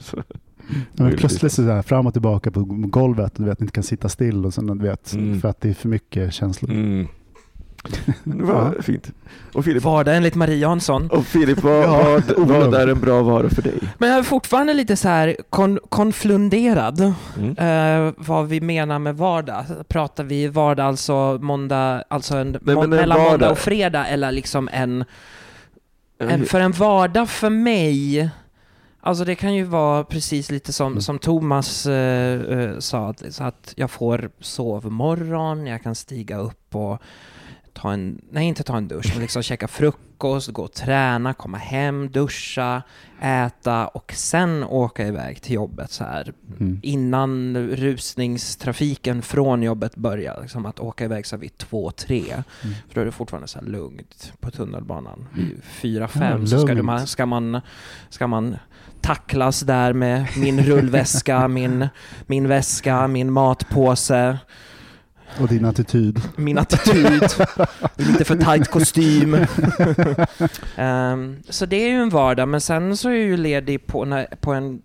men 0.94 1.16
plötsligt 1.18 1.52
så 1.52 1.62
här 1.64 1.82
fram 1.82 2.08
och 2.08 2.14
tillbaka 2.14 2.52
på 2.52 2.64
golvet 2.70 3.34
du 3.36 3.44
vet, 3.46 3.62
inte 3.62 3.74
kan 3.74 3.84
sitta 3.84 4.10
still 4.10 4.46
och 4.46 4.54
sen, 4.54 4.68
du 4.68 4.84
vet, 4.88 5.14
Mm. 5.14 5.40
för 5.42 5.50
att 5.50 5.62
det 5.62 5.70
är 5.70 5.74
för 5.74 5.90
mycket 5.90 6.34
känslor. 6.34 6.72
Mm. 6.72 7.08
Det 8.24 8.44
var 8.44 8.82
fint. 8.82 9.12
Och 9.54 9.66
Filip, 9.66 9.84
Vardag 9.84 10.16
enligt 10.18 10.36
Marie 10.36 10.56
Jansson. 10.58 11.10
och 11.12 11.26
Filip 11.26 11.64
vad, 11.64 11.84
Ja, 11.84 12.22
vad, 12.38 12.48
vad 12.48 12.74
är 12.74 12.88
en 12.88 13.00
bra 13.00 13.22
vara 13.22 13.50
för 13.50 13.62
dig? 13.62 13.80
Men 13.98 14.10
jag 14.10 14.20
är 14.20 14.24
fortfarande 14.24 14.74
lite 14.74 14.96
så 14.96 15.08
här 15.08 15.38
kon 15.50 15.80
konflunderad 15.90 17.14
Mm. 17.38 17.58
eh, 18.08 18.14
vad 18.18 18.48
vi 18.48 18.62
menar 18.62 19.00
med 19.00 19.18
vardag. 19.18 19.66
Pratar 19.88 20.24
vi 20.24 20.48
vardag 20.48 20.86
alltså 20.88 21.38
måndag, 21.42 22.04
alltså 22.08 22.38
en, 22.38 22.58
men 22.62 22.76
må- 22.76 22.84
en 22.84 22.90
mellan 22.90 23.18
måndag 23.18 23.32
vardag. 23.32 23.52
och 23.52 23.58
fredag 23.58 24.08
eller 24.08 24.32
liksom 24.32 24.70
en, 24.74 25.06
en... 26.20 26.46
För 26.46 26.60
en 26.60 26.72
vardag 26.72 27.30
för 27.30 27.50
mig 27.50 28.30
Alltså 29.04 29.26
det 29.26 29.36
kan 29.36 29.54
ju 29.54 29.64
vara 29.64 30.04
precis 30.04 30.52
lite 30.52 30.74
som, 30.74 30.88
Mm. 30.92 31.02
som 31.02 31.20
Thomas 31.20 31.86
eh, 31.86 32.42
eh, 32.60 32.80
sa, 32.80 33.14
så 33.30 33.44
att 33.44 33.74
jag 33.76 33.92
får 33.92 34.30
sovmorgon, 34.40 35.68
jag 35.68 35.84
kan 35.84 35.96
stiga 35.96 36.38
upp 36.38 36.76
och 36.76 37.02
ta 37.82 37.94
en, 37.94 38.22
nej 38.32 38.46
inte 38.48 38.64
ta 38.64 38.78
en 38.78 38.88
dusch, 38.88 39.12
men 39.14 39.22
liksom 39.22 39.44
käka 39.44 39.68
frukost, 39.68 40.48
gå 40.52 40.64
och 40.64 40.74
träna, 40.74 41.34
komma 41.34 41.58
hem, 41.58 42.12
duscha, 42.12 42.82
äta 43.22 43.88
och 43.88 44.14
sen 44.16 44.64
åka 44.64 45.08
iväg 45.08 45.42
till 45.42 45.56
jobbet 45.56 45.92
så 45.92 46.04
här 46.04 46.34
Mm. 46.60 46.80
innan 46.84 47.58
rusningstrafiken 47.58 49.22
från 49.22 49.64
jobbet 49.64 49.96
börjar, 49.96 50.40
liksom 50.42 50.66
att 50.66 50.80
åka 50.80 51.06
iväg 51.06 51.26
så 51.26 51.36
här 51.36 51.42
vid 51.42 51.58
två, 51.58 51.92
tre. 51.92 52.24
Mm. 52.32 52.76
För 52.88 52.96
då 52.96 53.02
är 53.02 53.06
det 53.06 53.12
fortfarande 53.12 53.48
så 53.48 53.60
här 53.60 53.66
lugnt 53.66 54.34
på 54.40 54.52
tunnelbanan. 54.52 55.28
Vid 55.34 55.62
fyra, 55.64 56.02
Ja, 56.02 56.08
fem 56.08 56.48
så 56.48 56.60
ska, 56.60 56.84
man, 56.84 57.08
ska, 57.08 57.26
man, 57.26 57.62
ska 58.10 58.28
man 58.28 58.58
tacklas 59.02 59.60
där 59.60 59.94
med 59.94 60.26
min 60.38 60.64
rullväska, 60.64 61.48
min, 61.58 61.88
min 62.28 62.48
väska, 62.48 63.08
min 63.08 63.32
matpåse, 63.32 64.38
Och 65.40 65.48
din 65.48 65.66
attityd. 65.66 66.22
min 66.36 66.58
attityd, 66.58 67.24
lite 67.98 68.26
för 68.26 68.36
tight 68.36 68.68
kostym. 68.72 69.36
Ehm, 70.76 71.38
så 71.50 71.66
det 71.66 71.76
är 71.76 71.90
ju 71.90 72.02
en 72.02 72.10
vardag, 72.10 72.48
men 72.48 72.62
sen 72.62 72.98
så 72.98 73.10
är 73.10 73.14
jag 73.14 73.24
ju 73.24 73.38
ledig 73.38 73.86
på, 73.88 74.06
när, 74.06 74.26
på 74.42 74.54
en, 74.54 74.82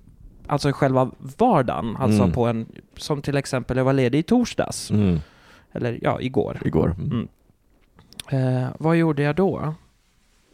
alltså 0.46 0.72
själva 0.72 1.10
vardagen, 1.38 1.96
alltså 1.96 2.22
Mm. 2.22 2.32
på 2.34 2.46
en, 2.46 2.66
som 2.96 3.22
till 3.22 3.36
exempel 3.36 3.76
jag 3.76 3.84
var 3.84 3.92
ledig 3.92 4.18
i 4.18 4.22
torsdags, 4.22 4.90
Mm. 4.90 5.20
eller 5.72 5.98
ja, 6.02 6.20
igår. 6.20 6.58
Igår. 6.64 6.94
Mm. 6.98 7.10
Mm. 7.10 7.28
Eh, 8.62 8.68
vad 8.78 8.96
gjorde 8.96 9.22
jag 9.22 9.36
då? 9.36 9.74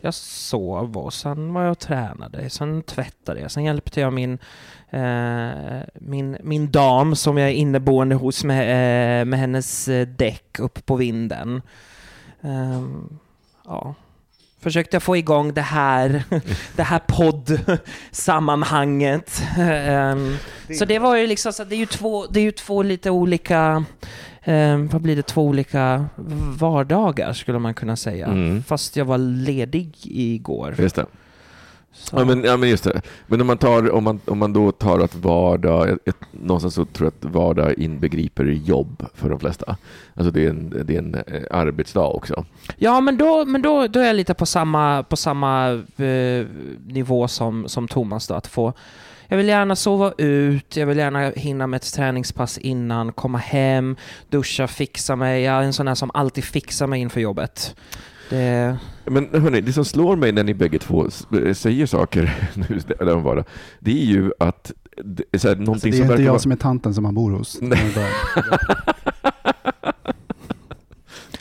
Jag 0.05 0.15
sov 0.15 0.99
och 0.99 1.15
sen 1.15 1.55
var 1.55 1.63
jag 1.63 1.71
och 1.71 1.79
tränade, 1.79 2.51
sen 2.51 2.83
tvättade 2.83 3.41
jag, 3.41 3.51
sen 3.51 3.65
hjälpte 3.65 4.01
jag 4.01 4.13
min, 4.13 4.39
eh, 4.91 5.51
min, 5.95 6.37
min 6.43 6.71
dam 6.71 7.17
som 7.17 7.39
jag 7.39 7.49
är 7.49 7.55
inneboende 7.55 8.15
hos 8.15 8.45
med, 8.45 9.21
eh, 9.21 9.25
med 9.25 9.39
hennes 9.39 9.89
eh, 9.89 10.07
däck 10.07 10.59
upp 10.59 10.87
på 10.87 10.97
vinden. 10.97 11.63
Ehm, 12.41 13.19
ja. 13.65 13.95
Försökte 14.61 14.95
jag 14.95 15.03
få 15.03 15.17
igång 15.17 15.55
det 15.55 15.61
här, 15.61 16.25
det 16.77 16.83
här 16.83 17.01
poddsammanhanget. 17.07 19.43
Ehm, 19.59 20.37
så 20.79 20.85
det 20.85 20.99
var 20.99 21.17
ju 21.17 21.27
liksom, 21.27 21.53
så 21.53 21.65
det 21.65 21.75
är 21.75 21.79
ju 21.79 21.87
två, 21.87 22.27
det 22.27 22.41
är 22.41 22.45
ju 22.45 22.53
två 22.53 22.83
lite 22.83 23.11
olika 23.11 23.85
Eh, 24.45 24.79
vad 24.79 25.03
blir 25.03 25.17
det? 25.17 25.23
Två 25.23 25.47
olika 25.47 26.07
vardagar 26.59 27.33
skulle 27.33 27.59
man 27.59 27.75
kunna 27.75 27.97
säga. 27.97 28.27
Mm. 28.27 28.63
Fast 28.63 28.97
jag 28.97 29.05
var 29.05 29.19
ledig 29.19 29.95
igår. 30.03 30.75
Just 30.79 30.97
det. 30.97 31.07
Så. 31.95 32.17
Ja 32.17 32.25
men, 32.25 32.45
ja 32.45 32.57
men 32.57 32.69
just 32.69 32.85
det. 32.85 33.03
Men 33.27 33.41
om 33.41 33.47
man, 33.47 33.59
tar, 33.59 33.91
om 33.91 34.05
man, 34.05 34.21
om 34.25 34.39
man 34.39 34.53
då 34.53 34.73
tar 34.73 35.01
att 35.01 35.15
vardag, 35.15 35.91
ett, 35.91 36.09
ett, 36.09 36.17
någonstans 36.31 36.75
så 36.75 36.85
tror 36.85 37.07
jag 37.07 37.29
att 37.29 37.35
vardag 37.35 37.79
inbegriper 37.79 38.45
jobb 38.45 39.07
för 39.15 39.31
de 39.31 39.41
flesta. 39.41 39.77
Alltså 40.15 40.31
det 40.31 40.45
är 40.45 40.51
en, 40.51 40.85
det 40.87 40.95
är 40.95 40.99
en 40.99 41.15
eh, 41.15 41.43
arbetsdag 41.51 42.07
också. 42.07 42.45
Ja, 42.77 43.01
men 43.01 43.17
då, 43.17 43.45
men 43.45 43.63
då, 43.63 43.87
då 43.87 44.01
är 44.01 44.05
jag 44.05 44.17
lite 44.17 44.35
på 44.35 44.47
samma, 44.47 45.03
på 45.03 45.17
samma 45.17 45.71
eh, 45.97 46.47
nivå 46.87 47.29
som, 47.29 47.69
som 47.69 47.89
Thomas 47.89 48.27
då. 48.27 48.35
Att 48.35 48.47
få, 48.47 48.73
jag 49.33 49.37
vill 49.37 49.49
gärna 49.49 49.77
sova 49.77 50.13
ut, 50.19 50.77
jag 50.77 50.87
vill 50.87 50.99
gärna 50.99 51.31
hinna 51.31 51.67
med 51.67 51.77
ett 51.79 51.95
träningspass 51.95 52.59
innan, 52.59 53.13
komma 53.13 53.39
hem, 53.39 53.97
duscha, 54.31 54.67
fixa 54.67 55.17
mig. 55.17 55.43
Jag 55.43 55.55
är 55.55 55.63
en 55.63 55.73
sån 55.73 55.89
här 55.89 55.95
som 55.95 56.11
alltid 56.15 56.45
fixar 56.45 56.87
mig 56.87 57.01
inför 57.01 57.21
jobbet. 57.21 57.75
Det, 58.31 58.77
Men 59.05 59.29
hörni, 59.43 59.61
det 59.61 59.73
som 59.73 59.85
slår 59.85 60.17
mig 60.17 60.33
när 60.33 60.45
ni 60.45 60.55
bägge 60.55 60.79
två 60.79 61.09
eh, 61.47 61.53
säger 61.55 61.87
saker 61.87 62.35
nu, 62.55 62.81
eller 63.01 63.45
det 63.79 63.91
är 63.91 64.05
ju 64.05 64.33
att 64.39 64.73
det 65.05 65.43
här, 65.43 65.51
Alltså, 65.51 65.89
det 65.89 65.89
är 65.89 65.93
som 65.93 66.11
inte 66.11 66.23
jag 66.23 66.31
vara... 66.31 66.39
som 66.39 66.53
är 66.53 66.57
tanten 66.57 66.95
som 66.95 67.05
han 67.05 67.15
bor 67.15 67.31
hos. 67.31 67.59
Nej. 67.63 67.79
Det 67.95 68.01
är 68.01 68.45
bara- 68.51 69.93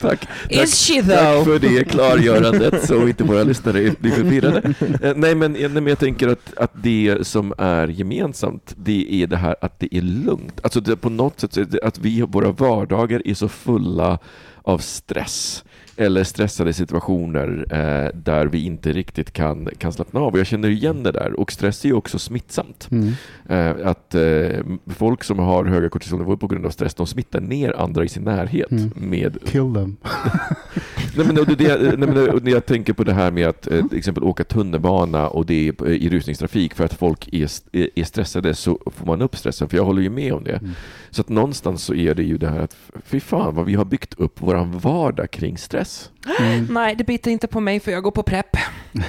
Tack. 0.02 0.28
Is 0.48 0.86
she 0.86 1.02
Tack 1.02 1.18
though? 1.18 1.44
för 1.44 1.58
det 1.58 1.84
klargörandet 1.84 2.86
så 2.86 3.08
inte 3.08 3.24
våra 3.24 3.42
lyssnare 3.42 3.94
blir 3.98 4.12
förvirrade. 4.12 4.74
Eh, 5.02 5.12
Nej 5.16 5.34
men, 5.34 5.52
nej, 5.52 5.68
men 5.68 5.86
jag 5.86 5.98
tänker 5.98 6.28
att, 6.28 6.54
att 6.56 6.70
det 6.74 7.18
som 7.22 7.54
är 7.58 7.88
gemensamt 7.88 8.74
det 8.76 9.22
är 9.22 9.26
det 9.26 9.36
här 9.36 9.56
att 9.60 9.80
det 9.80 9.96
är 9.96 10.02
lugnt. 10.02 10.60
Alltså 10.62 10.80
det, 10.80 10.96
på 10.96 11.10
något 11.10 11.40
sätt 11.40 11.58
att 11.82 11.98
vi, 11.98 12.22
våra 12.22 12.50
vardagar 12.52 13.22
är 13.24 13.34
så 13.34 13.48
fulla 13.48 14.18
av 14.62 14.78
stress 14.78 15.64
eller 15.96 16.24
stressade 16.24 16.72
situationer 16.72 17.66
eh, 17.70 18.18
där 18.18 18.46
vi 18.46 18.64
inte 18.64 18.92
riktigt 18.92 19.32
kan, 19.32 19.68
kan 19.78 19.92
slappna 19.92 20.20
av. 20.20 20.38
Jag 20.38 20.46
känner 20.46 20.68
igen 20.68 21.02
det 21.02 21.12
där. 21.12 21.40
Och 21.40 21.52
stress 21.52 21.84
är 21.84 21.88
ju 21.88 21.94
också 21.94 22.18
smittsamt. 22.18 22.88
Mm. 22.90 23.12
Eh, 23.48 23.88
att 23.88 24.14
eh, 24.14 24.64
folk 24.86 25.24
som 25.24 25.38
har 25.38 25.64
höga 25.64 25.88
kortisolnivåer 25.88 26.36
på 26.36 26.46
grund 26.46 26.66
av 26.66 26.70
stress, 26.70 26.94
de 26.94 27.06
smittar 27.06 27.40
ner 27.40 27.72
andra 27.80 28.04
i 28.04 28.08
sin 28.08 28.22
närhet 28.22 28.70
Mm. 28.70 28.90
med 28.94 29.38
Kill 29.44 29.74
them. 29.74 29.96
Nej, 31.16 31.26
men, 31.26 31.34
det, 31.34 31.44
det, 31.44 31.98
nej, 31.98 32.08
men, 32.08 32.30
och 32.30 32.42
när 32.42 32.50
jag 32.52 32.66
tänker 32.66 32.92
på 32.92 33.04
det 33.04 33.12
här 33.12 33.30
med 33.30 33.48
att 33.48 33.66
eh, 33.66 33.86
till 33.86 33.98
exempel 33.98 34.24
åka 34.24 34.44
tunnelbana 34.44 35.28
och 35.28 35.46
det 35.46 35.68
är 35.68 35.86
eh, 35.86 35.92
i 35.92 36.08
rusningstrafik 36.08 36.74
för 36.74 36.84
att 36.84 36.94
folk 36.94 37.28
är, 37.32 37.48
är 37.94 38.04
stressade 38.04 38.54
så 38.54 38.78
får 38.86 39.06
man 39.06 39.22
upp 39.22 39.36
stressen, 39.36 39.68
för 39.68 39.76
jag 39.76 39.84
håller 39.84 40.02
ju 40.02 40.10
med 40.10 40.32
om 40.32 40.44
det. 40.44 40.56
Mm. 40.56 40.70
Så 41.14 41.20
att 41.20 41.28
någonstans 41.28 41.84
så 41.84 41.94
är 41.94 42.14
det 42.14 42.22
ju 42.22 42.38
det 42.38 42.50
här 42.50 42.58
att 42.60 42.76
fy 43.04 43.20
fan 43.20 43.54
vad 43.54 43.66
vi 43.66 43.74
har 43.74 43.84
byggt 43.84 44.14
upp 44.14 44.40
våran 44.42 44.78
vardag 44.78 45.30
kring 45.30 45.58
stress. 45.58 46.10
Mm. 46.40 46.64
nej, 46.70 46.94
det 46.94 47.04
biter 47.04 47.30
inte 47.30 47.46
på 47.46 47.60
mig 47.60 47.80
för 47.80 47.92
jag 47.92 48.02
går 48.02 48.10
på 48.10 48.22
prepp. 48.22 48.56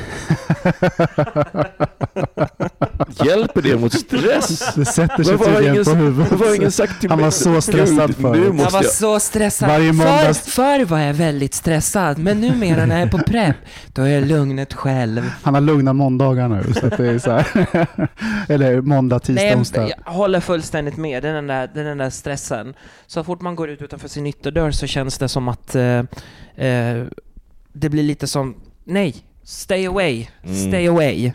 Hjälper 3.25 3.61
det 3.61 3.77
mot 3.79 3.93
stress? 3.93 4.73
Det 4.75 4.85
sätter 4.85 5.23
sig 5.23 5.37
tydligen 5.37 5.73
ingen, 5.73 5.85
på 5.85 5.91
varför 5.93 6.35
har 6.35 6.45
ingen 6.45 6.53
huvudet. 6.53 6.73
sagt 6.73 6.99
till 7.01 7.09
Han 7.09 7.17
mig? 7.19 7.23
var 7.23 7.31
så 7.31 7.61
stressad 7.61 8.07
Gud, 8.07 8.15
förut. 8.15 8.39
Nu 8.39 8.45
Jag 8.45 8.55
måste 8.55 8.73
var 8.73 8.83
jag... 8.83 8.91
så 8.91 9.19
stressad. 9.19 9.69
Varje 9.69 9.91
måndags- 9.91 10.39
Förr, 10.39 10.51
förr 10.79 10.85
var 10.85 10.99
jag 10.99 11.13
väldigt 11.13 11.53
stressad, 11.53 12.17
men 12.17 12.41
numera 12.41 12.85
när 12.85 12.99
jag 12.99 13.07
är 13.07 13.11
på 13.11 13.17
prepp, 13.17 13.55
då 13.93 14.01
är 14.01 14.07
jag 14.07 14.27
lugnet 14.27 14.73
själv. 14.73 15.31
Han 15.43 15.53
har 15.53 15.61
lugna 15.61 15.93
måndagar 15.93 16.47
nu. 16.49 16.73
Så 16.73 16.87
att 16.87 16.97
det 16.97 17.07
är 17.09 17.19
så 17.19 17.31
här. 17.31 17.87
Eller 18.49 18.81
måndag, 18.81 19.19
tisdag, 19.19 19.41
Nej, 19.43 19.55
onsdag. 19.55 19.89
jag 20.05 20.11
håller 20.13 20.39
fullständigt 20.39 20.97
med. 20.97 21.23
Den 21.23 21.47
där, 21.47 21.69
det 21.73 21.81
är 21.81 21.92
den 21.97 22.05
där 22.05 22.09
stressen. 22.09 22.73
Så 23.07 23.23
fort 23.23 23.41
man 23.41 23.55
går 23.55 23.69
ut 23.69 23.81
utanför 23.81 24.07
sin 24.07 24.27
ytterdörr 24.27 24.71
så 24.71 24.87
känns 24.87 25.17
det 25.17 25.27
som 25.29 25.47
att 25.47 25.75
eh, 25.75 25.99
eh, 26.55 27.03
det 27.73 27.89
blir 27.89 28.03
lite 28.03 28.27
som, 28.27 28.55
nej, 28.83 29.15
stay 29.43 29.85
away, 29.85 30.27
Mm. 30.43 30.55
stay 30.55 30.87
away. 30.87 31.31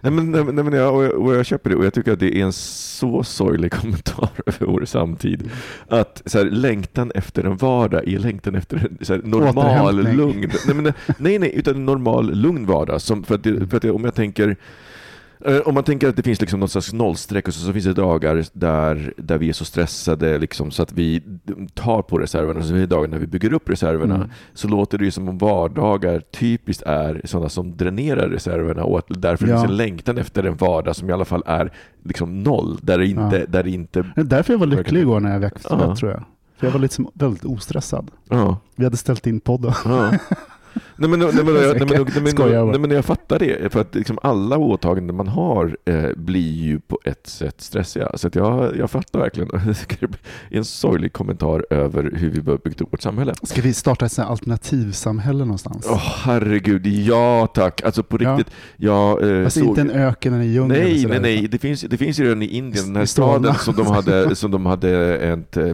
Nej, 0.00 0.12
men, 0.12 0.30
nej, 0.32 0.44
men- 0.44 0.54
nej, 0.54 0.64
men 0.64 0.72
jag, 0.72 0.94
och 0.94 1.04
jag, 1.04 1.12
och 1.12 1.34
jag 1.34 1.46
köper 1.46 1.70
det 1.70 1.76
och 1.76 1.84
jag 1.84 1.94
tycker 1.94 2.12
att 2.12 2.20
det 2.20 2.36
är 2.40 2.44
en 2.44 2.52
så 2.52 3.22
sorglig 3.22 3.72
kommentar 3.80 4.30
över 4.46 4.66
vår 4.66 4.84
samtid. 4.84 5.50
Att 5.88 6.22
så 6.26 6.38
här, 6.38 6.44
längtan 6.44 7.12
efter 7.14 7.44
en 7.44 7.56
vardag 7.56 8.08
är 8.08 8.18
längtan 8.18 8.54
efter 8.54 8.76
en 8.76 8.98
så 9.06 9.12
här, 9.14 9.20
normal, 9.24 10.12
lugn. 10.16 10.50
Nej, 10.66 10.74
men, 10.74 10.92
nej, 11.18 11.38
nej, 11.38 11.52
utan 11.54 11.74
en 11.74 11.86
normal, 11.86 12.34
lugn 12.34 12.66
vardag. 12.66 13.00
Som, 13.00 13.24
för 13.24 13.34
att, 13.34 13.42
det, 13.44 13.66
för 13.70 13.76
att 13.76 13.82
det, 13.82 13.90
om 13.90 14.04
jag 14.04 14.14
tänker 14.14 14.56
om 15.64 15.74
man 15.74 15.84
tänker 15.84 16.08
att 16.08 16.16
det 16.16 16.22
finns 16.22 16.40
liksom 16.40 16.60
något 16.60 16.70
slags 16.70 16.92
nollstreck 16.92 17.48
och 17.48 17.54
så, 17.54 17.66
så 17.66 17.72
finns 17.72 17.84
det 17.84 17.92
dagar 17.92 18.44
där, 18.52 19.14
där 19.16 19.38
vi 19.38 19.48
är 19.48 19.52
så 19.52 19.64
stressade 19.64 20.38
liksom, 20.38 20.70
så 20.70 20.82
att 20.82 20.92
vi 20.92 21.22
tar 21.74 22.02
på 22.02 22.18
reserverna. 22.18 22.60
Så 22.60 22.66
finns 22.68 22.80
det 22.80 22.86
dagar 22.86 23.08
när 23.08 23.18
vi 23.18 23.26
bygger 23.26 23.52
upp 23.52 23.68
reserverna. 23.70 24.14
Mm. 24.14 24.28
Så 24.54 24.68
låter 24.68 24.98
det 24.98 25.04
ju 25.04 25.10
som 25.10 25.28
om 25.28 25.38
vardagar 25.38 26.20
typiskt 26.20 26.82
är 26.82 27.20
sådana 27.24 27.48
som 27.48 27.76
dränerar 27.76 28.28
reserverna 28.28 28.84
och 28.84 28.98
att 28.98 29.04
därför 29.08 29.46
Ja. 29.48 29.56
finns 29.58 29.70
en 29.70 29.76
längtan 29.76 30.18
efter 30.18 30.44
en 30.44 30.56
vardag 30.56 30.96
som 30.96 31.10
i 31.10 31.12
alla 31.12 31.24
fall 31.24 31.42
är 31.46 31.72
liksom 32.04 32.42
noll. 32.42 32.78
Där 32.82 32.98
det 32.98 33.06
inte... 33.06 33.36
Ja. 33.38 33.46
Där 33.48 33.62
det 33.62 33.70
inte 33.70 34.02
Det 34.14 34.20
är 34.20 34.24
därför 34.24 34.52
jag 34.52 34.58
var 34.58 34.66
lycklig 34.66 35.00
igår 35.00 35.20
när 35.20 35.32
jag 35.32 35.40
väckte 35.40 35.60
Ja. 35.70 35.96
tror 35.96 36.10
jag. 36.12 36.24
För 36.56 36.66
jag 36.66 36.72
var 36.72 36.80
liksom 36.80 37.10
väldigt 37.14 37.44
ostressad. 37.44 38.10
ja, 38.28 38.58
Vi 38.76 38.84
hade 38.84 38.96
ställt 38.96 39.26
in 39.26 39.40
podden. 39.40 39.72
ja. 40.98 41.06
Nej 41.08 41.10
men, 41.10 41.18
nej, 41.20 41.44
men, 41.44 41.54
nej, 41.54 41.74
men, 41.78 41.88
nej, 41.88 42.22
men, 42.22 42.26
Skojar 42.32 42.62
bara. 42.62 42.70
nej, 42.70 42.80
men 42.80 42.90
jag 42.90 43.04
fattar 43.04 43.38
det, 43.38 43.72
för 43.72 43.80
att 43.80 43.94
liksom 43.94 44.18
alla 44.22 44.58
åtaganden 44.58 45.16
man 45.16 45.28
har 45.28 45.76
eh, 45.84 46.04
blir 46.16 46.52
ju 46.62 46.80
på 46.80 47.00
ett 47.04 47.26
sätt 47.26 47.60
stressiga. 47.60 48.10
Så 48.14 48.28
jag, 48.32 48.76
jag 48.76 48.90
fattar 48.90 49.18
verkligen. 49.18 49.48
En 50.50 50.64
sorglig 50.64 51.12
kommentar 51.12 51.64
över 51.70 52.10
hur 52.16 52.30
vi 52.30 52.50
har 52.50 52.58
byggt 52.58 52.80
upp 52.80 52.92
vårt 52.92 53.02
samhälle. 53.02 53.34
Ska 53.42 53.62
vi 53.62 53.74
starta 53.74 54.06
ett 54.06 54.18
alternativsamhälle 54.18 55.38
någonstans? 55.44 55.86
Åh 55.90 56.02
herregud, 56.24 56.86
ja 56.86 57.48
tack. 57.54 57.82
Alltså 57.82 58.02
på 58.02 58.18
Ja. 58.20 58.36
riktigt. 58.36 58.54
Jag 58.76 59.30
eh, 59.30 59.44
alltså 59.44 59.60
såg... 59.60 59.68
inte 59.68 59.80
en 59.80 59.90
öken 59.90 60.32
eller 60.34 60.44
en 60.44 60.52
djungel. 60.52 60.78
Nej, 60.78 61.06
nej, 61.08 61.20
nej. 61.20 61.48
Det 61.48 61.58
finns, 61.58 61.80
det 61.80 61.96
finns 61.96 62.20
ju 62.20 62.24
redan 62.24 62.42
i 62.42 62.46
Indien, 62.46 62.86
den 62.86 62.96
här 62.96 63.06
staden 63.06 63.54
som 63.54 63.74
de 63.76 63.86
hade, 63.96 64.36
som 64.36 64.50
de 64.50 64.66
hade 64.66 65.16
ett 65.18 65.56
eh, 65.56 65.64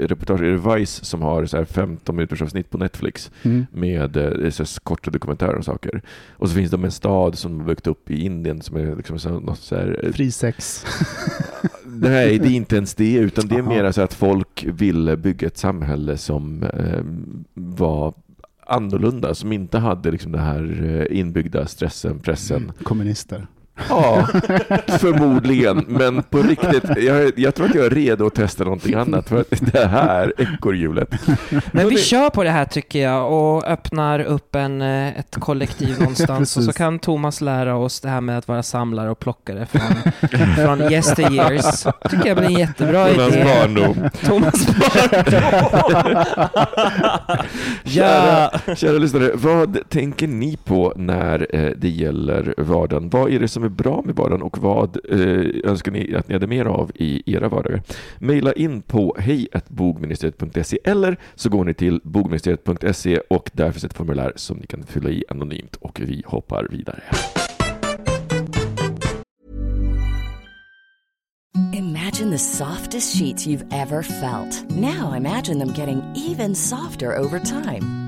reportage, 0.00 0.40
är 0.42 0.50
det 0.50 0.76
Vice 0.76 1.04
som 1.04 1.22
har 1.22 1.46
så 1.46 1.56
här 1.56 1.64
15 1.64 2.16
minuters 2.16 2.42
avsnitt 2.42 2.70
på 2.70 2.78
Netflix 2.78 3.30
Mm. 3.42 3.66
med 3.72 4.16
eh, 4.48 4.64
så 4.64 4.80
korta 4.80 5.10
dokumentärer 5.10 5.54
och 5.54 5.64
saker. 5.64 6.02
Och 6.30 6.48
så 6.48 6.54
finns 6.54 6.70
det 6.70 6.76
en 6.76 6.90
stad 6.90 7.38
som 7.38 7.52
de 7.52 7.60
har 7.60 7.66
byggt 7.66 7.86
upp 7.86 8.10
i 8.10 8.24
Indien 8.24 8.62
som 8.62 8.76
är 8.76 8.96
liksom 8.96 9.18
så, 9.18 9.40
något 9.40 9.58
så 9.58 9.76
här, 9.76 10.00
eh, 10.02 10.12
Fri 10.12 10.30
sex. 10.30 10.86
Nej, 11.84 12.38
det 12.38 12.48
är 12.48 12.52
inte 12.52 12.76
ens 12.76 12.94
det, 12.94 13.14
utan 13.14 13.48
det 13.48 13.56
är 13.56 13.62
mer 13.62 13.92
så 13.92 14.02
att 14.02 14.14
folk 14.14 14.64
ville 14.68 15.16
bygga 15.16 15.46
ett 15.46 15.58
samhälle 15.58 16.16
som 16.16 16.62
eh, 16.62 17.02
var 17.54 18.14
annorlunda, 18.66 19.34
som 19.34 19.52
inte 19.52 19.78
hade 19.78 20.10
liksom 20.10 20.32
den 20.32 20.40
här 20.40 20.84
eh, 21.10 21.18
inbyggda 21.18 21.66
stressen, 21.66 22.18
pressen. 22.18 22.72
Kommunister. 22.82 23.46
Ja, 23.88 24.26
förmodligen. 24.86 25.84
Men 25.88 26.22
på 26.22 26.38
riktigt, 26.38 26.84
jag, 26.96 27.32
jag 27.36 27.54
tror 27.54 27.66
att 27.66 27.74
jag 27.74 27.86
är 27.86 27.90
redo 27.90 28.26
att 28.26 28.34
testa 28.34 28.64
någonting 28.64 28.94
annat. 28.94 29.28
För 29.28 29.40
att 29.40 29.72
det 29.72 29.86
här 29.86 30.32
ekorrhjulet. 30.38 31.08
Men 31.72 31.88
vi 31.88 31.98
kör 31.98 32.30
på 32.30 32.44
det 32.44 32.50
här 32.50 32.64
tycker 32.64 32.98
jag 33.02 33.32
och 33.32 33.68
öppnar 33.68 34.20
upp 34.20 34.54
en, 34.54 34.82
eh, 34.82 35.18
ett 35.18 35.36
kollektiv 35.40 35.96
någonstans 36.00 36.56
och 36.56 36.62
så 36.62 36.72
kan 36.72 36.98
Thomas 36.98 37.40
lära 37.40 37.76
oss 37.76 38.00
det 38.00 38.08
här 38.08 38.20
med 38.20 38.38
att 38.38 38.48
vara 38.48 38.62
samlare 38.62 39.10
och 39.10 39.18
plockare 39.18 39.66
från, 39.66 40.12
från 40.56 40.80
yesteryears. 40.92 41.82
tycker 42.10 42.26
jag 42.26 42.36
blir 42.36 42.46
en 42.46 42.52
jättebra 42.58 42.98
hans 42.98 43.34
idé. 43.34 43.44
barndom. 43.44 44.10
Thomas 44.26 44.66
barndom. 44.66 46.24
ja. 47.84 48.50
Kära, 48.64 48.76
kära 48.76 48.98
lyssnare, 48.98 49.30
vad 49.34 49.78
tänker 49.88 50.28
ni 50.28 50.56
på 50.64 50.92
när 50.96 51.46
eh, 51.56 51.72
det 51.76 51.88
gäller 51.88 52.54
vardagen? 52.58 53.08
Vad 53.10 53.32
är 53.32 53.40
det 53.40 53.48
som 53.48 53.64
är 53.64 53.67
bra 53.68 54.02
med 54.04 54.16
vardagen 54.16 54.42
och 54.42 54.58
vad 54.58 54.98
eh, 55.10 55.70
önskar 55.70 55.92
ni 55.92 56.14
att 56.14 56.28
ni 56.28 56.34
hade 56.34 56.46
mer 56.46 56.64
av 56.64 56.90
i 56.94 57.34
era 57.34 57.48
vardagar? 57.48 57.82
Maila 58.18 58.52
in 58.52 58.82
på 58.82 59.16
hejbogministeriet.se 59.18 60.78
eller 60.84 61.16
så 61.34 61.48
går 61.48 61.64
ni 61.64 61.74
till 61.74 62.00
bogministeriet.se 62.04 63.18
och 63.30 63.50
där 63.52 63.72
finns 63.72 63.84
ett 63.84 63.94
formulär 63.94 64.32
som 64.36 64.56
ni 64.56 64.66
kan 64.66 64.82
fylla 64.82 65.10
i 65.10 65.24
anonymt 65.28 65.76
och 65.76 66.00
vi 66.00 66.22
hoppar 66.26 66.66
vidare. 66.70 67.02
Imagine 71.72 72.30
the 72.30 72.38
softest 72.38 73.16
sheets 73.16 73.46
you've 73.46 73.66
ever 73.72 74.02
felt. 74.02 74.70
Now 74.70 75.12
imagine 75.12 75.58
them 75.58 75.72
getting 75.72 76.02
even 76.16 76.54
softer 76.54 77.16
over 77.16 77.38
time. 77.38 78.07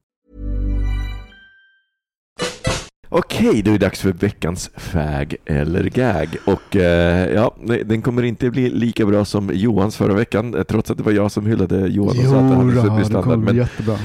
Okej, 3.13 3.61
då 3.61 3.71
är 3.71 3.77
det 3.77 3.85
dags 3.85 3.99
för 4.01 4.11
veckans 4.11 4.69
fag 4.75 5.35
eller 5.45 5.83
gag. 5.83 6.27
Och 6.45 6.75
eh, 6.75 7.33
ja, 7.33 7.55
den 7.85 8.01
kommer 8.01 8.23
inte 8.23 8.49
bli 8.49 8.69
lika 8.69 9.05
bra 9.05 9.25
som 9.25 9.49
Johans 9.53 9.95
förra 9.97 10.13
veckan, 10.13 10.55
eh, 10.55 10.63
trots 10.63 10.91
att 10.91 10.97
det 10.97 11.03
var 11.03 11.11
jag 11.11 11.31
som 11.31 11.45
hyllade 11.45 11.87
Johan 11.87 12.09
och 12.09 12.25
sa 12.25 12.35
att 12.39 12.55
han 12.55 12.71
superstandard. 12.71 13.09
det 13.09 13.23
kommer 13.23 13.37
bli 13.37 13.45
Men 13.45 13.55
jättebra. 13.55 13.97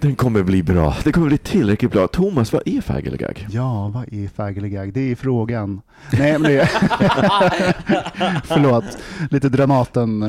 den 0.00 0.14
kommer 0.14 0.42
bli 0.42 0.62
bra. 0.62 0.96
Det 1.04 1.12
kommer 1.12 1.26
bli 1.26 1.38
tillräckligt 1.38 1.92
bra. 1.92 2.06
Thomas, 2.06 2.52
vad 2.52 2.62
är 2.64 2.80
fag 2.80 3.06
eller 3.06 3.18
gag? 3.18 3.46
Ja, 3.50 3.90
vad 3.94 4.12
är 4.12 4.28
fagelig 4.28 4.92
Det 4.94 5.10
är 5.10 5.14
frågan. 5.16 5.80
Nej, 6.12 6.32
men 6.32 6.42
det 6.42 6.60
är... 6.60 6.66
Förlåt, 8.46 8.98
lite 9.30 9.48
Dramaten. 9.48 10.20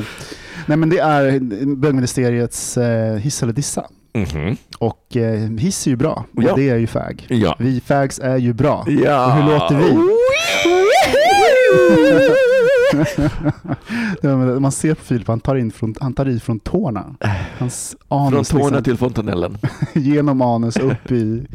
Nej, 0.66 0.78
men 0.78 0.90
det 0.90 1.00
är 1.00 1.40
bögministeriets 1.76 2.78
eh, 2.78 3.16
hiss 3.16 3.44
eller 3.44 3.54
dissa. 3.54 3.86
Mhm. 4.14 4.58
Och 4.78 5.18
eh, 5.18 5.50
hiss 5.50 5.88
är 5.88 5.92
ju 5.92 5.98
bra, 5.98 6.26
och 6.36 6.44
Ja. 6.44 6.56
det 6.56 6.70
är 6.70 6.78
ju 6.78 6.88
fag. 6.88 7.26
Ja. 7.30 7.56
Vi 7.60 7.82
fags 7.82 8.20
är 8.20 8.38
ju 8.38 8.54
bra. 8.54 8.86
Ja. 8.88 9.26
Och 9.26 9.32
hur 9.34 9.44
låter 9.54 9.76
vi? 9.76 9.98
man 14.60 14.72
ser 14.72 14.94
på 14.94 15.02
Filip, 15.04 15.28
han 15.28 15.40
tar, 15.40 15.56
in 15.56 15.72
från, 15.72 15.96
han 16.00 16.14
tar 16.14 16.30
i 16.30 16.40
från 16.40 16.60
tårna. 16.60 17.16
Hans 17.58 17.96
anus 18.08 18.50
Från 18.50 18.60
tårna 18.62 18.70
liksom, 18.70 18.84
till 18.84 18.98
fontanellen. 18.98 19.58
genom 19.94 20.42
anus 20.42 20.78
upp 20.78 21.12
i, 21.12 21.46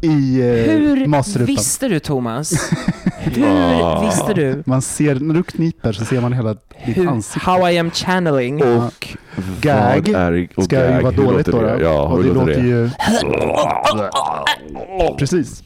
i 0.00 0.40
eh, 0.40 0.46
Hur 0.46 1.06
matstrupen. 1.06 1.46
visste 1.46 1.88
du 1.88 1.98
Thomas? 2.00 2.52
Hur 3.18 4.04
visste 4.04 4.34
du? 4.34 4.62
Man 4.66 4.82
ser, 4.82 5.14
när 5.14 5.34
du 5.34 5.42
kniper 5.42 5.92
så 5.92 6.04
ser 6.04 6.20
man 6.20 6.32
hela 6.32 6.52
ditt 6.54 6.60
Hur, 6.96 7.08
ansikte. 7.08 7.50
how 7.50 7.68
I 7.68 7.78
am 7.78 7.90
channeling. 7.90 8.62
Och 8.62 9.16
Gag 9.60 10.08
är, 10.08 10.48
och 10.56 10.64
Ska 10.64 10.76
gag, 10.76 10.96
ju 10.96 11.02
vara 11.02 11.12
dåligt 11.12 11.46
då. 11.46 11.60
det? 11.60 11.78
Ja, 11.82 12.02
och 12.02 12.22
det 12.22 12.28
låter 12.28 12.40
låter 12.40 12.62
det? 12.62 12.68
ju... 12.68 12.90
Precis. 15.18 15.62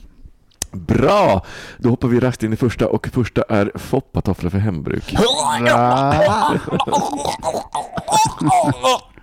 Bra! 0.73 1.45
Då 1.79 1.89
hoppar 1.89 2.09
vi 2.09 2.21
raskt 2.21 2.43
in 2.43 2.53
i 2.53 2.57
första 2.57 2.89
och 2.89 3.09
första 3.09 3.43
är 3.49 3.73
foppatofflor 3.75 4.51
för 4.51 4.59
hembruk. 4.59 5.05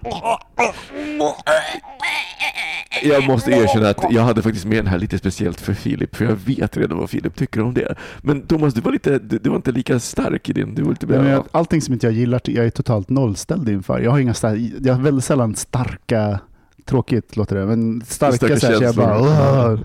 Jag 3.03 3.27
måste 3.27 3.51
erkänna 3.51 3.89
att 3.89 4.03
jag 4.11 4.21
hade 4.21 4.41
faktiskt 4.41 4.65
med 4.65 4.77
den 4.77 4.87
här 4.87 4.97
lite 4.99 5.17
speciellt 5.17 5.61
för 5.61 5.73
Filip, 5.73 6.15
för 6.15 6.25
jag 6.25 6.35
vet 6.35 6.77
redan 6.77 6.97
vad 6.97 7.09
Filip 7.09 7.35
tycker 7.35 7.61
om 7.61 7.73
det. 7.73 7.95
Men 8.21 8.41
Thomas, 8.41 8.73
du 8.73 8.81
var, 8.81 8.91
lite, 8.91 9.19
du, 9.19 9.37
du 9.37 9.49
var 9.49 9.55
inte 9.55 9.71
lika 9.71 9.99
stark 9.99 10.49
i 10.49 10.53
din. 10.53 10.75
Du 10.75 10.81
var 10.83 10.89
lite 10.89 11.07
mer... 11.07 11.23
jag- 11.29 11.45
Allting 11.51 11.81
som 11.81 11.93
inte 11.93 12.05
jag 12.07 12.13
gillar, 12.13 12.41
jag 12.45 12.65
är 12.65 12.69
totalt 12.69 13.09
nollställd 13.09 13.69
inför. 13.69 13.99
Jag 13.99 14.11
har 14.11 14.19
inga 14.19 14.33
star- 14.33 14.71
jag 14.87 14.93
har 14.93 15.01
väldigt 15.01 15.25
sällan 15.25 15.55
starka, 15.55 16.39
tråkigt 16.85 17.35
låter 17.35 17.55
det, 17.55 17.65
men 17.65 18.01
starka, 18.05 18.37
Starka 18.37 18.59
så, 18.59 18.67
här, 18.67 18.73
så 18.75 18.83
jag 18.83 18.93
känslor. 18.95 19.05
bara... 19.05 19.71
"Åh." 19.73 19.79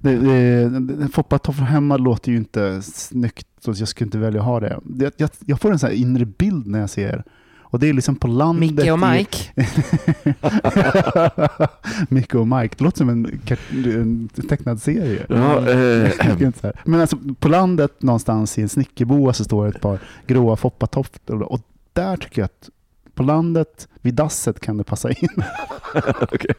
Det, 0.00 0.16
det, 0.16 0.68
det, 0.80 1.08
Foppatofflor 1.08 1.64
hemma 1.66 1.96
låter 1.96 2.30
ju 2.32 2.36
inte 2.38 2.82
snyggt, 2.82 3.46
så 3.64 3.74
jag 3.78 3.88
skulle 3.88 4.06
inte 4.06 4.18
välja 4.18 4.40
att 4.40 4.46
ha 4.46 4.60
det. 4.60 4.80
det 4.84 5.14
jag, 5.16 5.30
jag 5.46 5.60
får 5.60 5.72
en 5.72 5.78
sån 5.78 5.88
här 5.90 5.96
inre 5.96 6.24
bild 6.24 6.66
när 6.66 6.80
jag 6.80 6.90
ser 6.90 7.24
och 7.72 7.78
det 7.78 7.88
är 7.88 7.92
liksom 7.92 8.16
på 8.16 8.26
landet. 8.28 8.60
Micke 8.70 8.92
och 8.92 8.98
i- 8.98 9.10
Mike. 9.10 9.38
Micke 12.08 12.34
och 12.34 12.48
Mike. 12.48 12.74
Det 12.78 12.84
låter 12.84 12.98
som 12.98 13.08
en, 13.08 13.40
en 13.84 14.28
tecknad 14.48 14.82
serie. 14.82 15.26
Ja, 15.28 15.68
eh, 15.70 16.42
Inte 16.42 16.58
så 16.60 16.66
här. 16.66 16.80
Men 16.84 17.00
alltså 17.00 17.16
på 17.38 17.48
landet 17.48 18.02
någonstans 18.02 18.58
i 18.58 18.62
en 18.62 18.68
snickerboa 18.68 19.32
så 19.32 19.44
står 19.44 19.64
det 19.64 19.70
ett 19.70 19.80
par 19.80 19.98
gråa 20.26 20.56
foppatofflor 20.56 21.42
och 21.42 21.60
där 21.92 22.16
tycker 22.16 22.42
jag 22.42 22.46
att 22.46 22.70
på 23.14 23.22
landet 23.22 23.88
vid 24.00 24.14
dasset 24.14 24.60
kan 24.60 24.76
det 24.76 24.84
passa 24.84 25.10
in. 25.10 25.28
Okej. 26.20 26.54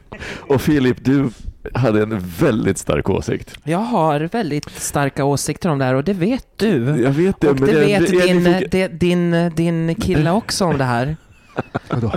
Och 0.48 0.60
Filip, 0.60 1.04
du 1.04 1.30
hade 1.74 2.02
en 2.02 2.18
väldigt 2.20 2.78
stark 2.78 3.10
åsikt. 3.10 3.58
Jag 3.64 3.78
har 3.78 4.20
väldigt 4.20 4.70
starka 4.70 5.24
åsikter 5.24 5.68
om 5.68 5.78
det 5.78 5.84
här 5.84 5.94
och 5.94 6.04
det 6.04 6.12
vet 6.12 6.46
du. 6.56 7.02
Jag 7.02 7.10
vet 7.10 7.40
det, 7.40 7.48
Och 7.48 7.60
men 7.60 7.68
det 7.68 7.80
vet 7.80 8.10
är 8.12 8.26
din, 8.26 8.68
det, 8.70 8.88
din, 8.88 9.52
din 9.56 9.94
kille 9.94 10.30
också 10.30 10.64
om 10.64 10.78
det 10.78 10.84
här. 10.84 11.16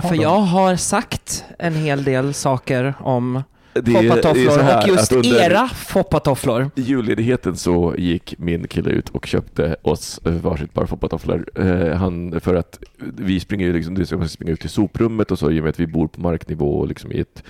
För 0.08 0.22
jag 0.22 0.40
har 0.40 0.76
sagt 0.76 1.44
en 1.58 1.74
hel 1.74 2.04
del 2.04 2.34
saker 2.34 2.94
om 3.00 3.42
Det 3.72 3.92
är- 3.94 4.04
är 4.04 4.08
foppatofflor 4.08 4.58
här 4.62 4.82
och 4.82 4.88
just 4.88 5.12
era 5.40 5.68
foppatofflor. 5.68 6.70
I 6.74 6.80
julledigheten 6.82 7.56
så 7.56 7.94
gick 7.98 8.34
min 8.38 8.66
kille 8.68 8.90
ut 8.90 9.08
och 9.08 9.26
köpte 9.26 9.76
oss 9.82 10.20
varsitt 10.24 10.74
par 10.74 10.86
foppatofflor. 10.86 11.46
Eh, 11.54 11.96
han, 11.96 12.40
för 12.40 12.54
att 12.54 12.78
vi 12.98 13.40
springer 13.40 13.66
ju 13.66 13.72
liksom, 13.72 13.94
det 13.94 14.06
ska 14.06 14.16
man 14.16 14.28
springa 14.28 14.52
ut 14.52 14.60
till 14.60 14.70
soprummet 14.70 15.30
och 15.30 15.38
så 15.38 15.50
i 15.50 15.58
och 15.60 15.62
med 15.64 15.70
att 15.70 15.80
vi 15.80 15.86
bor 15.86 16.06
på 16.08 16.20
marknivå 16.20 16.78
och 16.78 16.88
liksom 16.88 17.12
i 17.12 17.20
ett 17.20 17.42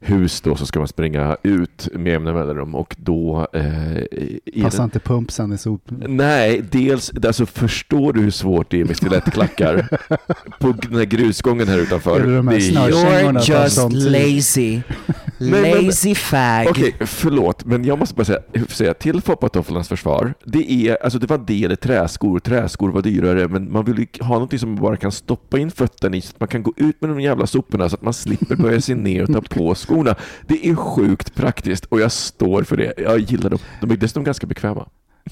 hus 0.00 0.40
då 0.40 0.56
så 0.56 0.66
ska 0.66 0.78
man 0.78 0.88
springa 0.88 1.36
ut 1.42 1.88
med 1.92 2.12
jämna 2.12 2.32
mellanrum 2.32 2.74
och 2.74 2.96
då 2.98 3.46
eh, 3.52 4.62
Passar 4.62 4.84
inte 4.84 4.98
pumpsen 4.98 5.52
i 5.52 5.58
sop... 5.58 5.82
Nej, 6.08 6.62
dels, 6.70 7.12
alltså 7.26 7.46
förstår 7.46 8.12
du 8.12 8.20
hur 8.20 8.30
svårt 8.30 8.70
det 8.70 8.80
är 8.80 8.84
med 8.84 8.96
stilettklackar 8.96 9.88
på 10.58 10.72
den 10.82 10.96
här 10.98 11.04
grusgången 11.04 11.68
här 11.68 11.78
utanför? 11.78 12.20
Är 12.20 12.26
det 12.26 12.36
de 12.36 12.48
här 12.48 12.56
You're 12.58 13.64
just 13.64 13.92
lazy. 13.92 14.80
Lazy 15.38 16.14
fag. 16.14 16.66
Okej, 16.70 16.94
förlåt, 17.00 17.64
men 17.64 17.84
jag 17.84 17.98
måste 17.98 18.14
bara 18.14 18.24
säga, 18.24 18.40
säga 18.68 18.94
till 18.94 19.20
foppatofflornas 19.20 19.88
försvar. 19.88 20.34
Det, 20.44 20.72
är, 20.72 21.04
alltså 21.04 21.18
det 21.18 21.26
var 21.26 21.38
del 21.38 21.72
i 21.72 21.76
träskor, 21.76 22.38
träskor 22.38 22.90
var 22.90 23.02
dyrare, 23.02 23.48
men 23.48 23.72
man 23.72 23.84
vill 23.84 23.98
ju 23.98 24.06
ha 24.20 24.34
någonting 24.34 24.58
som 24.58 24.70
man 24.70 24.82
bara 24.82 24.96
kan 24.96 25.12
stoppa 25.12 25.58
in 25.58 25.70
fötterna 25.70 26.16
i 26.16 26.20
så 26.20 26.30
att 26.30 26.40
man 26.40 26.48
kan 26.48 26.62
gå 26.62 26.72
ut 26.76 27.00
med 27.00 27.10
de 27.10 27.20
jävla 27.20 27.46
soporna 27.46 27.88
så 27.88 27.94
att 27.94 28.02
man 28.02 28.14
slipper 28.14 28.56
böja 28.56 28.80
sig 28.80 28.94
ner 28.94 29.22
och 29.22 29.32
ta 29.32 29.40
på 29.40 29.74
skorna. 29.86 30.14
Det 30.46 30.68
är 30.68 30.74
sjukt 30.74 31.34
praktiskt 31.34 31.84
och 31.84 32.00
jag 32.00 32.12
står 32.12 32.62
för 32.62 32.76
det. 32.76 32.92
Jag 32.98 33.18
gillar 33.18 33.50
dem. 33.50 33.58
De 33.80 33.90
är 33.90 33.96
dessutom 33.96 34.24
ganska 34.24 34.46
bekväma. 34.46 34.88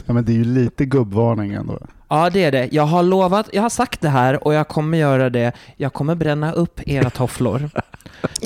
Ja, 0.07 0.12
men 0.12 0.24
det 0.24 0.32
är 0.32 0.36
ju 0.36 0.44
lite 0.44 0.84
gubbvarning 0.84 1.52
ändå. 1.52 1.78
Ja, 2.09 2.30
det 2.30 2.44
är 2.44 2.52
det. 2.52 2.68
Jag 2.72 2.82
har 2.86 3.02
lovat, 3.02 3.48
jag 3.52 3.62
har 3.62 3.70
sagt 3.70 4.00
det 4.00 4.09
här 4.09 4.44
och 4.46 4.55
jag 4.55 4.68
kommer 4.68 4.98
göra 4.98 5.30
det. 5.30 5.52
Jag 5.76 5.92
kommer 5.92 6.14
bränna 6.14 6.52
upp 6.52 6.80
era 6.86 7.11
tofflor. 7.11 7.70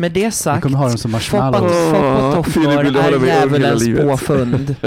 Med 0.01 0.13
det 0.13 0.31
sagt, 0.31 0.63
kommer 0.63 0.79
ha 0.79 0.89
dem 0.89 0.99
som 0.99 1.11
marshmallows. 1.11 1.73
foppa- 1.73 1.91
foppatofflor 1.95 2.65
hålla 2.85 3.05
är 3.05 3.27
djävulens 3.27 3.85
påfund. 4.03 4.75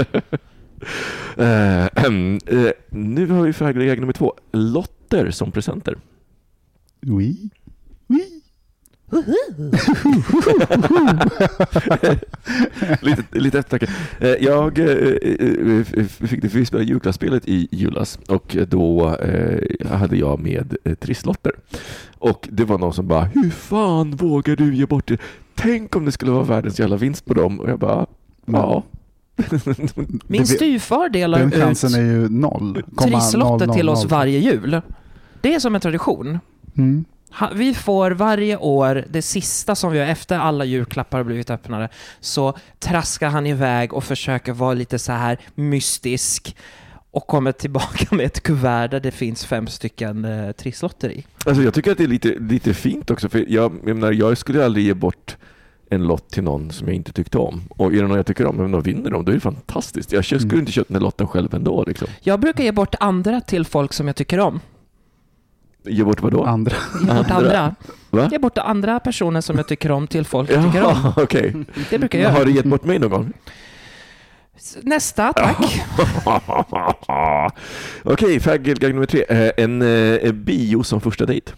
Ehm, 1.36 2.38
eh, 2.46 2.70
nu 2.90 3.26
har 3.30 3.42
vi 3.42 3.52
färgläge 3.52 4.00
nummer 4.00 4.12
två. 4.12 4.34
Lotter 4.52 5.30
som 5.30 5.52
presenter. 5.52 5.96
Oui. 7.06 7.50
Oui. 8.06 8.41
lite, 13.02 13.22
lite 13.30 13.58
eftertanke. 13.58 13.88
Eh, 14.20 14.28
Jag 14.30 14.78
eh, 14.78 14.86
eh, 14.86 15.84
fick 16.06 16.42
det 16.42 16.48
för 16.48 16.58
vi 16.58 16.66
spelade 16.66 16.88
julklappsspelet 16.88 17.48
i 17.48 17.68
julas 17.70 18.18
och 18.28 18.56
då 18.68 19.16
hade 19.90 20.16
jag 20.16 20.40
med 20.40 20.76
trisslotter. 21.00 21.52
Och 22.18 22.48
det 22.52 22.64
var 22.64 22.78
någon 22.78 22.94
som 22.94 23.08
bara 23.08 23.24
Hur 23.24 23.50
fan 23.50 24.10
vågar 24.10 24.56
du 24.56 24.74
ge 24.74 24.86
bort 24.86 25.08
det? 25.08 25.20
Tänk 25.54 25.96
om 25.96 26.04
det 26.04 26.12
skulle 26.12 26.32
vara 26.32 26.44
världens 26.44 26.80
jävla 26.80 26.96
vinst 26.96 27.24
på 27.24 27.34
dem. 27.34 27.60
Och 27.60 27.70
jag 27.70 27.78
bara 27.78 28.06
Ja. 28.46 28.82
Min 30.26 30.46
styvfar 30.46 31.08
delar 31.08 31.38
Den 31.38 31.48
ut 31.48 31.54
chansen 31.54 31.94
är 31.94 32.00
ju 32.02 32.28
noll. 32.28 32.82
Trisslotter 33.02 33.66
till 33.66 33.88
oss 33.88 34.04
varje 34.04 34.38
jul. 34.38 34.80
Det 35.40 35.54
är 35.54 35.58
som 35.60 35.74
en 35.74 35.80
tradition. 35.80 36.38
Mm. 36.76 37.04
Vi 37.54 37.74
får 37.74 38.10
varje 38.10 38.56
år, 38.56 39.04
det 39.10 39.22
sista 39.22 39.74
som 39.74 39.92
vi 39.92 39.98
har 39.98 40.06
efter 40.06 40.38
alla 40.38 40.64
julklappar 40.64 41.18
har 41.18 41.24
blivit 41.24 41.50
öppnade, 41.50 41.88
så 42.20 42.56
traskar 42.78 43.28
han 43.28 43.46
iväg 43.46 43.92
och 43.94 44.04
försöker 44.04 44.52
vara 44.52 44.74
lite 44.74 44.98
så 44.98 45.12
här 45.12 45.38
mystisk 45.54 46.56
och 47.10 47.26
kommer 47.26 47.52
tillbaka 47.52 48.14
med 48.16 48.26
ett 48.26 48.42
kuvert 48.42 48.88
där 48.88 49.00
det 49.00 49.10
finns 49.10 49.44
fem 49.44 49.66
stycken 49.66 50.24
eh, 50.24 50.52
trisslotter 50.52 51.10
i. 51.10 51.26
Alltså 51.46 51.62
jag 51.62 51.74
tycker 51.74 51.92
att 51.92 51.98
det 51.98 52.04
är 52.04 52.08
lite, 52.08 52.34
lite 52.38 52.74
fint 52.74 53.10
också, 53.10 53.28
för 53.28 53.38
jag, 53.38 53.48
jag, 53.48 53.84
menar, 53.84 54.12
jag 54.12 54.38
skulle 54.38 54.64
aldrig 54.64 54.86
ge 54.86 54.94
bort 54.94 55.36
en 55.90 56.02
lott 56.06 56.30
till 56.30 56.42
någon 56.42 56.70
som 56.70 56.86
jag 56.88 56.96
inte 56.96 57.12
tyckte 57.12 57.38
om. 57.38 57.62
Och 57.68 57.92
är 57.92 57.96
det 58.02 58.08
någon 58.08 58.16
jag 58.16 58.26
tycker 58.26 58.46
om, 58.46 58.56
men 58.56 58.70
de 58.70 58.82
vinner 58.82 59.10
de, 59.10 59.24
då 59.24 59.30
är 59.30 59.34
det 59.34 59.40
fantastiskt. 59.40 60.12
Jag 60.12 60.24
skulle 60.24 60.44
Mm. 60.44 60.58
inte 60.58 60.72
köpt 60.72 60.88
den 60.88 60.94
här 60.96 61.02
lotten 61.02 61.26
själv 61.28 61.54
ändå. 61.54 61.84
Liksom. 61.86 62.08
Jag 62.20 62.40
brukar 62.40 62.64
ge 62.64 62.72
bort 62.72 62.94
andra 63.00 63.40
till 63.40 63.64
folk 63.64 63.92
som 63.92 64.06
jag 64.06 64.16
tycker 64.16 64.40
om. 64.40 64.60
Ge 65.84 66.04
bort 66.04 66.22
vad 66.22 66.32
då? 66.32 66.44
Andra. 66.44 66.76
Ge 67.00 67.06
bort 67.14 67.30
Andra? 67.30 67.74
Va? 68.10 68.28
Ge 68.32 68.38
bort 68.38 68.58
andra 68.58 69.00
personer 69.00 69.40
som 69.40 69.56
jag 69.56 69.68
tycker 69.68 69.90
om 69.90 70.06
till 70.06 70.24
folk 70.24 70.50
jag 70.50 70.64
tycker 70.64 70.82
om. 70.84 70.92
Jaha, 71.02 71.12
okej. 71.22 71.54
Det 71.90 71.98
brukar 71.98 72.18
jag 72.18 72.28
Har 72.30 72.36
göra. 72.38 72.44
du 72.48 72.52
gett 72.54 72.64
bort 72.64 72.84
mig 72.84 72.98
någon 72.98 73.10
gång? 73.10 73.32
Nästa, 74.82 75.32
tack. 75.32 75.82
Okej, 78.04 78.40
färgläge 78.40 78.88
nummer 78.88 79.06
tre. 79.06 79.24
Eh, 79.28 79.50
En 79.56 79.82
eh, 79.82 80.32
bio 80.32 80.82
som 80.82 81.00
första 81.00 81.26
dejt. 81.26 81.52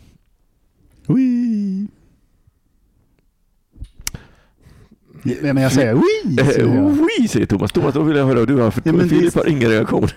Oui. 1.07 1.87
Ja, 5.23 5.35
men 5.53 5.57
jag 5.63 5.73
säger 5.73 5.95
oui. 5.95 6.39
Eh, 6.41 6.47
säger 6.47 6.75
jag. 6.75 6.85
Oui, 6.87 7.29
säger 7.29 7.47
Thomas. 7.47 7.73
Thomas, 7.73 7.95
då 7.95 8.03
vill 8.03 8.17
jag 8.17 8.27
höra. 8.27 8.45
Du 8.45 8.57
har, 8.57 8.71
för 8.71 8.83
Ja, 8.85 8.93
men 8.93 9.09
det- 9.09 9.15
Filip 9.15 9.35
har 9.35 9.49
ingen 9.49 9.71
reaktion. 9.71 10.09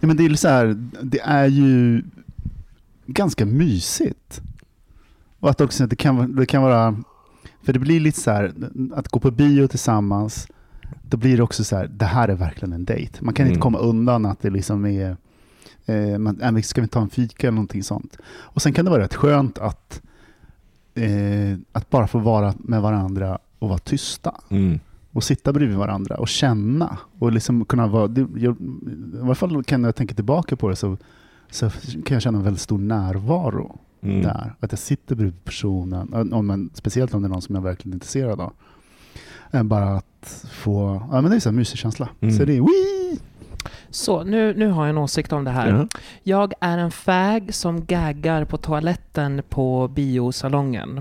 Ja, 0.00 0.06
men 0.06 0.16
det 0.16 0.24
är 0.26 0.34
så 0.34 0.48
här, 0.48 0.74
det 1.02 1.20
är 1.20 1.46
ju 1.46 2.02
ganska 3.06 3.46
mysigt. 3.46 4.42
Och 5.40 5.50
att 5.50 5.60
också 5.60 5.86
det 5.86 5.96
kan, 5.96 6.16
vara- 6.16 6.26
det 6.26 6.46
kan 6.46 6.62
vara, 6.62 6.96
för 7.62 7.72
det 7.72 7.78
blir 7.78 8.00
lite 8.00 8.20
så 8.20 8.30
här, 8.30 8.52
att 8.94 9.08
gå 9.08 9.20
på 9.20 9.30
bio 9.30 9.66
tillsammans, 9.68 10.48
då 11.02 11.16
blir 11.16 11.36
det 11.36 11.42
också 11.42 11.64
så 11.64 11.76
här, 11.76 11.86
det 11.86 12.04
här 12.04 12.28
är 12.28 12.34
verkligen 12.34 12.72
en 12.72 12.84
dejt. 12.84 13.18
Man 13.20 13.34
kan 13.34 13.44
Mm. 13.46 13.52
inte 13.52 13.62
komma 13.62 13.78
undan 13.78 14.26
att 14.26 14.40
det 14.42 14.50
liksom 14.50 14.86
är, 14.86 15.16
eh, 15.86 16.18
man, 16.18 16.40
äh, 16.40 16.62
ska 16.62 16.80
vi 16.82 16.88
ta 16.88 17.00
en 17.00 17.10
fika 17.10 17.46
eller 17.46 17.54
någonting 17.54 17.82
sånt. 17.82 18.16
Och 18.26 18.62
sen 18.62 18.72
kan 18.72 18.84
det 18.84 18.90
vara 18.90 19.02
rätt 19.02 19.14
skönt 19.14 19.58
att, 19.58 20.02
eh, 20.94 21.58
att 21.72 21.90
bara 21.90 22.06
få 22.06 22.18
vara 22.18 22.54
med 22.58 22.82
varandra 22.82 23.38
och 23.58 23.68
vara 23.68 23.78
tysta 23.78 24.34
Mm. 24.48 24.78
och 25.12 25.24
sitta 25.24 25.52
bredvid 25.52 25.76
varandra 25.76 26.16
och 26.16 26.28
känna 26.28 26.98
och 27.18 27.32
liksom 27.32 27.64
kunna 27.64 27.86
vara, 27.86 28.06
det, 28.08 28.26
jag, 28.36 28.56
i 28.56 29.20
alla 29.22 29.34
fall 29.34 29.64
kan 29.64 29.84
jag 29.84 29.94
tänker 29.96 30.14
tillbaka 30.14 30.56
på 30.56 30.68
det 30.68 30.76
så, 30.76 30.96
så 31.52 31.70
kan 32.04 32.14
jag 32.14 32.22
känna 32.22 32.38
en 32.38 32.44
väldigt 32.44 32.62
stor 32.62 32.78
närvaro 32.78 33.78
Mm. 34.04 34.22
där. 34.22 34.54
Att 34.60 34.72
jag 34.72 34.78
sitter 34.78 35.14
bredvid 35.14 35.44
personen, 35.44 36.32
om 36.32 36.46
man, 36.46 36.70
speciellt 36.74 37.14
om 37.14 37.22
det 37.22 37.26
är 37.26 37.30
någon 37.30 37.42
som 37.42 37.54
jag 37.54 37.62
verkligen 37.62 37.92
är 37.92 37.96
intresserad 37.96 38.40
av. 38.40 38.52
Bara 39.64 39.96
att 39.96 40.46
få, 40.52 41.02
ja 41.10 41.20
men 41.20 41.30
det 41.30 41.36
är 41.36 41.40
så 41.40 41.48
här 41.48 41.56
mysig 41.56 41.78
känsla. 41.78 42.08
Mm. 42.20 42.34
Så 42.38 42.44
det 42.44 42.56
är 42.56 42.60
wii! 42.60 43.20
Så, 43.90 44.24
nu, 44.24 44.54
nu 44.54 44.68
har 44.68 44.82
jag 44.86 44.90
en 44.90 44.98
åsikt 44.98 45.32
om 45.32 45.44
det 45.44 45.50
här. 45.50 45.68
Ja. 45.68 46.00
Jag 46.22 46.52
är 46.60 46.78
en 46.78 46.90
fag 46.90 47.54
som 47.54 47.84
gaggar 47.84 48.44
på 48.44 48.56
toaletten 48.56 49.42
på 49.48 49.88
biosalongen. 49.88 51.00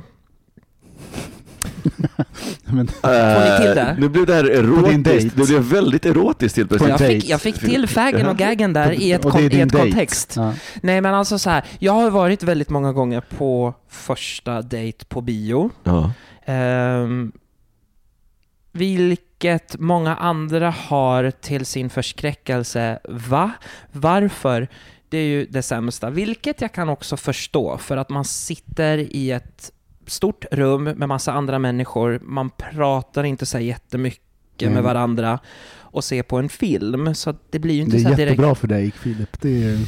Men, 2.65 2.87
Får 2.87 3.49
ni 3.51 3.57
till 3.65 3.75
det? 3.75 3.81
Eh, 3.81 3.97
Nu 3.97 4.09
blev 4.09 4.25
det 4.25 4.33
här 4.33 4.43
erotiskt. 4.43 5.35
Det 5.35 5.45
blev 5.45 5.61
väldigt 5.61 6.05
erotiskt 6.05 6.57
helt 6.57 6.69
plötsligt. 6.69 6.89
Jag 6.89 6.99
fick, 6.99 7.29
jag 7.29 7.41
fick 7.41 7.59
till 7.59 7.87
faggen 7.87 8.27
och 8.27 8.37
gaggen 8.37 8.73
där 8.73 8.91
i 8.91 9.11
ett, 9.11 9.21
kon- 9.21 9.41
i 9.51 9.59
ett 9.61 9.71
kontext. 9.71 10.33
Ja. 10.35 10.53
Nej 10.81 11.01
men 11.01 11.13
alltså 11.13 11.39
så 11.39 11.49
här, 11.49 11.63
jag 11.79 11.93
har 11.93 12.09
varit 12.09 12.43
väldigt 12.43 12.69
många 12.69 12.93
gånger 12.93 13.21
på 13.37 13.73
första 13.89 14.61
dejt 14.61 15.05
på 15.05 15.21
bio. 15.21 15.69
Ja. 15.83 16.11
Ehm, 16.45 17.31
vilket 18.71 19.79
många 19.79 20.15
andra 20.15 20.69
har 20.71 21.31
till 21.31 21.65
sin 21.65 21.89
förskräckelse. 21.89 22.99
Va? 23.09 23.51
Varför? 23.91 24.67
Det 25.09 25.17
är 25.17 25.25
ju 25.25 25.45
det 25.45 25.61
sämsta. 25.61 26.09
Vilket 26.09 26.61
jag 26.61 26.71
kan 26.71 26.89
också 26.89 27.17
förstå, 27.17 27.77
för 27.77 27.97
att 27.97 28.09
man 28.09 28.25
sitter 28.25 28.97
i 28.97 29.31
ett 29.31 29.71
stort 30.11 30.45
rum 30.51 30.83
med 30.83 31.07
massa 31.09 31.31
andra 31.33 31.59
människor. 31.59 32.19
Man 32.23 32.49
pratar 32.49 33.23
inte 33.23 33.45
så 33.45 33.59
jättemycket 33.59 34.21
Mm. 34.61 34.73
med 34.73 34.83
varandra 34.83 35.39
och 35.79 36.03
ser 36.03 36.23
på 36.23 36.37
en 36.37 36.49
film. 36.49 37.15
Så 37.15 37.33
det 37.49 37.59
blir 37.59 37.73
ju 37.75 37.81
inte 37.81 37.97
Det 37.97 38.01
så 38.01 38.07
är 38.07 38.09
här 38.09 38.17
direkt... 38.17 38.31
jättebra 38.31 38.55
för 38.55 38.67
dig 38.67 38.91
Filip. 38.91 39.41
Det 39.41 39.63
är, 39.63 39.79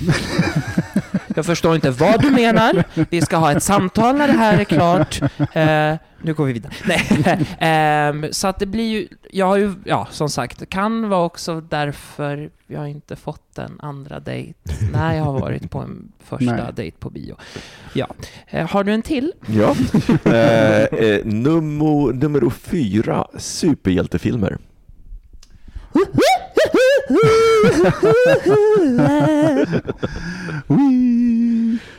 Jag 1.36 1.46
förstår 1.46 1.76
inte 1.76 1.92
vad 1.92 2.22
du 2.22 2.30
menar. 2.30 2.84
Vi 3.10 3.22
ska 3.22 3.38
ha 3.38 3.52
ett 3.52 3.64
samtal 3.64 4.16
när 4.18 4.28
det 4.28 4.34
här 4.34 4.58
är 4.60 4.64
klart. 4.64 5.22
Eh, 5.54 5.96
nu 6.24 6.34
går 6.34 6.46
vi 6.46 6.54
vidare. 6.54 6.74
Nej. 6.88 7.48
Ehm, 7.60 8.26
så 8.32 8.48
att 8.48 8.60
det 8.60 8.66
blir 8.66 8.90
ju, 8.90 9.08
jag 9.32 9.46
har 9.46 9.58
ju, 9.58 9.74
ja 9.84 10.08
som 10.12 10.30
sagt, 10.30 10.60
det 10.60 10.66
kan 10.66 11.10
vara 11.10 11.26
också 11.26 11.62
därför 11.62 12.50
jag 12.68 12.80
har 12.80 12.88
inte 12.88 13.16
fått 13.16 13.58
en 13.58 13.80
andra 13.80 14.20
dejt 14.20 14.54
när 14.94 15.16
jag 15.16 15.24
har 15.24 15.40
varit 15.40 15.72
på 15.72 15.80
en 15.80 16.12
första 16.24 16.56
Nej. 16.56 16.74
dejt 16.76 16.98
på 17.00 17.10
bio. 17.10 17.36
Ja. 17.94 18.08
Eh, 18.48 18.70
har 18.70 18.84
du 18.84 18.94
en 18.94 19.02
till? 19.02 19.34
ja. 19.48 19.76
Eh, 20.26 20.84
eh, 20.84 21.26
nummer, 21.26 22.14
nummer 22.14 22.50
fyra, 22.50 23.28
superhjältefilmer. 23.38 24.58
wii! 25.94 26.34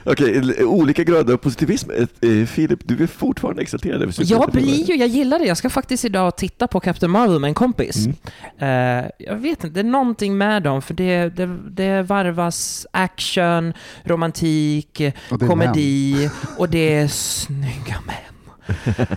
Okej, 0.06 0.64
olika 0.64 1.04
grader 1.04 1.34
av 1.34 1.38
positivism. 1.38 1.90
Eh, 1.90 2.30
eh, 2.30 2.46
Filip, 2.46 2.80
du 2.84 3.02
är 3.02 3.06
fortfarande 3.06 3.62
exalterad 3.62 4.02
över 4.02 4.14
Jag 4.18 4.50
blir 4.52 4.88
ju, 4.88 4.94
jag 4.94 5.08
gillar 5.08 5.38
det. 5.38 5.44
Jag 5.44 5.56
ska 5.56 5.70
faktiskt 5.70 6.04
idag 6.04 6.36
titta 6.36 6.66
på 6.66 6.80
Captain 6.80 7.10
Marvel 7.10 7.40
med 7.40 7.48
en 7.48 7.54
kompis. 7.54 8.06
Mm. 8.06 9.04
Eh, 9.04 9.10
jag 9.18 9.36
vet 9.36 9.64
inte, 9.64 9.68
det 9.68 9.80
är 9.80 9.84
någonting 9.84 10.38
med 10.38 10.62
dem, 10.62 10.82
för 10.82 10.94
det, 10.94 11.28
det, 11.28 11.58
det 11.70 12.02
varvas 12.02 12.86
action, 12.90 13.72
romantik, 14.04 15.00
Och 15.30 15.40
komedi 15.40 16.30
och 16.58 16.68
det 16.68 16.94
är 16.94 17.08
snygga 17.08 17.96
män. 18.06 18.76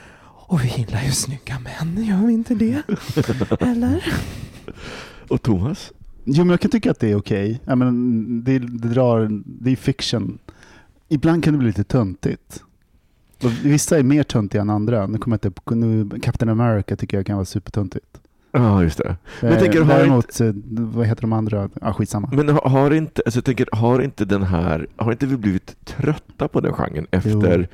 Och 0.49 0.63
vi 0.63 0.67
gillar 0.67 1.01
ju 1.03 1.11
snygga 1.11 1.59
män, 1.59 2.05
gör 2.05 2.27
vi 2.27 2.33
inte 2.33 2.55
det? 2.55 2.81
Eller? 3.59 4.13
Och 5.27 5.41
Thomas? 5.41 5.91
Jo, 6.29 6.43
men 6.43 6.49
jag 6.49 6.59
kan 6.59 6.71
tycka 6.71 6.91
att 6.91 6.99
det 6.99 7.11
är 7.11 7.15
okej. 7.15 7.59
Ja, 7.65 7.75
men 7.75 8.43
det, 8.43 8.59
det, 8.59 8.88
drar, 8.88 9.41
det 9.45 9.71
är 9.71 9.75
fiction. 9.75 10.38
Ibland 11.10 11.43
kan 11.43 11.53
det 11.53 11.58
bli 11.60 11.68
lite 11.68 11.84
töntigt. 11.84 12.64
Och 13.43 13.51
vissa 13.64 13.99
är 13.99 14.03
mer 14.03 14.24
töntiga 14.24 14.62
än 14.62 14.70
andra. 14.70 15.08
Nu 15.08 15.18
kommer 15.18 15.39
jag 15.43 15.49
inte, 15.49 15.76
nu, 15.76 16.20
Captain 16.20 16.49
America 16.49 16.95
tycker 16.95 17.18
jag 17.18 17.26
kan 17.26 17.36
vara 17.36 17.45
supertöntigt. 17.45 18.05
Ja, 18.51 18.84
just 18.84 18.97
det. 18.97 19.16
Men 19.41 19.49
jag 19.51 19.58
Eh, 19.58 19.64
tänker, 19.64 19.82
har 19.82 19.97
Däremot, 19.97 20.41
eh, 20.41 20.51
vad 20.70 21.05
heter 21.08 21.22
de 21.22 21.34
andra? 21.34 21.70
Ja, 21.82 21.93
skitsamma. 21.93 22.30
Men 22.34 22.49
har, 22.49 22.70
har 22.70 22.91
inte, 22.93 23.22
alltså 23.26 23.38
jag 23.38 23.45
tänker, 23.45 23.68
har 23.72 23.99
inte 24.01 24.26
den 24.26 24.43
här, 24.43 24.88
har 24.95 25.12
inte 25.12 25.26
vi 25.26 25.38
blivit 25.38 25.86
trötta 25.86 26.47
på 26.47 26.62
den 26.62 26.74
genren 26.74 27.08
efter, 27.12 27.68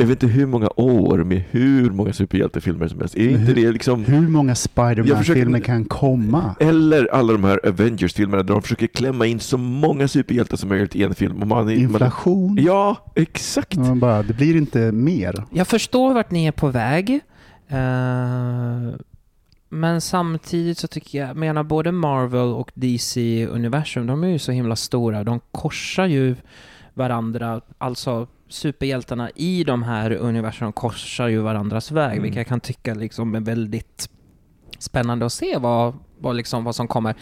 jag 0.00 0.06
vet 0.06 0.22
inte 0.22 0.34
hur 0.34 0.46
många 0.46 0.68
år 0.76 1.18
med 1.24 1.42
hur 1.50 1.90
många 1.90 2.12
superhjältefilmer 2.12 2.88
som 2.88 2.98
helst. 2.98 3.16
Är 3.16 3.24
Men 3.24 3.30
inte 3.40 3.44
hur- 3.52 3.54
det 3.54 3.72
liksom... 3.72 4.04
Hur 4.04 4.28
många 4.28 4.54
Spiderman-filmer 4.54 5.60
kan 5.60 5.84
komma? 5.84 6.54
Eller 6.60 7.14
alla 7.14 7.32
de 7.32 7.44
här 7.44 7.60
Avengers-filmerna 7.68 8.42
där 8.42 8.54
de 8.54 8.62
försöker 8.62 8.86
klämma 8.86 9.26
in 9.26 9.40
så 9.40 9.58
många 9.58 10.08
superhjältar 10.08 10.56
som 10.56 10.68
möjligt 10.68 10.96
i 10.96 11.02
en 11.02 11.14
film. 11.14 11.42
Och 11.42 11.48
man, 11.48 11.70
Inflation? 11.70 12.54
Man, 12.54 12.64
ja, 12.64 12.96
exakt. 13.14 13.76
Man 13.76 13.98
bara, 14.00 14.22
det 14.22 14.34
blir 14.34 14.56
inte 14.56 14.92
mer. 14.92 15.44
Jag 15.52 15.66
förstår 15.68 16.14
vart 16.14 16.30
ni 16.30 16.46
är 16.46 16.52
på 16.52 16.68
väg. 16.68 17.20
Eh, 17.68 17.78
men 19.70 20.00
samtidigt 20.00 20.78
så 20.78 20.86
tycker 20.88 21.18
jag, 21.26 21.36
menar 21.36 21.62
både 21.62 21.92
Marvel 21.92 22.48
och 22.48 22.70
DC-universum, 22.74 24.06
de 24.06 24.24
är 24.24 24.28
ju 24.28 24.38
så 24.38 24.52
himla 24.52 24.76
stora. 24.76 25.24
De 25.24 25.40
korsar 25.52 26.06
ju 26.06 26.36
varandra, 26.94 27.60
alltså 27.78 28.26
superhjältarna 28.48 29.30
i 29.34 29.64
de 29.64 29.82
här 29.82 30.12
universum 30.12 30.72
korsar 30.72 31.28
ju 31.28 31.38
varandras 31.40 31.90
väg, 31.92 32.12
Mm. 32.12 32.22
vilket 32.22 32.36
jag 32.36 32.46
kan 32.46 32.60
tycka 32.60 32.94
liksom 32.94 33.34
är 33.34 33.40
väldigt 33.40 34.08
spännande 34.78 35.26
att 35.26 35.32
se 35.32 35.58
vad, 35.58 35.94
vad, 36.18 36.36
liksom, 36.36 36.64
vad 36.64 36.74
som 36.74 36.88
kommer 36.88 37.14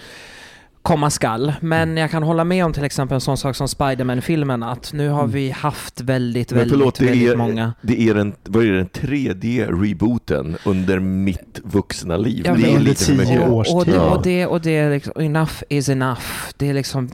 komma 0.83 1.11
skall. 1.11 1.53
Men 1.61 1.97
jag 1.97 2.11
kan 2.11 2.23
hålla 2.23 2.45
med 2.45 2.65
om 2.65 2.73
till 2.73 2.85
exempel 2.85 3.15
en 3.15 3.21
sån 3.21 3.37
sak 3.37 3.57
som 3.57 3.69
Spiderman-filmen, 3.69 4.63
att 4.63 4.93
nu 4.93 5.09
har 5.09 5.27
vi 5.27 5.51
haft 5.51 6.01
väldigt, 6.01 6.51
Men 6.51 6.59
väldigt, 6.59 6.79
förlåt, 6.79 6.95
det 6.99 7.05
väldigt 7.07 7.29
är, 7.33 7.37
många. 7.37 7.73
det 7.83 8.09
är 8.09 8.15
den, 8.15 8.35
vad 8.45 8.65
är 8.65 8.69
det, 8.71 8.77
den 8.77 8.89
tredje 8.89 9.67
rebooten 9.67 10.57
under 10.65 10.99
mitt 10.99 11.61
vuxna 11.65 12.17
liv. 12.17 12.43
Ja, 12.47 12.55
det 12.55 12.63
är 12.65 12.69
under 12.69 12.81
lite 12.81 13.05
för 13.05 13.13
mycket. 13.15 13.49
och, 13.49 13.77
och, 13.77 13.85
det, 13.87 13.99
och, 13.99 14.23
det, 14.23 14.47
och 14.47 14.61
det 14.61 14.77
är 14.77 14.91
liksom, 14.91 15.13
enough 15.23 15.63
is 15.69 15.89
enough. 15.89 16.23
Det 16.57 16.69
är 16.69 16.75
liksom, 16.75 17.11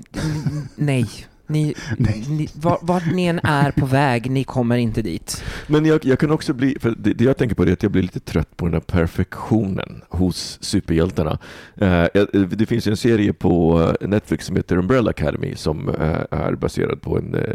nej. 0.77 1.07
Ni, 1.53 1.75
ni, 2.29 2.49
var- 2.55 2.79
vart 2.83 3.13
ni 3.13 3.25
än 3.27 3.41
är 3.43 3.71
på 3.71 3.87
väg, 3.87 4.31
ni 4.31 4.45
kommer 4.45 4.77
inte 4.77 5.03
dit. 5.03 5.45
Men 5.67 5.85
jag, 5.87 6.05
jag 6.05 6.19
kan 6.19 6.31
också 6.31 6.53
bli, 6.55 6.77
för 6.81 6.91
det, 6.99 7.13
det 7.15 7.25
jag 7.25 7.37
tänker 7.37 7.55
på 7.57 7.63
är 7.63 7.73
att 7.73 7.83
jag 7.83 7.93
blir 7.93 8.03
lite 8.03 8.21
trött 8.21 8.57
på 8.57 8.65
den 8.65 8.75
här 8.75 8.81
perfektionen 8.81 10.03
hos 10.09 10.59
superhjältarna. 10.61 11.39
Eh, 11.77 12.07
det 12.51 12.67
finns 12.67 12.87
en 12.87 12.97
serie 12.97 13.33
på 13.33 13.87
Netflix 14.01 14.47
som 14.47 14.57
heter 14.57 14.77
Umbrella 14.77 15.11
Academy 15.11 15.55
som 15.57 15.89
eh, 15.89 16.25
är 16.31 16.55
baserad 16.55 17.03
på 17.03 17.19
en 17.19 17.35
eh, 17.35 17.55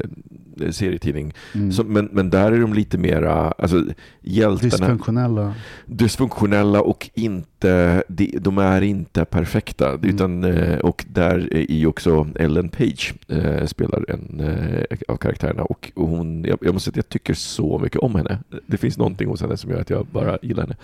serietidning. 0.72 1.34
Mm. 1.56 1.72
Som, 1.72 1.94
men, 1.94 2.10
men 2.12 2.30
där 2.30 2.52
är 2.52 2.60
de 2.62 2.74
lite 2.74 2.98
mera, 2.98 3.34
alltså 3.34 3.84
hjältarna 4.22 4.70
Dysfunktionella. 4.70 5.54
dysfunktionella 5.86 6.82
och 6.82 7.10
inte, 7.14 8.04
de, 8.08 8.38
de 8.42 8.58
är 8.58 8.82
inte 8.82 9.26
perfekta. 9.26 9.90
Mm. 9.90 10.10
Utan, 10.10 10.44
eh, 10.44 10.78
och 10.80 11.06
där 11.10 11.54
är 11.54 11.76
ju 11.76 11.88
också 11.88 12.28
Ellen 12.36 12.70
Page 12.70 13.14
eh, 13.28 13.66
spelar 13.66 14.06
en 14.08 14.40
eh, 14.40 14.84
av 15.08 15.18
karaktärerna 15.18 15.64
och 15.64 15.92
och 15.96 16.08
hon, 16.08 16.44
jag, 16.44 16.58
jag 16.62 16.74
måste 16.74 16.86
säga 16.86 16.92
att 16.92 16.98
jag 16.98 17.10
tycker 17.10 17.34
så 17.34 17.80
mycket 17.80 18.00
om 18.02 18.16
henne. 18.16 18.40
Det 18.66 18.78
finns 18.78 18.98
någonting 18.98 19.28
hos 19.28 19.42
henne 19.42 19.58
som 19.58 19.72
gör 19.72 19.82
att 19.82 19.90
jag 19.90 20.06
bara 20.06 20.38
gillar 20.42 20.64
henne. 20.64 20.76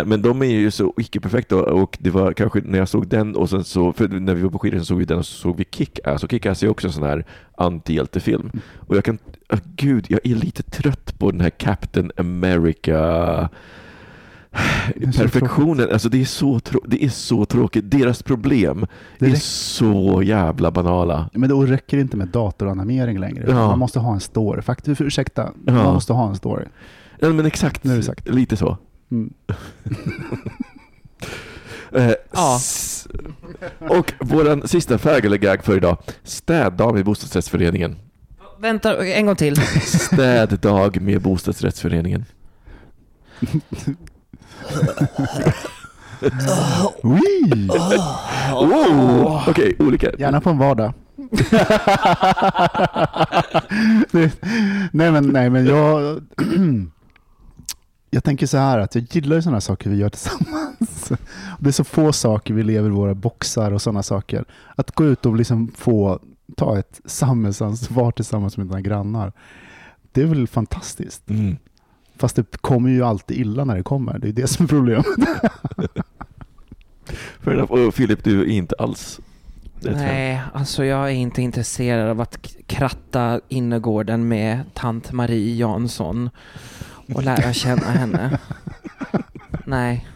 Eh, 0.00 0.06
men 0.06 0.22
de 0.22 0.42
är 0.42 0.46
ju 0.46 0.70
så 0.70 0.94
icke-perfekta 0.96 1.56
och 1.56 1.98
det 2.00 2.10
var 2.10 2.32
kanske 2.32 2.60
när 2.64 2.78
jag 2.78 2.88
såg 2.88 3.06
den 3.08 3.36
och 3.36 3.50
sen 3.50 3.64
så, 3.64 3.92
för 3.92 4.08
när 4.08 4.34
vi 4.34 4.42
var 4.42 4.50
på 4.50 4.58
skidor 4.58 4.78
så 4.78 4.84
såg 4.84 4.98
vi 4.98 5.04
den 5.04 5.18
och 5.18 5.26
så 5.26 5.36
såg 5.36 5.56
vi 5.56 5.64
Kick-Ass 5.64 6.24
och 6.24 6.30
Kick-Ass 6.30 6.64
är 6.64 6.68
också 6.68 6.86
en 6.86 6.92
sån 6.92 7.02
här 7.02 7.24
antihjältefilm. 7.56 8.50
Och 8.74 8.96
jag 8.96 9.04
kan, 9.04 9.18
ah, 9.48 9.58
gud, 9.76 10.06
jag 10.08 10.20
är 10.24 10.34
lite 10.34 10.62
trött 10.62 11.18
på 11.18 11.30
den 11.30 11.40
här 11.40 11.50
Captain 11.50 12.10
America 12.16 13.48
perfektionen, 15.16 15.88
alltså 15.92 16.08
det 16.08 16.20
är, 16.20 16.24
så 16.24 16.60
det 16.86 17.04
är 17.04 17.08
så 17.08 17.44
tråkigt. 17.44 17.90
Deras 17.90 18.22
problem 18.22 18.86
Det 19.18 19.26
är 19.26 19.34
så 19.34 20.22
jävla 20.24 20.70
banala. 20.70 21.30
Men 21.32 21.48
då 21.48 21.66
räcker 21.66 21.96
det 21.96 22.00
inte 22.00 22.16
med 22.16 22.28
datoranimering 22.28 23.18
längre. 23.18 23.44
Ja. 23.48 23.54
Man 23.68 23.78
måste 23.78 23.98
ha 23.98 24.14
en 24.14 24.20
story. 24.20 24.62
Faktiskt, 24.62 25.00
ursäkta, 25.00 25.52
Ja. 25.66 25.72
man 25.72 25.94
måste 25.94 26.12
ha 26.12 26.28
en 26.28 26.36
story. 26.36 26.64
Ja, 27.18 27.28
men 27.28 27.46
exakt, 27.46 27.84
lite 28.24 28.56
så. 28.56 28.76
Mm. 29.10 29.32
Eh, 31.94 32.10
Ja. 32.32 32.58
Och 33.78 34.12
vår 34.20 34.66
sista 34.66 34.98
fägelegag 34.98 35.64
för 35.64 35.76
idag. 35.76 35.96
Städdag 36.22 36.94
med 36.94 37.04
bostadsrättsföreningen. 37.04 37.96
Vänta, 38.58 39.04
en 39.06 39.26
gång 39.26 39.36
till. 39.36 39.56
Städdag 39.82 41.00
med 41.00 41.22
bostadsrättsföreningen. 41.22 42.24
Wee! 47.02 47.68
Oh, 48.54 49.48
Okej, 49.48 49.76
olika. 49.78 50.10
Gärna 50.18 50.40
på 50.40 50.50
en 50.50 50.58
vardag. 50.58 50.92
Nej, 54.92 55.10
men, 55.10 55.28
nej, 55.28 55.50
men 55.50 55.66
jag... 55.66 56.20
Jag 58.14 58.24
tänker 58.24 58.46
så 58.46 58.58
här 58.58 58.78
att 58.78 58.94
jag 58.94 59.06
gillar 59.10 59.36
ju 59.36 59.42
sådana 59.42 59.60
saker 59.60 59.90
vi 59.90 59.96
gör 59.96 60.08
tillsammans. 60.08 61.12
Det 61.58 61.68
är 61.68 61.72
så 61.72 61.84
få 61.84 62.12
saker 62.12 62.54
vi 62.54 62.62
lever 62.62 62.88
i 62.88 62.92
våra 62.92 63.14
boxar 63.14 63.72
och 63.72 63.82
sådana 63.82 64.02
saker. 64.02 64.44
Att 64.76 64.90
gå 64.90 65.04
ut 65.04 65.26
och 65.26 65.36
liksom 65.36 65.72
få 65.76 66.20
ta 66.56 66.78
ett 66.78 67.00
samhällsansvar 67.04 68.10
tillsammans 68.10 68.56
med 68.56 68.66
dina 68.66 68.80
grannar. 68.80 69.32
Det 70.12 70.22
är 70.22 70.26
väl 70.26 70.48
fantastiskt. 70.48 71.30
Mm. 71.30 71.56
Fast 72.16 72.36
det 72.36 72.56
kommer 72.60 72.90
ju 72.90 73.04
alltid 73.04 73.38
illa 73.38 73.64
när 73.64 73.76
det 73.76 73.82
kommer. 73.82 74.18
Det 74.18 74.28
är 74.28 74.32
det 74.32 74.46
som 74.46 74.64
är 74.64 74.68
problemet. 74.68 75.06
Och 77.70 77.94
Filip, 77.94 78.24
du 78.24 78.40
är 78.40 78.46
inte 78.46 78.74
alls 78.78 79.20
det 79.84 79.90
tror 79.90 80.02
jag. 80.02 80.06
Nej, 80.06 80.40
alltså 80.52 80.84
jag 80.84 81.04
är 81.04 81.14
inte 81.14 81.42
intresserad 81.42 82.10
av 82.10 82.20
att 82.20 82.46
kratta 82.66 83.40
innergården 83.48 84.28
med 84.28 84.60
tant 84.74 85.12
Marie 85.12 85.56
Jansson 85.56 86.30
och 87.14 87.22
lära 87.22 87.52
känna 87.52 87.90
henne. 87.90 88.38
Nej. 89.64 90.06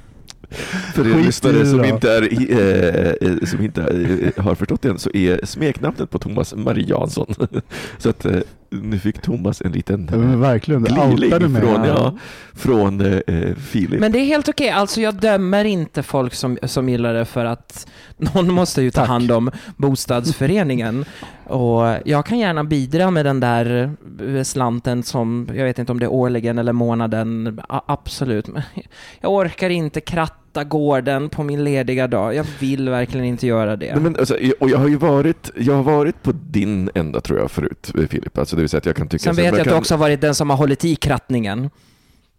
För 0.94 1.06
er 1.06 1.14
Skit 1.14 1.26
lyssnare 1.26 1.66
som 1.66 1.84
inte, 1.84 2.12
är, 2.12 2.22
eh, 2.52 3.30
eh, 3.30 3.44
som 3.44 3.64
inte 3.64 3.82
eh, 3.82 4.44
har 4.44 4.54
förstått 4.54 4.82
det 4.82 4.88
än 4.88 4.98
så 4.98 5.10
är 5.14 5.46
smeknamnet 5.46 6.10
på 6.10 6.18
Thomas 6.18 6.54
Marie 6.54 6.88
Jansson. 6.88 7.34
Så 7.98 8.08
att 8.08 8.24
eh, 8.24 8.40
nu 8.70 8.98
fick 8.98 9.22
Thomas 9.22 9.62
en 9.62 9.72
liten 9.72 10.08
Ja, 10.12 10.16
men 10.18 10.40
verkligen, 10.40 10.82
outade 10.82 11.48
mig. 11.48 11.62
från, 11.62 11.84
Ja. 11.84 11.86
ja, 11.86 12.16
från 12.54 13.00
eh, 13.26 13.54
Filip. 13.54 14.00
Men 14.00 14.12
det 14.12 14.18
är 14.18 14.24
helt 14.24 14.48
okej, 14.48 14.70
alltså 14.70 15.00
jag 15.00 15.14
dömer 15.14 15.64
inte 15.64 16.02
folk 16.02 16.34
som, 16.34 16.58
som 16.62 16.88
gillar 16.88 17.14
det 17.14 17.24
för 17.24 17.44
att 17.44 17.86
någon 18.16 18.52
måste 18.52 18.82
ju 18.82 18.90
ta 18.90 19.00
Tack. 19.00 19.08
hand 19.08 19.30
om 19.32 19.50
bostadsföreningen. 19.76 21.04
Och 21.44 21.82
jag 22.04 22.26
kan 22.26 22.38
gärna 22.38 22.64
bidra 22.64 23.10
med 23.10 23.26
den 23.26 23.40
där 23.40 23.90
eh, 24.36 24.42
slanten 24.42 25.02
som, 25.02 25.48
jag 25.54 25.64
vet 25.64 25.78
inte 25.78 25.92
om 25.92 25.98
det 25.98 26.06
är 26.06 26.12
årligen 26.12 26.58
eller 26.58 26.72
månaden, 26.72 27.60
absolut. 27.68 28.46
Men 28.48 28.62
jag 29.20 29.32
orkar 29.32 29.70
inte 29.70 30.00
kratta 30.00 30.34
gården 30.64 31.28
på 31.28 31.42
min 31.42 31.64
lediga 31.64 32.06
dag. 32.06 32.34
Jag 32.34 32.46
vill 32.60 32.88
verkligen 32.88 33.26
inte 33.26 33.46
göra 33.46 33.76
det. 33.76 33.92
Nej, 33.92 34.02
men 34.02 34.16
alltså, 34.16 34.36
och 34.60 34.70
jag 34.70 34.78
har 34.78 34.88
ju 34.88 34.96
varit, 34.96 35.50
jag 35.56 35.74
har 35.74 35.82
varit 35.82 36.22
på 36.22 36.32
din 36.32 36.90
ända 36.94 37.20
tror 37.20 37.38
jag 37.38 37.50
förut, 37.50 37.92
Filip. 38.10 38.38
Alltså, 38.38 38.56
det 38.56 38.62
vill 38.62 38.68
säga 38.68 38.78
att 38.78 38.86
jag 38.86 38.96
kan 38.96 39.08
tycka 39.08 39.22
Sen 39.22 39.36
vet 39.36 39.44
jag 39.44 39.60
att 39.60 39.68
du 39.68 39.74
också 39.74 39.94
har 39.94 39.98
varit 39.98 40.20
den 40.20 40.34
som 40.34 40.50
har 40.50 40.56
hållit 40.56 40.84
i 40.84 40.96
krattningen. 40.96 41.70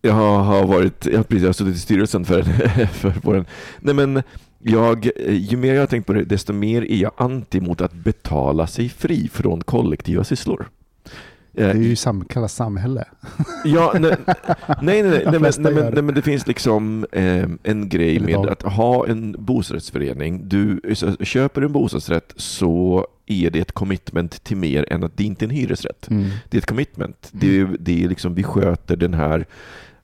Jag 0.01 0.13
har 0.13 0.67
varit, 0.67 1.05
jag 1.05 1.17
har 1.17 1.23
precis, 1.23 1.41
jag 1.41 1.47
har 1.47 1.53
suttit 1.53 1.75
i 1.75 1.79
styrelsen 1.79 2.25
för, 2.25 2.43
för 2.93 3.13
våren. 3.23 3.45
Nej 3.79 3.95
men, 3.95 4.23
jag, 4.59 5.09
ju 5.27 5.57
mer 5.57 5.73
jag 5.73 5.81
har 5.81 5.87
tänkt 5.87 6.07
på 6.07 6.13
det, 6.13 6.23
desto 6.23 6.53
mer 6.53 6.91
är 6.91 6.95
jag 6.95 7.11
anti 7.17 7.61
mot 7.61 7.81
att 7.81 7.93
betala 7.93 8.67
sig 8.67 8.89
fri 8.89 9.29
från 9.33 9.61
kollektiva 9.61 10.23
sysslor. 10.23 10.67
Det 11.59 11.65
är 11.65 11.75
Eh, 11.75 11.81
ju 11.81 11.95
sam, 11.95 12.25
kallas 12.25 12.55
samhälle. 12.55 13.05
Ja, 13.65 13.93
nej, 13.99 14.15
nej, 14.81 15.03
nej, 15.03 15.03
nej, 15.03 15.39
men, 15.39 15.41
nej, 15.41 15.51
men, 15.57 15.75
det. 15.75 15.89
nej, 15.93 16.03
men 16.03 16.15
det 16.15 16.21
finns 16.21 16.47
liksom 16.47 17.05
eh, 17.11 17.47
en 17.63 17.89
grej 17.89 18.19
med 18.19 18.35
att 18.35 18.61
ha 18.61 19.07
en 19.07 19.35
bostadsrättsförening. 19.39 20.41
Du, 20.49 20.81
köper 21.19 21.61
du 21.61 21.67
en 21.67 21.73
bostadsrätt 21.73 22.33
så 22.35 23.07
är 23.25 23.49
det 23.49 23.59
ett 23.59 23.71
commitment 23.71 24.43
till 24.43 24.57
mer 24.57 24.93
än 24.93 25.03
att 25.03 25.17
det 25.17 25.23
inte 25.23 25.45
är 25.45 25.47
en 25.47 25.55
hyresrätt. 25.55 26.09
Mm. 26.09 26.29
Det 26.49 26.57
är 26.57 26.59
ett 26.59 26.65
commitment. 26.65 27.29
Det 27.31 27.59
är, 27.59 27.77
det 27.79 28.03
är 28.03 28.09
liksom, 28.09 28.35
vi 28.35 28.43
sköter 28.43 28.95
den 28.95 29.13
här, 29.13 29.45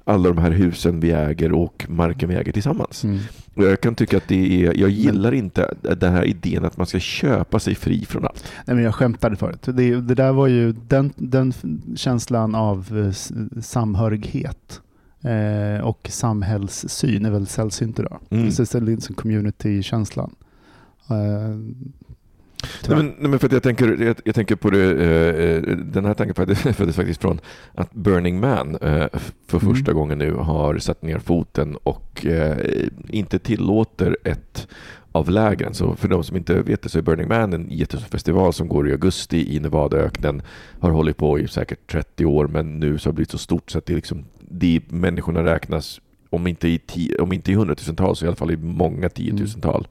alla 0.06 0.30
de 0.30 0.38
här 0.38 0.52
husen 0.52 1.00
vi 1.00 1.12
äger 1.12 1.52
och 1.52 1.86
marken 1.90 2.30
vi 2.30 2.36
äger 2.36 2.52
tillsammans. 2.52 3.04
Mm. 3.04 3.20
Jag 3.56 3.82
kan 3.82 3.96
tycka 3.96 4.18
att 4.18 4.28
det 4.28 4.66
är, 4.66 4.78
jag 4.78 4.90
gillar 4.90 5.34
inte 5.34 5.74
den 5.82 6.14
här 6.14 6.24
idén 6.24 6.66
att 6.66 6.78
man 6.78 6.88
ska 6.88 7.00
köpa 7.00 7.60
sig 7.60 7.76
fri 7.76 8.06
från 8.06 8.26
allt. 8.26 8.52
Nej, 8.66 8.76
men 8.76 8.86
jag 8.86 8.96
skämtade 8.96 9.36
förut. 9.36 9.62
Det, 9.64 10.02
det 10.02 10.16
där 10.16 10.32
var 10.32 10.48
ju 10.48 10.72
den, 10.72 11.14
den 11.16 11.54
känslan 11.96 12.56
av 12.56 12.98
eh, 12.98 13.62
samhörighet 13.62 14.82
Eh, 15.26 15.82
och 15.82 16.10
samhällssyn 16.12 17.26
är 17.26 17.32
väl 17.32 17.48
sällsynt 17.48 18.00
idag. 18.00 18.20
Mm. 18.30 18.50
Det 18.50 18.76
är 18.76 18.82
liksom 18.82 19.16
community-känslan. 19.16 20.36
Eh, 21.10 21.56
Nej, 22.88 22.98
men, 22.98 23.06
nej, 23.20 23.30
men 23.30 23.40
för 23.40 23.54
jag, 23.54 23.64
tänker, 23.64 24.04
jag, 24.04 24.16
jag 24.24 24.36
tänker 24.36 24.56
på 24.56 24.70
det, 24.70 24.92
eh, 24.92 25.56
eh, 25.56 25.78
den 25.78 26.06
här 26.06 26.14
tanken 26.14 26.36
föddes, 26.36 26.60
föddes 26.78 26.96
faktiskt 26.96 27.22
från 27.22 27.40
att 27.74 27.94
Burning 27.94 28.40
Man 28.40 28.76
eh, 28.76 29.08
för 29.48 29.60
Mm. 29.62 29.76
första 29.76 29.94
gången 29.94 30.18
nu 30.18 30.34
har 30.34 30.78
satt 30.78 31.02
ner 31.02 31.20
foten 31.20 31.76
och 31.84 32.26
eh, 32.26 32.58
inte 33.10 33.40
tillåter 33.40 34.18
ett 34.24 34.68
av 35.12 35.30
lägren. 35.30 35.74
Så 35.74 35.96
för 35.96 36.08
de 36.08 36.24
som 36.24 36.38
inte 36.38 36.62
vet 36.62 36.82
det 36.82 36.90
så 36.90 36.98
är 36.98 37.02
Burning 37.02 37.28
Man 37.28 37.54
en 37.54 37.68
jättestor 37.70 38.08
festival 38.08 38.54
som 38.54 38.68
går 38.68 38.90
i 38.90 38.92
augusti 38.92 39.56
i 39.56 39.60
Nevadaöknen. 39.60 40.42
Har 40.80 40.90
hållit 40.90 41.18
på 41.18 41.40
i 41.40 41.48
säkert 41.48 41.92
30 41.92 42.26
år 42.26 42.48
men 42.48 42.80
nu 42.80 42.98
så 42.98 43.08
har 43.08 43.12
det 43.12 43.16
blivit 43.16 43.32
så 43.32 43.38
stort 43.38 43.72
så 43.72 43.78
att 43.78 43.86
det 43.86 43.96
liksom, 43.96 44.26
de 44.40 44.82
människorna 44.88 45.44
räknas 45.44 46.02
om 46.30 46.48
inte 46.48 46.68
i, 46.68 46.78
ti, 46.80 47.16
om 47.20 47.34
inte 47.34 47.52
i 47.52 47.56
hundratusentals 47.56 48.20
så 48.20 48.26
i 48.26 48.28
alla 48.28 48.36
fall 48.36 48.52
i 48.52 48.58
många 48.58 49.10
tiotusental. 49.10 49.88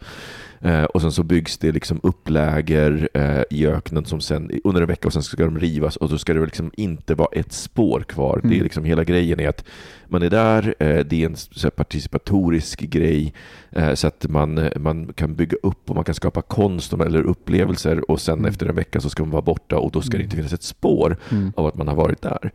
Eh, 0.61 0.85
och 0.85 1.01
sen 1.01 1.13
så 1.13 1.23
byggs 1.23 1.59
det 1.59 1.73
liksom 1.73 2.01
upp 2.03 2.29
läger 2.31 3.09
eh, 3.15 3.43
i 3.51 3.67
öknen 3.67 4.05
som 4.05 4.21
sen, 4.21 4.51
under 4.65 4.81
en 4.83 4.89
vecka 4.89 5.09
och 5.09 5.13
sen 5.13 5.23
ska 5.23 5.45
de 5.45 5.59
rivas 5.59 5.97
och 5.97 6.09
då 6.09 6.19
ska 6.19 6.35
det 6.35 6.41
liksom 6.45 6.71
inte 6.77 7.15
vara 7.15 7.29
ett 7.33 7.53
spår 7.53 8.01
kvar. 8.09 8.39
Mm. 8.39 8.51
Det 8.51 8.59
är 8.61 8.63
liksom 8.63 8.85
hela 8.85 9.05
grejen 9.05 9.41
är 9.41 9.49
att 9.49 9.65
man 10.09 10.23
är 10.23 10.31
där, 10.31 10.75
eh, 10.79 11.05
det 11.05 11.23
är 11.23 11.27
en 11.27 11.37
så 11.37 11.71
participatorisk 11.71 12.81
grej 12.81 13.35
eh, 13.71 13.95
så 13.95 14.07
att 14.07 14.27
man, 14.29 14.69
man 14.77 15.13
kan 15.13 15.35
bygga 15.35 15.57
upp 15.63 15.91
och 15.91 15.95
man 15.97 16.05
kan 16.05 16.15
skapa 16.15 16.43
konst 16.43 16.93
eller 16.93 17.23
upplevelser 17.23 18.11
och 18.11 18.21
sen 18.21 18.35
Mm. 18.39 18.51
efter 18.51 18.67
en 18.67 18.75
vecka 18.77 19.01
så 19.01 19.11
ska 19.11 19.23
man 19.23 19.31
vara 19.31 19.43
borta 19.43 19.77
och 19.77 19.91
då 19.91 20.01
ska 20.01 20.11
det 20.11 20.17
Mm. 20.17 20.25
inte 20.25 20.37
finnas 20.37 20.53
ett 20.53 20.63
spår 20.63 21.17
Mm. 21.31 21.53
av 21.57 21.67
att 21.67 21.75
man 21.77 21.89
har 21.89 21.95
varit 21.95 22.23
där. 22.23 22.51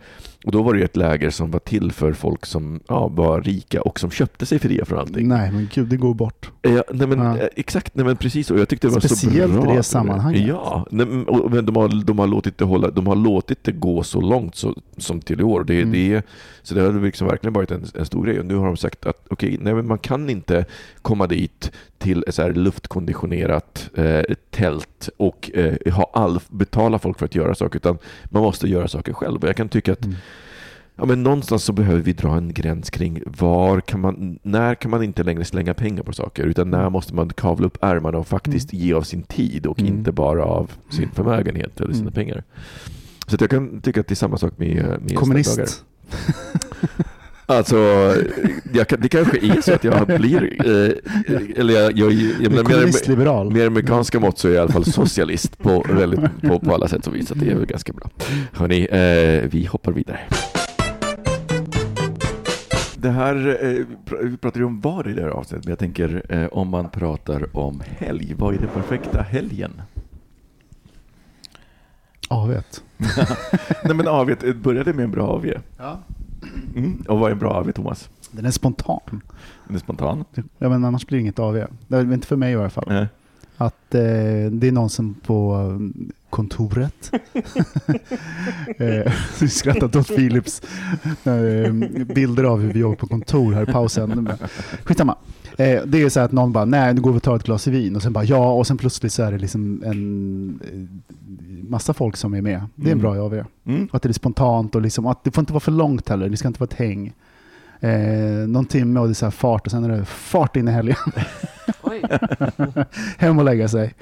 Och 0.45 0.51
då 0.51 0.63
var 0.63 0.73
det 0.73 0.83
ett 0.83 0.95
läger 0.95 1.29
som 1.29 1.51
var 1.51 1.59
till 1.59 1.91
för 1.91 2.13
folk 2.13 2.45
som 2.45 2.79
ja, 2.87 3.07
var 3.07 3.41
rika 3.41 3.81
och 3.81 3.99
som 3.99 4.11
köpte 4.11 4.45
sig 4.45 4.59
fria 4.59 4.85
från 4.85 4.99
allting. 4.99 5.27
nej, 5.27 5.51
men 5.51 5.69
gud, 5.73 5.87
det 5.87 5.97
går 5.97 6.13
bort. 6.13 6.51
Nej 6.63 7.07
men, 7.07 7.19
Ja. 7.19 7.37
eh, 7.37 7.47
Exakt, 7.89 7.95
nej 7.95 8.05
men 8.05 8.17
precis. 8.17 8.51
Och 8.51 8.59
jag 8.59 8.69
tyckte 8.69 8.87
det 8.87 8.93
var 8.93 8.99
Speciellt 9.01 9.53
så 9.53 9.59
i 9.59 9.61
bra. 9.63 9.73
det 9.75 9.83
sammanhanget. 9.83 10.47
Ja, 10.47 10.85
nej, 10.91 11.05
men- 11.05 11.65
de 11.65 11.75
har, 11.75 12.03
de, 12.03 12.19
har 12.19 12.27
låtit 12.27 12.57
det 12.57 12.65
hålla, 12.65 12.91
de 12.91 13.07
har 13.07 13.15
låtit 13.15 13.63
det 13.63 13.71
gå 13.71 14.03
så 14.03 14.21
långt 14.21 14.55
så, 14.55 14.75
som 14.97 15.21
till 15.21 15.39
i 15.39 15.43
år. 15.43 15.63
Det, 15.63 15.81
Mm. 15.81 15.91
det, 15.91 16.25
så 16.61 16.75
det 16.75 16.81
har 16.81 16.91
liksom 17.05 17.27
verkligen 17.27 17.53
varit 17.53 17.71
en, 17.71 17.85
en 17.95 18.05
stor 18.05 18.25
grej. 18.25 18.39
Och 18.39 18.45
nu 18.45 18.55
har 18.55 18.65
de 18.65 18.77
sagt 18.77 19.05
att 19.05 19.25
okej, 19.29 19.57
nej, 19.61 19.73
men 19.73 19.87
man 19.87 19.97
kan 19.97 20.29
inte 20.29 20.65
komma 21.01 21.27
dit 21.27 21.71
till 21.97 22.23
ett 22.27 22.35
så 22.35 22.41
här 22.41 22.53
luftkonditionerat 22.53 23.89
eh, 23.95 24.21
tält 24.51 25.09
och 25.17 25.51
eh, 25.53 25.93
ha 25.93 26.11
all, 26.13 26.39
betala 26.49 26.99
folk 26.99 27.19
för 27.19 27.25
att 27.25 27.35
göra 27.35 27.55
saker, 27.55 27.75
utan 27.79 27.97
man 28.25 28.43
måste 28.43 28.67
göra 28.67 28.87
saker 28.87 29.13
själv. 29.13 29.41
Och 29.43 29.49
jag 29.49 29.55
kan 29.55 29.69
tycka 29.69 29.91
att 29.93 30.05
Mm. 30.05 30.15
Ja, 30.99 31.05
men 31.05 31.23
någonstans 31.23 31.63
så 31.63 31.73
behöver 31.73 32.01
vi 32.01 32.13
dra 32.13 32.35
en 32.37 32.53
gräns 32.53 32.89
kring 32.89 33.21
var 33.25 33.81
kan 33.81 33.99
man, 33.99 34.39
när 34.43 34.75
kan 34.75 34.91
man 34.91 35.03
inte 35.03 35.23
längre 35.23 35.45
slänga 35.45 35.73
pengar 35.73 36.03
på 36.03 36.13
saker 36.13 36.43
utan 36.43 36.69
när 36.69 36.89
måste 36.89 37.15
man 37.15 37.29
kavla 37.29 37.67
upp 37.67 37.77
ärmarna 37.83 38.17
och 38.17 38.27
faktiskt 38.27 38.73
ge 38.73 38.93
av 38.93 39.01
sin 39.01 39.23
tid 39.23 39.65
och 39.65 39.79
Mm. 39.79 39.93
inte 39.93 40.11
bara 40.11 40.43
av 40.45 40.71
sin 40.89 41.09
förmögenhet 41.11 41.79
eller 41.81 41.93
sina 41.93 42.01
Mm. 42.01 42.13
pengar. 42.13 42.43
Så 43.27 43.37
jag 43.39 43.49
kan 43.49 43.81
tycka 43.81 43.99
att 43.99 44.07
det 44.07 44.13
är 44.13 44.15
samma 44.15 44.37
sak 44.37 44.53
med, 44.57 44.85
med 45.01 45.15
Kommunist. 45.15 45.85
Alltså, 47.45 48.13
kan- 48.87 48.99
det 49.01 49.09
kanske 49.09 49.37
är 49.37 49.61
så 49.61 49.73
att 49.73 49.83
jag 49.83 50.07
blir, 50.07 50.55
eh, 50.65 50.91
eller 51.59 51.73
jag, 51.73 51.97
jag, 51.97 52.11
jag, 52.11 52.53
jag 52.53 52.65
kommunistliberal. 52.65 53.51
med 53.51 53.67
amerikanska 53.67 54.19
mått 54.19 54.37
så 54.39 54.47
är 54.47 54.51
jag 54.51 54.57
i 54.57 54.61
alla 54.61 54.71
fall 54.71 54.85
socialist 54.85 55.57
på, 55.57 55.85
väldigt, 55.89 56.19
på, 56.41 56.59
på 56.59 56.73
alla 56.73 56.87
sätt 56.87 57.07
och 57.07 57.15
vis, 57.15 57.27
så 57.27 57.35
det 57.35 57.51
är 57.51 57.55
väl 57.55 57.65
ganska 57.65 57.93
bra. 57.93 58.09
Hörni, 58.53 58.85
eh, 58.91 59.49
vi 59.51 59.65
hoppar 59.65 59.91
vidare. 59.91 60.19
Det 63.01 63.09
här, 63.09 63.57
eh, 63.65 63.85
vi 64.21 64.37
pratar 64.37 64.59
ju 64.59 64.65
om 64.65 64.81
vad 64.81 65.07
i 65.07 65.13
det 65.13 65.21
här 65.21 65.29
avsnittet, 65.29 65.65
men 65.65 65.71
jag 65.71 65.79
tänker 65.79 66.23
eh, 66.29 66.45
om 66.45 66.69
man 66.69 66.89
pratar 66.89 67.57
om 67.57 67.81
helg, 67.85 68.33
vad 68.37 68.53
är 68.53 68.57
den 68.59 68.69
perfekta 68.69 69.21
helgen? 69.21 69.81
Avet. 72.29 72.83
Nej 73.83 73.95
men 73.95 74.07
AW, 74.07 74.35
det 74.41 74.53
började 74.53 74.93
med 74.93 75.03
en 75.03 75.11
bra 75.11 75.27
AW. 75.27 75.61
Ja. 75.77 75.99
Mm. 76.75 77.03
Och 77.07 77.19
vad 77.19 77.29
är 77.29 77.33
en 77.33 77.39
bra 77.39 77.53
AW, 77.53 77.71
Thomas? 77.73 78.09
Den 78.31 78.45
är 78.45 78.51
spontan. 78.51 79.21
Den 79.67 79.75
är 79.75 79.79
spontan? 79.79 80.25
Ja, 80.57 80.69
men 80.69 80.85
annars 80.85 81.07
blir 81.07 81.17
det 81.17 81.21
inget 81.21 81.39
AV. 81.39 81.65
Det 81.87 81.97
är 81.97 82.13
inte 82.13 82.27
för 82.27 82.35
mig 82.35 82.53
i 82.53 82.55
alla 82.55 82.69
fall. 82.69 82.85
Nej. 82.87 83.07
Att 83.61 83.95
eh, 83.95 84.01
det 84.51 84.67
är 84.67 84.71
någon 84.71 84.89
som 84.89 85.13
på 85.13 85.53
mm, 85.53 86.11
kontoret 86.29 87.11
eh, 88.77 89.13
vi 89.41 89.49
skrattat 89.49 89.95
åt 89.95 90.07
Philips 90.07 90.61
eh, 91.23 91.73
bilder 92.05 92.43
av 92.43 92.61
hur 92.61 92.73
vi 92.73 92.79
jobbar 92.79 92.95
på 92.95 93.07
kontor 93.07 93.53
här 93.53 93.69
i 93.69 93.71
pausen. 93.71 94.29
Skitsamma. 94.83 95.15
Eh, 95.57 95.81
det 95.85 96.01
är 96.01 96.09
så 96.09 96.19
att 96.19 96.31
någon 96.31 96.51
bara, 96.53 96.65
nej 96.65 96.93
nu 96.93 97.01
går 97.01 97.11
vi 97.11 97.17
och 97.17 97.23
tar 97.23 97.35
ett 97.35 97.43
glas 97.43 97.67
vin 97.67 97.95
och 97.95 98.01
sen 98.01 98.13
bara 98.13 98.23
ja 98.23 98.51
och 98.53 98.67
sen 98.67 98.77
plötsligt 98.77 99.13
så 99.13 99.23
är 99.23 99.31
det 99.31 99.37
liksom 99.37 99.83
en 99.85 100.59
massa 101.69 101.93
folk 101.93 102.17
som 102.17 102.33
är 102.33 102.41
med. 102.41 102.61
Det 102.75 102.89
är 102.89 102.91
en 102.91 102.99
Mm. 102.99 103.13
bra 103.13 103.25
AV. 103.25 103.43
Mm. 103.65 103.87
Att 103.91 104.01
det 104.01 104.09
är 104.09 104.13
spontant 104.13 104.75
och 104.75 104.81
liksom, 104.81 105.05
att 105.05 105.23
det 105.23 105.31
får 105.31 105.41
inte 105.41 105.53
vara 105.53 105.59
för 105.59 105.71
långt 105.71 106.09
heller. 106.09 106.29
Det 106.29 106.37
ska 106.37 106.47
inte 106.47 106.59
vara 106.59 106.67
ett 106.71 106.79
häng. 106.79 107.13
Eh, 107.81 108.47
någon 108.47 108.65
timme 108.65 108.99
och 108.99 109.07
det 109.07 109.11
är 109.11 109.13
så 109.13 109.25
här 109.25 109.31
fart 109.31 109.65
och 109.65 109.71
sen 109.71 109.83
är 109.83 109.89
det 109.89 110.05
fart 110.05 110.55
in 110.55 110.67
i 110.67 110.71
helgen. 110.71 110.95
Hem 113.17 113.39
och 113.39 113.45
lägga 113.45 113.67
sig. 113.67 113.93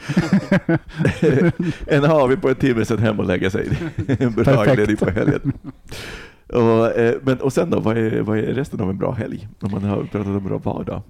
en 1.88 2.06
AW 2.06 2.36
på 2.36 2.50
en 2.50 2.56
timme, 2.56 2.86
sen 2.86 2.98
hem 2.98 3.20
och 3.20 3.26
lägga 3.26 3.50
sig. 3.50 3.70
en 4.08 4.32
bra 4.32 4.44
Perfekt. 4.44 4.72
inledning 4.72 4.98
på 4.98 5.10
helgen. 5.10 5.54
Och, 6.48 6.98
eh, 6.98 7.16
men, 7.22 7.42
och 7.42 7.54
sen 7.54 7.70
då, 7.70 7.80
vad 7.80 7.98
är, 7.98 8.22
vad 8.22 8.38
är 8.38 8.42
resten 8.42 8.82
av 8.82 8.90
en 8.90 8.98
bra 8.98 9.12
helg? 9.12 9.48
Om 9.60 9.72
man 9.72 9.84
har 9.84 9.98
pratat 9.98 10.28
om 10.28 10.36
en 10.36 10.44
bra 10.44 10.58
vardag. 10.58 11.02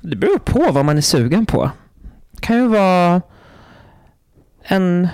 Det 0.00 0.16
beror 0.16 0.38
på 0.38 0.72
vad 0.72 0.84
man 0.84 0.96
är 0.96 1.00
sugen 1.00 1.46
på. 1.46 1.70
Det 2.32 2.40
kan 2.40 2.56
ju 2.56 2.66
vara 2.66 3.22
en 4.62 5.08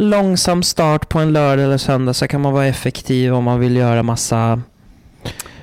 långsam 0.00 0.62
start 0.62 1.08
på 1.08 1.18
en 1.18 1.32
lördag 1.32 1.64
eller 1.64 1.78
söndag 1.78 2.14
så 2.14 2.28
kan 2.28 2.40
man 2.40 2.52
vara 2.52 2.66
effektiv 2.66 3.34
om 3.34 3.44
man 3.44 3.60
vill 3.60 3.76
göra 3.76 4.02
massa 4.02 4.62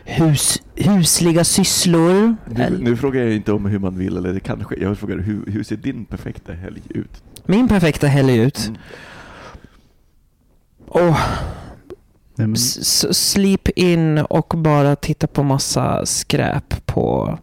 hus, 0.03 0.61
husliga 0.75 1.43
sysslor. 1.43 2.35
Nu, 2.49 2.77
nu 2.81 2.97
frågar 2.97 3.21
jag 3.23 3.33
inte 3.33 3.51
om 3.51 3.65
hur 3.65 3.79
man 3.79 3.97
vill 3.97 4.17
eller 4.17 4.33
det 4.33 4.39
kanske. 4.39 4.75
Jag 4.75 4.97
frågar 4.97 5.17
hur, 5.17 5.51
hur 5.51 5.63
ser 5.63 5.75
din 5.75 6.05
perfekta 6.05 6.53
helg 6.53 6.81
ut? 6.89 7.23
Min 7.45 7.67
perfekta 7.67 8.07
helg 8.07 8.37
ut. 8.37 8.71
Mm. 12.39 12.53
S- 12.53 12.77
s- 12.81 13.17
sleep 13.31 13.67
in 13.75 14.17
och 14.17 14.53
bara 14.57 14.95
titta 14.95 15.27
på 15.27 15.43
massa 15.43 16.05
skräp 16.05 16.85
på 16.85 17.37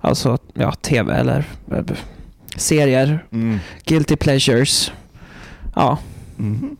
alltså, 0.00 0.38
ja, 0.54 0.72
tv 0.72 1.14
eller 1.14 1.44
eh, 1.72 1.84
serier. 2.56 3.24
Mm. 3.32 3.58
Guilty 3.84 4.16
pleasures. 4.16 4.92
Ja. 5.74 5.98
Mhm. 6.36 6.76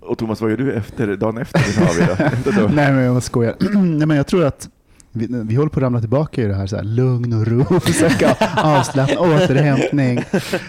Och 0.00 0.18
Thomas, 0.18 0.40
vad 0.40 0.50
gör 0.50 0.56
du 0.56 0.72
efter, 0.72 1.16
dagen 1.16 1.38
efter 1.38 2.60
då? 2.60 2.68
Nej 2.74 2.92
men 2.92 3.04
jag 3.04 3.22
skojar. 3.22 3.54
Nej 3.98 4.06
men 4.06 4.16
jag 4.16 4.26
tror 4.26 4.44
att 4.44 4.68
vi, 5.12 5.26
vi 5.30 5.54
håller 5.54 5.68
på 5.70 5.78
att 5.78 5.82
ramla 5.82 6.00
tillbaka 6.00 6.42
i 6.42 6.46
det 6.46 6.54
här, 6.54 6.66
så 6.66 6.76
här 6.76 6.82
lugn 6.82 7.32
och 7.32 7.46
ro, 7.46 7.80
försöka 7.80 8.36
avslappna, 8.56 9.20
återhämtning. 9.20 10.24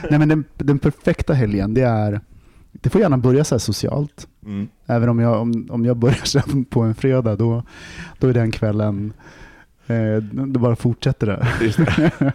Nej 0.10 0.20
men 0.20 0.30
den, 0.30 0.44
den 0.58 0.80
perfekta 0.80 1.34
helgen, 1.34 1.74
det 1.74 1.82
är, 1.82 2.22
det 2.72 2.90
får 2.90 3.02
gärna 3.02 3.18
börja 3.18 3.44
så 3.44 3.56
här 3.56 3.60
socialt. 3.60 4.28
Mm. 4.46 4.68
Även 4.86 5.10
om 5.10 5.20
jag, 5.20 5.42
om, 5.42 5.68
om 5.70 5.86
jag 5.86 5.98
börjar 5.98 6.64
på 6.70 6.82
en 6.82 6.96
fredag, 6.96 7.36
då, 7.36 7.64
då 8.20 8.28
är 8.28 8.34
den 8.34 8.52
kvällen, 8.52 9.14
det 9.88 10.60
bara 10.60 10.76
fortsätter 10.76 11.28
där. 11.28 11.48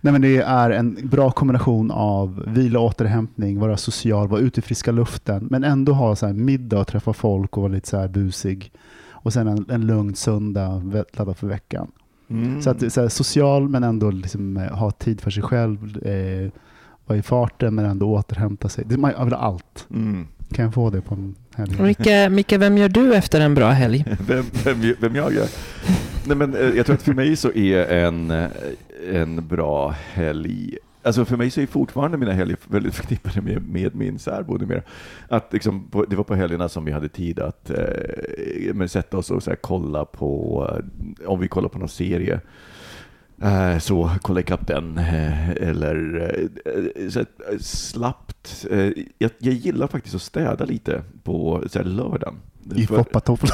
Nej, 0.00 0.12
men 0.12 0.22
det 0.22 0.36
är 0.36 0.70
en 0.70 0.98
bra 1.02 1.30
kombination 1.30 1.90
av 1.90 2.44
vila 2.46 2.78
och 2.78 2.84
återhämtning, 2.84 3.58
vara 3.58 3.76
social, 3.76 4.28
vara 4.28 4.40
ute 4.40 4.60
i 4.60 4.62
friska 4.62 4.92
luften, 4.92 5.48
men 5.50 5.64
ändå 5.64 5.92
ha 5.92 6.16
så 6.16 6.26
här 6.26 6.32
middag 6.32 6.80
och 6.80 6.86
träffa 6.86 7.12
folk 7.12 7.56
och 7.56 7.62
vara 7.62 7.72
lite 7.72 7.88
så 7.88 7.98
här 7.98 8.08
busig. 8.08 8.72
Och 9.10 9.32
sen 9.32 9.48
en, 9.48 9.66
en 9.70 9.86
lugn 9.86 10.14
söndag 10.14 10.82
laddad 11.12 11.36
för 11.36 11.46
veckan. 11.46 11.90
Mm. 12.28 12.62
Så 12.62 12.70
att 12.70 12.92
så 12.92 13.00
här, 13.00 13.08
social 13.08 13.68
men 13.68 13.84
ändå 13.84 14.10
liksom, 14.10 14.56
eh, 14.56 14.72
ha 14.72 14.90
tid 14.90 15.20
för 15.20 15.30
sig 15.30 15.42
själv, 15.42 16.06
eh, 16.06 16.50
vara 17.06 17.18
i 17.18 17.22
farten 17.22 17.74
men 17.74 17.84
ändå 17.84 18.10
återhämta 18.10 18.68
sig. 18.68 18.84
Det, 18.86 18.96
man 18.96 19.12
jag 19.16 19.24
vill 19.24 19.34
ha 19.34 19.40
allt. 19.40 19.86
Mm. 19.90 20.26
Kan 20.52 20.64
jag 20.64 20.74
få 20.74 20.90
det 20.90 21.00
på 21.00 21.14
en 21.14 21.34
Micke, 21.78 22.30
Micke, 22.30 22.52
vem 22.52 22.78
gör 22.78 22.88
du 22.88 23.14
efter 23.14 23.40
en 23.40 23.54
bra 23.54 23.70
helg? 23.70 24.04
Vem, 24.26 24.44
vem, 24.64 24.94
vem 25.00 25.16
jag 25.16 25.34
är? 25.34 25.48
Nej, 26.26 26.36
men, 26.36 26.54
eh, 26.54 26.76
jag 26.76 26.86
tror 26.86 26.96
att 26.96 27.02
för 27.02 27.14
mig 27.14 27.36
så 27.36 27.52
är 27.52 28.04
en, 28.04 28.30
eh, 28.30 28.48
en 29.12 29.48
bra 29.48 29.94
helg 30.12 30.78
Alltså 31.06 31.24
för 31.24 31.36
mig 31.36 31.50
så 31.50 31.60
är 31.60 31.66
fortfarande 31.66 32.18
mina 32.18 32.32
helger 32.32 32.56
väldigt 32.68 32.94
förknippade 32.94 33.40
med, 33.40 33.68
med 33.68 33.94
min 33.94 34.18
särbo 34.18 34.58
numera. 34.58 34.82
Att 35.28 35.52
liksom, 35.52 35.88
på, 35.90 36.04
det 36.04 36.16
var 36.16 36.24
på 36.24 36.34
helgerna 36.34 36.68
som 36.68 36.84
vi 36.84 36.92
hade 36.92 37.08
tid 37.08 37.38
att 37.38 37.70
eh, 37.70 38.74
men 38.74 38.88
sätta 38.88 39.18
oss 39.18 39.30
och 39.30 39.42
så 39.42 39.50
här, 39.50 39.56
kolla 39.56 40.04
på, 40.04 40.66
eh, 40.70 41.30
om 41.30 41.40
vi 41.40 41.48
kollar 41.48 41.68
på 41.68 41.78
någon 41.78 41.88
serie, 41.88 42.40
så 43.80 44.10
kolla 44.22 44.40
ikapp 44.40 44.66
den. 44.66 44.98
eh, 44.98 45.50
Eller 45.50 46.20
eh, 46.64 47.08
så 47.08 47.20
eh, 47.20 47.26
slappt. 47.60 48.66
Eh, 48.70 48.90
Jag, 49.18 49.30
jag 49.38 49.54
gillar 49.54 49.86
faktiskt 49.86 50.14
att 50.14 50.22
städa 50.22 50.64
lite 50.64 51.02
på 51.22 51.62
så 51.68 51.78
här, 51.78 51.86
lördagen. 51.86 52.34
I 52.76 52.86
foppatofflor. 52.86 53.50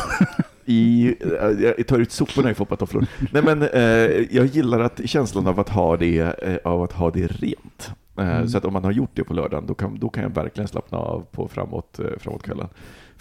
i, 0.65 1.15
eh, 1.21 1.73
jag 1.79 1.87
tar 1.87 1.99
ut 1.99 2.13
soporna 2.13 2.51
i 2.51 2.55
foppatofflor. 2.55 3.07
Nej, 3.33 3.43
men 3.43 3.63
eh, 3.63 4.37
jag 4.37 4.47
gillar 4.47 4.81
att 4.81 5.01
känslan 5.05 5.47
av 5.47 5.61
att 5.61 5.69
ha 5.69 5.97
det, 5.97 6.19
eh, 6.21 6.57
av 6.65 6.83
att 6.83 6.93
ha 6.93 7.11
det 7.11 7.27
rent. 7.27 7.91
Eh, 7.91 7.93
Mm. 8.17 8.49
Så 8.49 8.59
att 8.59 8.65
om 8.65 8.73
man 8.73 8.85
har 8.85 8.93
gjort 8.93 9.11
det 9.15 9.25
på 9.25 9.35
lördagen, 9.35 9.67
då 9.67 9.75
kan, 9.75 9.99
då 9.99 10.09
kan 10.09 10.23
jag 10.23 10.31
verkligen 10.35 10.69
slappna 10.69 10.99
av 10.99 11.27
på 11.31 11.49
framåt, 11.49 11.99
eh, 11.99 12.07
framåt 12.21 12.43
kvällen. 12.43 12.69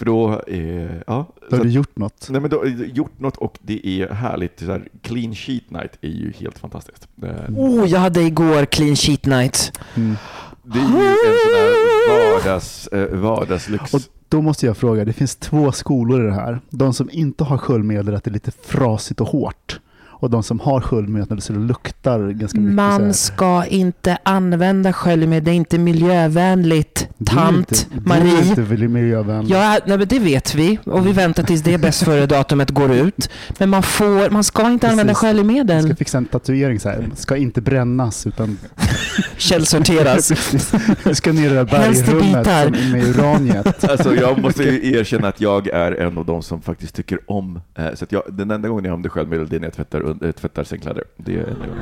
För 0.02 0.06
då, 0.06 0.42
eh, 0.48 0.96
ja. 1.08 1.26
Då 1.50 1.58
har 1.58 1.64
du 1.64 1.70
gjort 1.70 1.98
något. 1.98 2.28
Nej, 2.30 2.42
men 2.42 2.50
då, 2.50 2.58
har 2.58 2.66
jag 2.66 2.88
gjort 2.88 3.20
något 3.20 3.38
och 3.38 3.58
det 3.62 3.88
är 3.88 4.10
härligt. 4.14 4.60
Så 4.60 4.66
här, 4.66 4.88
clean 5.02 5.36
sheet 5.36 5.70
night 5.70 5.92
är 6.02 6.10
ju 6.10 6.34
helt 6.40 6.60
fantastiskt. 6.60 7.08
Eh, 7.24 7.30
Oh, 7.56 7.90
jag 7.90 8.00
hade 8.00 8.22
igår 8.22 8.66
clean 8.66 8.96
sheet 8.96 9.26
night. 9.26 9.80
Mm. 9.96 10.16
Det 10.64 10.80
är 10.80 10.82
ju 10.82 11.08
en 11.08 11.16
sån 11.44 11.54
här 11.54 12.34
vardags, 12.34 12.88
eh, 12.88 13.16
vardagslyx. 13.16 13.94
Och 13.94 14.02
då 14.30 14.42
måste 14.42 14.66
jag 14.66 14.78
fråga, 14.78 15.06
det 15.06 15.14
finns 15.14 15.36
två 15.36 15.72
skolor 15.72 16.24
i 16.24 16.26
det 16.26 16.34
här. 16.34 16.60
De 16.70 16.94
som 16.94 17.10
inte 17.12 17.44
har 17.44 17.58
sköljmedel, 17.58 18.16
att 18.16 18.24
det 18.24 18.30
är 18.30 18.34
lite 18.34 18.52
frasigt 18.52 19.22
och 19.22 19.28
hårt. 19.28 19.80
Och 20.22 20.30
de 20.30 20.44
som 20.44 20.60
har 20.60 20.82
sköljmedel 20.82 21.42
så 21.42 21.54
det 21.54 21.60
luktar 21.60 22.30
ganska 22.32 22.60
mycket. 22.60 22.76
Man 22.76 23.14
ska 23.14 23.66
inte 23.66 24.18
använda 24.24 24.94
sköljmedel, 24.94 25.44
det 25.46 25.52
är 25.52 25.56
inte 25.56 25.78
miljövänligt. 25.78 27.08
Du 27.18 27.26
Tant 27.26 27.58
inte- 27.72 27.86
Du 27.92 27.98
är 27.98 28.08
Marie. 28.20 28.46
inte 28.50 28.62
väl 28.62 28.88
miljövänlig. 28.88 29.56
Ja, 29.56 29.78
nej, 29.86 29.98
men 29.98 30.08
det 30.08 30.20
vet 30.20 30.56
vi 30.56 30.80
och 30.86 31.08
vi 31.08 31.12
väntar 31.12 31.44
tills 31.44 31.62
det 31.62 31.78
bäst 31.78 32.04
före 32.04 32.26
datumet 32.26 32.70
går 32.70 32.92
ut. 32.94 33.30
Men 33.60 33.70
man, 33.70 33.84
får, 33.84 34.30
man 34.30 34.44
ska 34.44 34.72
inte 34.72 34.90
använda 34.90 35.14
Precis. 35.14 35.24
Jag 35.24 35.36
sköljmedel. 35.36 35.84
ska 35.84 35.96
fixa 35.96 36.18
en 36.18 36.26
tatuering 36.26 36.80
så 36.80 36.90
här. 36.90 37.10
Ska 37.16 37.38
inte 37.38 37.62
brännas 37.62 38.28
utan 38.28 38.58
Källsorteras. 39.38 40.32
Du 41.04 41.16
ska 41.16 41.34
ner 41.34 41.46
i 41.46 41.50
det 41.50 41.56
där 41.56 41.66
bergrummet 41.66 42.92
med 42.92 43.04
uraniet. 43.08 43.84
Alltså 43.92 44.16
jag 44.16 44.42
måste 44.42 44.64
ju 44.64 44.94
erkänna 44.98 45.28
att 45.28 45.42
jag 45.42 45.68
är 45.68 45.92
en 45.92 46.18
av 46.18 46.26
de 46.26 46.42
som 46.44 46.62
faktiskt 46.62 46.96
tycker 46.96 47.20
om, 47.28 47.62
eh, 47.78 47.86
så 47.94 48.04
att 48.04 48.12
jag, 48.12 48.24
den 48.30 48.52
enda 48.52 48.68
gången 48.70 48.86
jag 48.86 48.92
använder 48.92 49.10
sköljmedel 49.10 49.48
det 49.50 49.56
är 49.56 49.60
när 49.60 49.68
jag 49.68 49.74
tvättar, 49.74 50.02
eh, 50.22 50.32
tvättar 50.32 50.64
sängkläder. 50.64 51.04
Det 51.18 51.34
är 51.36 51.44
gången. 51.44 51.82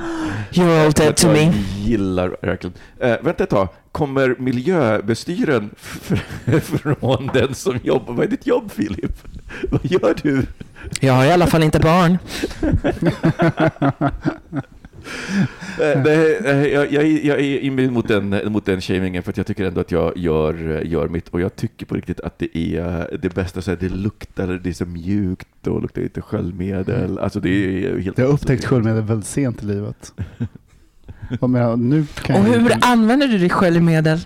You're 0.51 0.86
all 0.86 0.91
dead 0.91 1.15
to 1.15 1.27
jag 1.27 1.34
me. 1.34 1.53
gillar 1.77 2.36
verkligen. 2.41 2.73
Eh, 2.99 3.15
vänta 3.21 3.43
ett 3.43 3.49
tag, 3.49 3.67
kommer 3.91 4.36
miljöbestyren 4.39 5.69
från 6.63 7.30
den 7.34 7.55
som 7.55 7.80
jobbar? 7.84 8.13
Vad 8.13 8.25
är 8.25 8.30
ditt 8.30 8.47
jobb 8.47 8.71
Filip? 8.71 9.11
Vad 9.69 9.86
gör 9.86 10.15
du? 10.23 10.45
Jag 10.99 11.13
har 11.13 11.25
i 11.25 11.32
alla 11.32 11.47
fall 11.47 11.63
inte 11.63 11.80
barn. 11.80 12.17
Eh, 15.82 16.01
nej, 16.03 16.39
eh, 16.45 16.66
jag, 16.68 16.91
jag, 16.91 17.03
är- 17.03 17.28
jag 17.28 17.39
är 17.39 17.60
inne 17.60 17.91
mot 17.91 18.07
den, 18.07 18.39
mot 18.45 18.66
den 18.66 18.82
shamingen 18.82 19.24
för 19.24 19.32
att 19.32 19.38
jag 19.38 19.45
tycker 19.47 19.66
ändå 19.66 19.82
att 19.82 19.91
jag 19.91 20.18
gör, 20.18 20.82
gör 20.86 21.07
mitt 21.07 21.30
och 21.30 21.41
jag 21.41 21.55
tycker 21.55 21.86
på 21.86 21.95
riktigt 21.95 22.20
att 22.20 22.39
det 22.39 22.57
är 22.57 23.18
det 23.22 23.36
bästa, 23.36 23.62
så 23.62 23.72
här, 23.72 23.78
det 23.82 23.89
luktar, 23.89 24.47
det 24.64 24.70
är 24.70 24.74
så 24.74 24.86
mjukt 24.86 25.68
och 25.68 25.82
luktar 25.82 26.01
lite 26.01 26.22
sköljmedel. 26.22 27.20
Alltså 27.20 27.39
det 27.39 27.49
är 27.49 27.99
helt 27.99 28.18
Jag 28.18 28.26
har 28.26 28.34
upptäckt 28.34 28.66
sköljmedel 28.66 29.03
väldigt 29.03 29.28
sent 29.28 29.64
i 29.64 29.66
livet. 29.66 30.14
Och 31.39 31.49
men, 31.49 31.89
nu 31.89 32.05
kan 32.22 32.36
Och 32.36 32.47
jag 32.47 32.53
hur 32.53 32.60
inte- 32.74 32.88
använder 32.88 33.28
du 33.28 33.38
ditt 33.38 33.51
sköljmedel? 33.51 34.20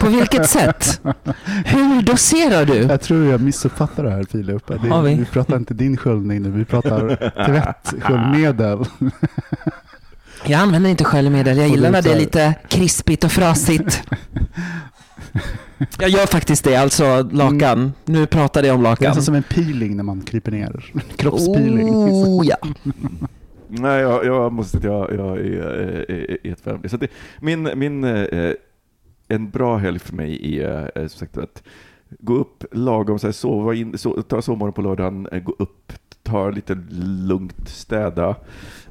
På 0.00 0.08
vilket 0.08 0.48
sätt? 0.48 1.00
Hur 1.64 2.02
doserar 2.02 2.64
du? 2.64 2.74
Jag 2.76 3.00
tror 3.00 3.24
jag 3.24 3.40
missuppfattar 3.40 4.04
det 4.04 4.10
här 4.10 4.24
Filip. 4.24 4.66
Det, 4.66 4.78
vi? 5.04 5.14
vi 5.14 5.24
pratar 5.24 5.56
inte 5.56 5.74
din 5.74 5.96
sköljning 5.96 6.42
nu, 6.42 6.50
vi 6.50 6.64
pratar 6.64 7.16
tvättsköljmedel. 7.46 8.78
Jag 10.46 10.60
använder 10.60 10.90
inte 10.90 11.04
sköljmedel. 11.04 11.58
Jag 11.58 11.68
gillar 11.68 11.90
när 11.90 12.02
det 12.02 12.12
är 12.12 12.18
lite 12.18 12.54
krispigt 12.68 13.24
och 13.24 13.32
frasigt. 13.32 14.02
Jag 15.98 16.10
gör 16.10 16.26
faktiskt 16.26 16.64
det, 16.64 16.76
alltså 16.76 17.28
lakan. 17.32 17.92
Nu 18.04 18.26
pratade 18.26 18.66
jag 18.66 18.74
om 18.76 18.82
Det 18.82 18.88
är 18.88 18.90
lakan. 18.90 19.06
alltså 19.06 19.22
som 19.22 19.34
en 19.34 19.42
peeling 19.42 19.96
när 19.96 20.04
man 20.04 20.20
kryper 20.20 20.52
ner. 20.52 20.92
Kroppspeeling. 21.16 21.90
Oh, 21.90 22.46
ja. 22.46 22.56
Nej, 23.68 24.00
jag, 24.00 24.24
jag 24.24 24.52
måste 24.52 24.78
jag, 24.82 25.12
jag 25.12 25.38
är, 25.38 26.62
fan 26.62 26.74
av 26.74 26.82
det. 26.82 26.88
Så 26.88 26.96
det, 26.96 27.08
min, 27.40 27.70
min, 27.74 28.04
eh, 28.04 28.52
en 29.28 29.50
bra 29.50 29.76
helg 29.76 29.98
för 29.98 30.14
mig 30.14 30.58
är 30.60 30.92
eh, 30.94 31.06
som 31.06 31.18
sagt 31.18 31.36
att 31.36 31.62
gå 32.18 32.34
upp 32.34 32.64
lagom, 32.72 33.18
så 33.18 33.26
här, 33.26 33.32
sova 33.32 33.74
in, 33.74 33.98
so, 33.98 34.22
ta 34.22 34.42
sovmorgon 34.42 34.72
på 34.72 34.82
lördagen, 34.82 35.28
eh, 35.32 35.40
gå 35.40 35.54
upp, 35.58 35.92
ta 36.22 36.50
lite 36.50 36.78
lugnt, 36.90 37.68
städa 37.68 38.36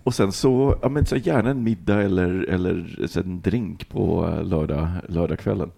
och 0.03 0.13
sen 0.13 0.31
så, 0.31 0.75
ja, 0.81 0.89
men, 0.89 1.05
så 1.05 1.15
gärna 1.15 1.49
en 1.49 1.63
middag 1.63 2.01
eller, 2.01 2.49
eller 2.49 3.17
en 3.17 3.41
drink 3.41 3.89
på 3.89 4.27
eh, 4.27 4.43
lördag, 4.43 4.87
lördagskvällen. 5.09 5.71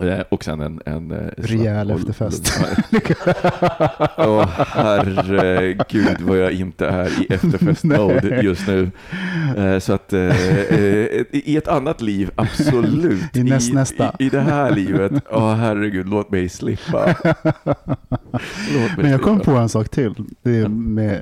Eh, 0.00 0.20
Och 0.28 0.44
sen 0.44 0.60
en... 0.60 0.80
en 0.86 1.10
eh, 1.10 1.18
Rejäl 1.36 1.90
efterfest. 1.90 2.52
Åh 4.18 4.48
herregud 4.58 6.20
vad 6.20 6.38
jag 6.38 6.52
inte 6.52 6.86
är 6.86 7.06
i 7.22 7.26
efterfest-mode 7.34 8.40
just 8.42 8.66
nu. 8.66 8.90
Eh, 9.56 9.78
Så 9.78 9.92
att 9.92 10.12
i 11.32 11.56
ett 11.56 11.68
annat 11.68 12.00
liv, 12.00 12.30
absolut. 12.34 13.36
I 13.36 13.42
nästnästa. 13.42 14.12
I, 14.18 14.26
I 14.26 14.28
det 14.28 14.40
här 14.40 14.70
livet, 14.70 15.12
åh 15.30 15.54
herregud, 15.54 16.08
låt 16.08 16.30
mig 16.30 16.48
slippa. 16.48 17.14
Låt 18.74 18.96
mig 18.96 18.96
Men 18.96 19.10
jag 19.10 19.22
kom 19.22 19.36
slippa. 19.36 19.50
på 19.52 19.56
en 19.58 19.68
sak 19.68 19.88
till. 19.88 20.14
Det 20.42 20.56
är 20.58 20.68
med, 20.68 21.20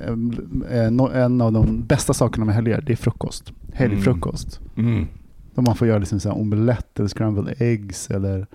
en 1.14 1.40
av 1.40 1.52
de 1.52 1.82
bästa 1.86 2.14
sakerna 2.14 2.44
med 2.46 2.54
helger, 2.54 2.80
det 2.86 2.92
är 2.92 2.96
frukost. 2.96 3.52
Helgfrukost. 3.72 4.60
Mm. 4.76 5.06
Då 5.54 5.62
man 5.62 5.76
får 5.76 5.88
göra 5.88 5.98
liksom 5.98 6.20
så 6.20 6.32
omelett 6.32 6.98
eller 6.98 7.08
scrambled 7.08 7.54
eggs 7.58 8.10
eller 8.10 8.46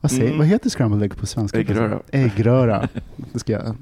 vad, 0.00 0.10
säger, 0.10 0.24
Mm. 0.26 0.38
vad 0.38 0.46
heter 0.46 0.70
scrambled 0.70 1.02
egg 1.02 1.16
på 1.20 1.26
svenska? 1.26 1.58
Äggröra. 1.58 1.98
Äggröra. 2.12 2.88
Det 3.32 3.38
ska 3.38 3.52
jag. 3.52 3.76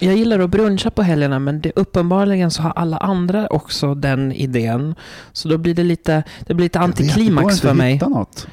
Jag 0.00 0.16
gillar 0.16 0.38
att 0.38 0.50
bruncha 0.50 0.90
på 0.90 1.02
helgerna, 1.02 1.38
men 1.38 1.60
det, 1.60 1.72
uppenbarligen 1.76 2.50
så 2.50 2.62
har 2.62 2.70
alla 2.70 2.96
andra 2.96 3.46
också 3.46 3.94
den 3.94 4.32
idén. 4.32 4.94
Så 5.32 5.48
då 5.48 5.58
blir 5.58 5.74
det 5.74 5.84
lite, 5.84 6.22
det 6.46 6.54
blir 6.54 6.64
lite 6.64 6.78
Jag 6.78 6.86
vet, 6.86 6.96
det 6.96 7.02
går 7.02 7.08
antiklimax 7.12 7.52
inte 7.54 7.62
för 7.62 7.70
att 7.70 7.76
mig. 7.76 7.92
hitta 7.92 8.08
något. 8.08 8.46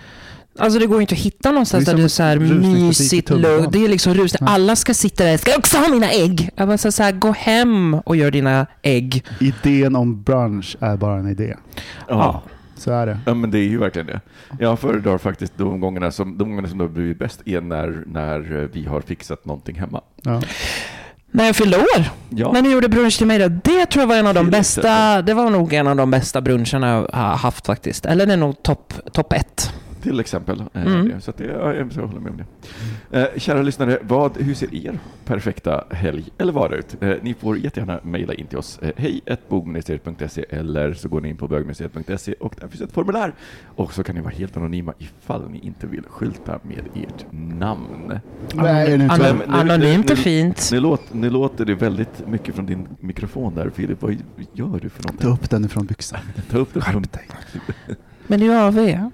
Alltså 0.59 0.79
det 0.79 0.85
går 0.85 1.01
inte 1.01 1.13
att 1.15 1.19
hitta 1.21 1.51
någonstans 1.51 1.85
Det 1.85 1.91
är 1.91 1.95
där 1.95 2.01
det 2.01 2.05
är 2.05 2.07
så 2.07 2.23
här 2.23 2.37
mysigt, 2.39 3.29
lugnt. 3.29 3.71
Det 3.71 3.85
är 3.85 3.89
liksom 3.89 4.13
rusning. 4.13 4.47
Alla 4.49 4.75
ska 4.75 4.93
sitta 4.93 5.23
där. 5.23 5.37
Ska 5.37 5.51
jag 5.51 5.59
också 5.59 5.77
ha 5.77 5.87
mina 5.89 6.09
ägg? 6.11 6.49
Jag 6.55 6.67
bara 6.67 6.77
så 6.77 6.91
så 6.91 7.03
här, 7.03 7.11
gå 7.11 7.31
hem 7.31 7.93
och 7.93 8.15
gör 8.15 8.31
dina 8.31 8.67
ägg. 8.81 9.23
Idén 9.39 9.95
om 9.95 10.23
brunch 10.23 10.77
är 10.79 10.97
bara 10.97 11.19
en 11.19 11.27
idé. 11.27 11.55
Ja. 12.07 12.41
Så 12.79 12.91
är 12.91 13.05
det. 13.05 13.19
Ja, 13.25 13.33
men 13.33 13.51
det 13.51 13.59
är 13.59 13.67
ju 13.67 13.77
verkligen 13.77 14.07
det. 14.07 14.21
Jag 14.59 14.79
föredrar 14.79 15.17
faktiskt 15.17 15.53
de 15.57 15.79
gångerna 15.79 16.11
som, 16.11 16.37
de 16.37 16.49
gångerna 16.49 16.67
som 16.67 16.77
det 16.77 16.83
har 16.83 16.89
blivit 16.89 17.19
bäst 17.19 17.41
är 17.45 17.61
när, 17.61 18.03
när 18.05 18.61
eh, 18.61 18.69
vi 18.73 18.85
har 18.85 19.01
fixat 19.01 19.45
någonting 19.45 19.79
hemma. 19.79 20.01
Ja. 20.21 20.41
När 21.31 21.45
jag 21.45 21.55
fyllde 21.55 21.77
år. 21.77 22.05
Ja. 22.29 22.51
När 22.51 22.61
ni 22.61 22.71
gjorde 22.71 22.89
brunch 22.89 23.17
till 23.17 23.27
mig 23.27 23.39
då. 23.39 23.47
Det 23.47 23.85
tror 23.85 24.01
jag 24.01 24.07
var 24.07 24.15
en 24.15 24.27
av 24.27 24.33
de 24.33 24.45
Till 24.45 24.51
bästa. 24.51 25.21
Det 25.21 25.33
var 25.33 25.49
nog 25.49 25.73
en 25.73 25.87
av 25.87 25.95
de 25.95 26.11
bästa 26.11 26.41
bruncherna 26.41 26.89
jag 26.89 27.09
har 27.17 27.37
haft 27.37 27.65
faktiskt. 27.65 28.05
Eller 28.05 28.25
det 28.25 28.33
är 28.33 28.37
nog 28.37 28.63
topp 28.63 28.93
top 29.11 29.33
ett. 29.33 29.73
Till 30.01 30.19
exempel. 30.19 30.63
eh, 30.73 30.85
Mm. 30.87 31.21
Så 31.21 31.31
att 31.31 31.37
det, 31.37 31.45
ja, 31.45 31.73
jag 31.73 31.85
håller 32.07 32.19
med 32.19 32.31
om 32.31 32.37
det. 33.11 33.19
Eh, 33.21 33.27
kära 33.39 33.61
lyssnare, 33.61 33.97
vad, 34.01 34.37
hur 34.41 34.53
ser 34.53 34.75
er 34.87 34.99
perfekta 35.25 35.83
helg 35.91 36.29
eller 36.37 36.53
vardag 36.53 36.79
ut? 36.79 36.95
Eh, 37.01 37.13
ni 37.21 37.33
får 37.33 37.57
jättegärna 37.57 37.99
mejla 38.03 38.33
in 38.33 38.47
till 38.47 38.57
oss. 38.57 38.79
Eh, 38.81 38.91
Hej 38.97 39.21
bogministeriet.se 39.49 40.45
eller 40.49 40.93
så 40.93 41.09
går 41.09 41.21
ni 41.21 41.29
in 41.29 41.37
på 41.37 41.47
bögministeriet.se 41.47 42.33
och 42.33 42.55
där 42.61 42.67
finns 42.67 42.81
ett 42.81 42.91
formulär. 42.91 43.33
Och 43.65 43.93
så 43.93 44.03
kan 44.03 44.15
ni 44.15 44.21
vara 44.21 44.33
helt 44.33 44.57
anonyma 44.57 44.93
ifall 44.97 45.49
ni 45.49 45.59
inte 45.59 45.87
vill 45.87 46.03
skylta 46.09 46.59
med 46.63 46.83
ert 46.95 47.25
namn. 47.31 48.19
Nej, 48.53 48.97
nu 48.97 49.03
nu- 49.07 49.09
Anonymt 49.47 50.07
nu- 50.07 50.11
är 50.13 50.15
fint. 50.15 50.69
Nu, 50.71 50.79
låt, 50.79 51.13
nu 51.13 51.29
låter 51.29 51.65
det 51.65 51.75
väldigt 51.75 52.27
mycket 52.27 52.55
från 52.55 52.65
din 52.65 52.87
mikrofon 52.99 53.55
där 53.55 53.69
Filip. 53.69 54.01
Vad 54.01 54.17
gör 54.53 54.79
du 54.81 54.89
för 54.89 55.03
Ta 55.03 55.07
någonting? 55.09 55.29
upp 55.29 55.49
den 55.49 55.65
ifrån 55.65 55.85
byxan. 55.85 56.19
Ta 56.51 56.57
upp 56.57 56.71
från... 56.71 56.81
Skärp 56.81 57.11
dig. 57.13 57.27
Men 58.27 58.39
det 58.39 58.45
är 58.45 58.67
AV. 58.67 59.09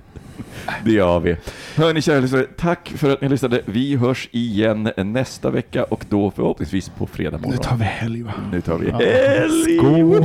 Det 0.86 0.92
gör 0.92 1.20
vi. 1.20 1.38
Hörni 1.76 2.02
kära 2.02 2.20
lyssnare, 2.20 2.46
tack 2.58 2.94
för 2.98 3.10
att 3.10 3.22
ni 3.22 3.30
lyssnade. 3.30 3.62
Vi 3.66 3.96
hörs 3.96 4.30
igen 4.32 4.92
nästa 4.98 5.50
vecka 5.50 5.84
och 5.84 6.06
då 6.10 6.32
förhoppningsvis 6.32 6.90
på 6.90 7.08
fredag 7.08 7.38
morgon. 7.38 7.52
Nu 7.52 7.58
tar 7.58 7.78
vi 7.78 7.84
helg 7.84 8.24
va? 8.24 8.34
Nu 8.52 8.62
tar 8.62 8.78
vi 8.78 8.88
Ja. 8.90 8.98
helg! 8.98 9.78
Skål! 9.78 10.24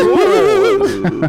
Skål! 0.00 1.28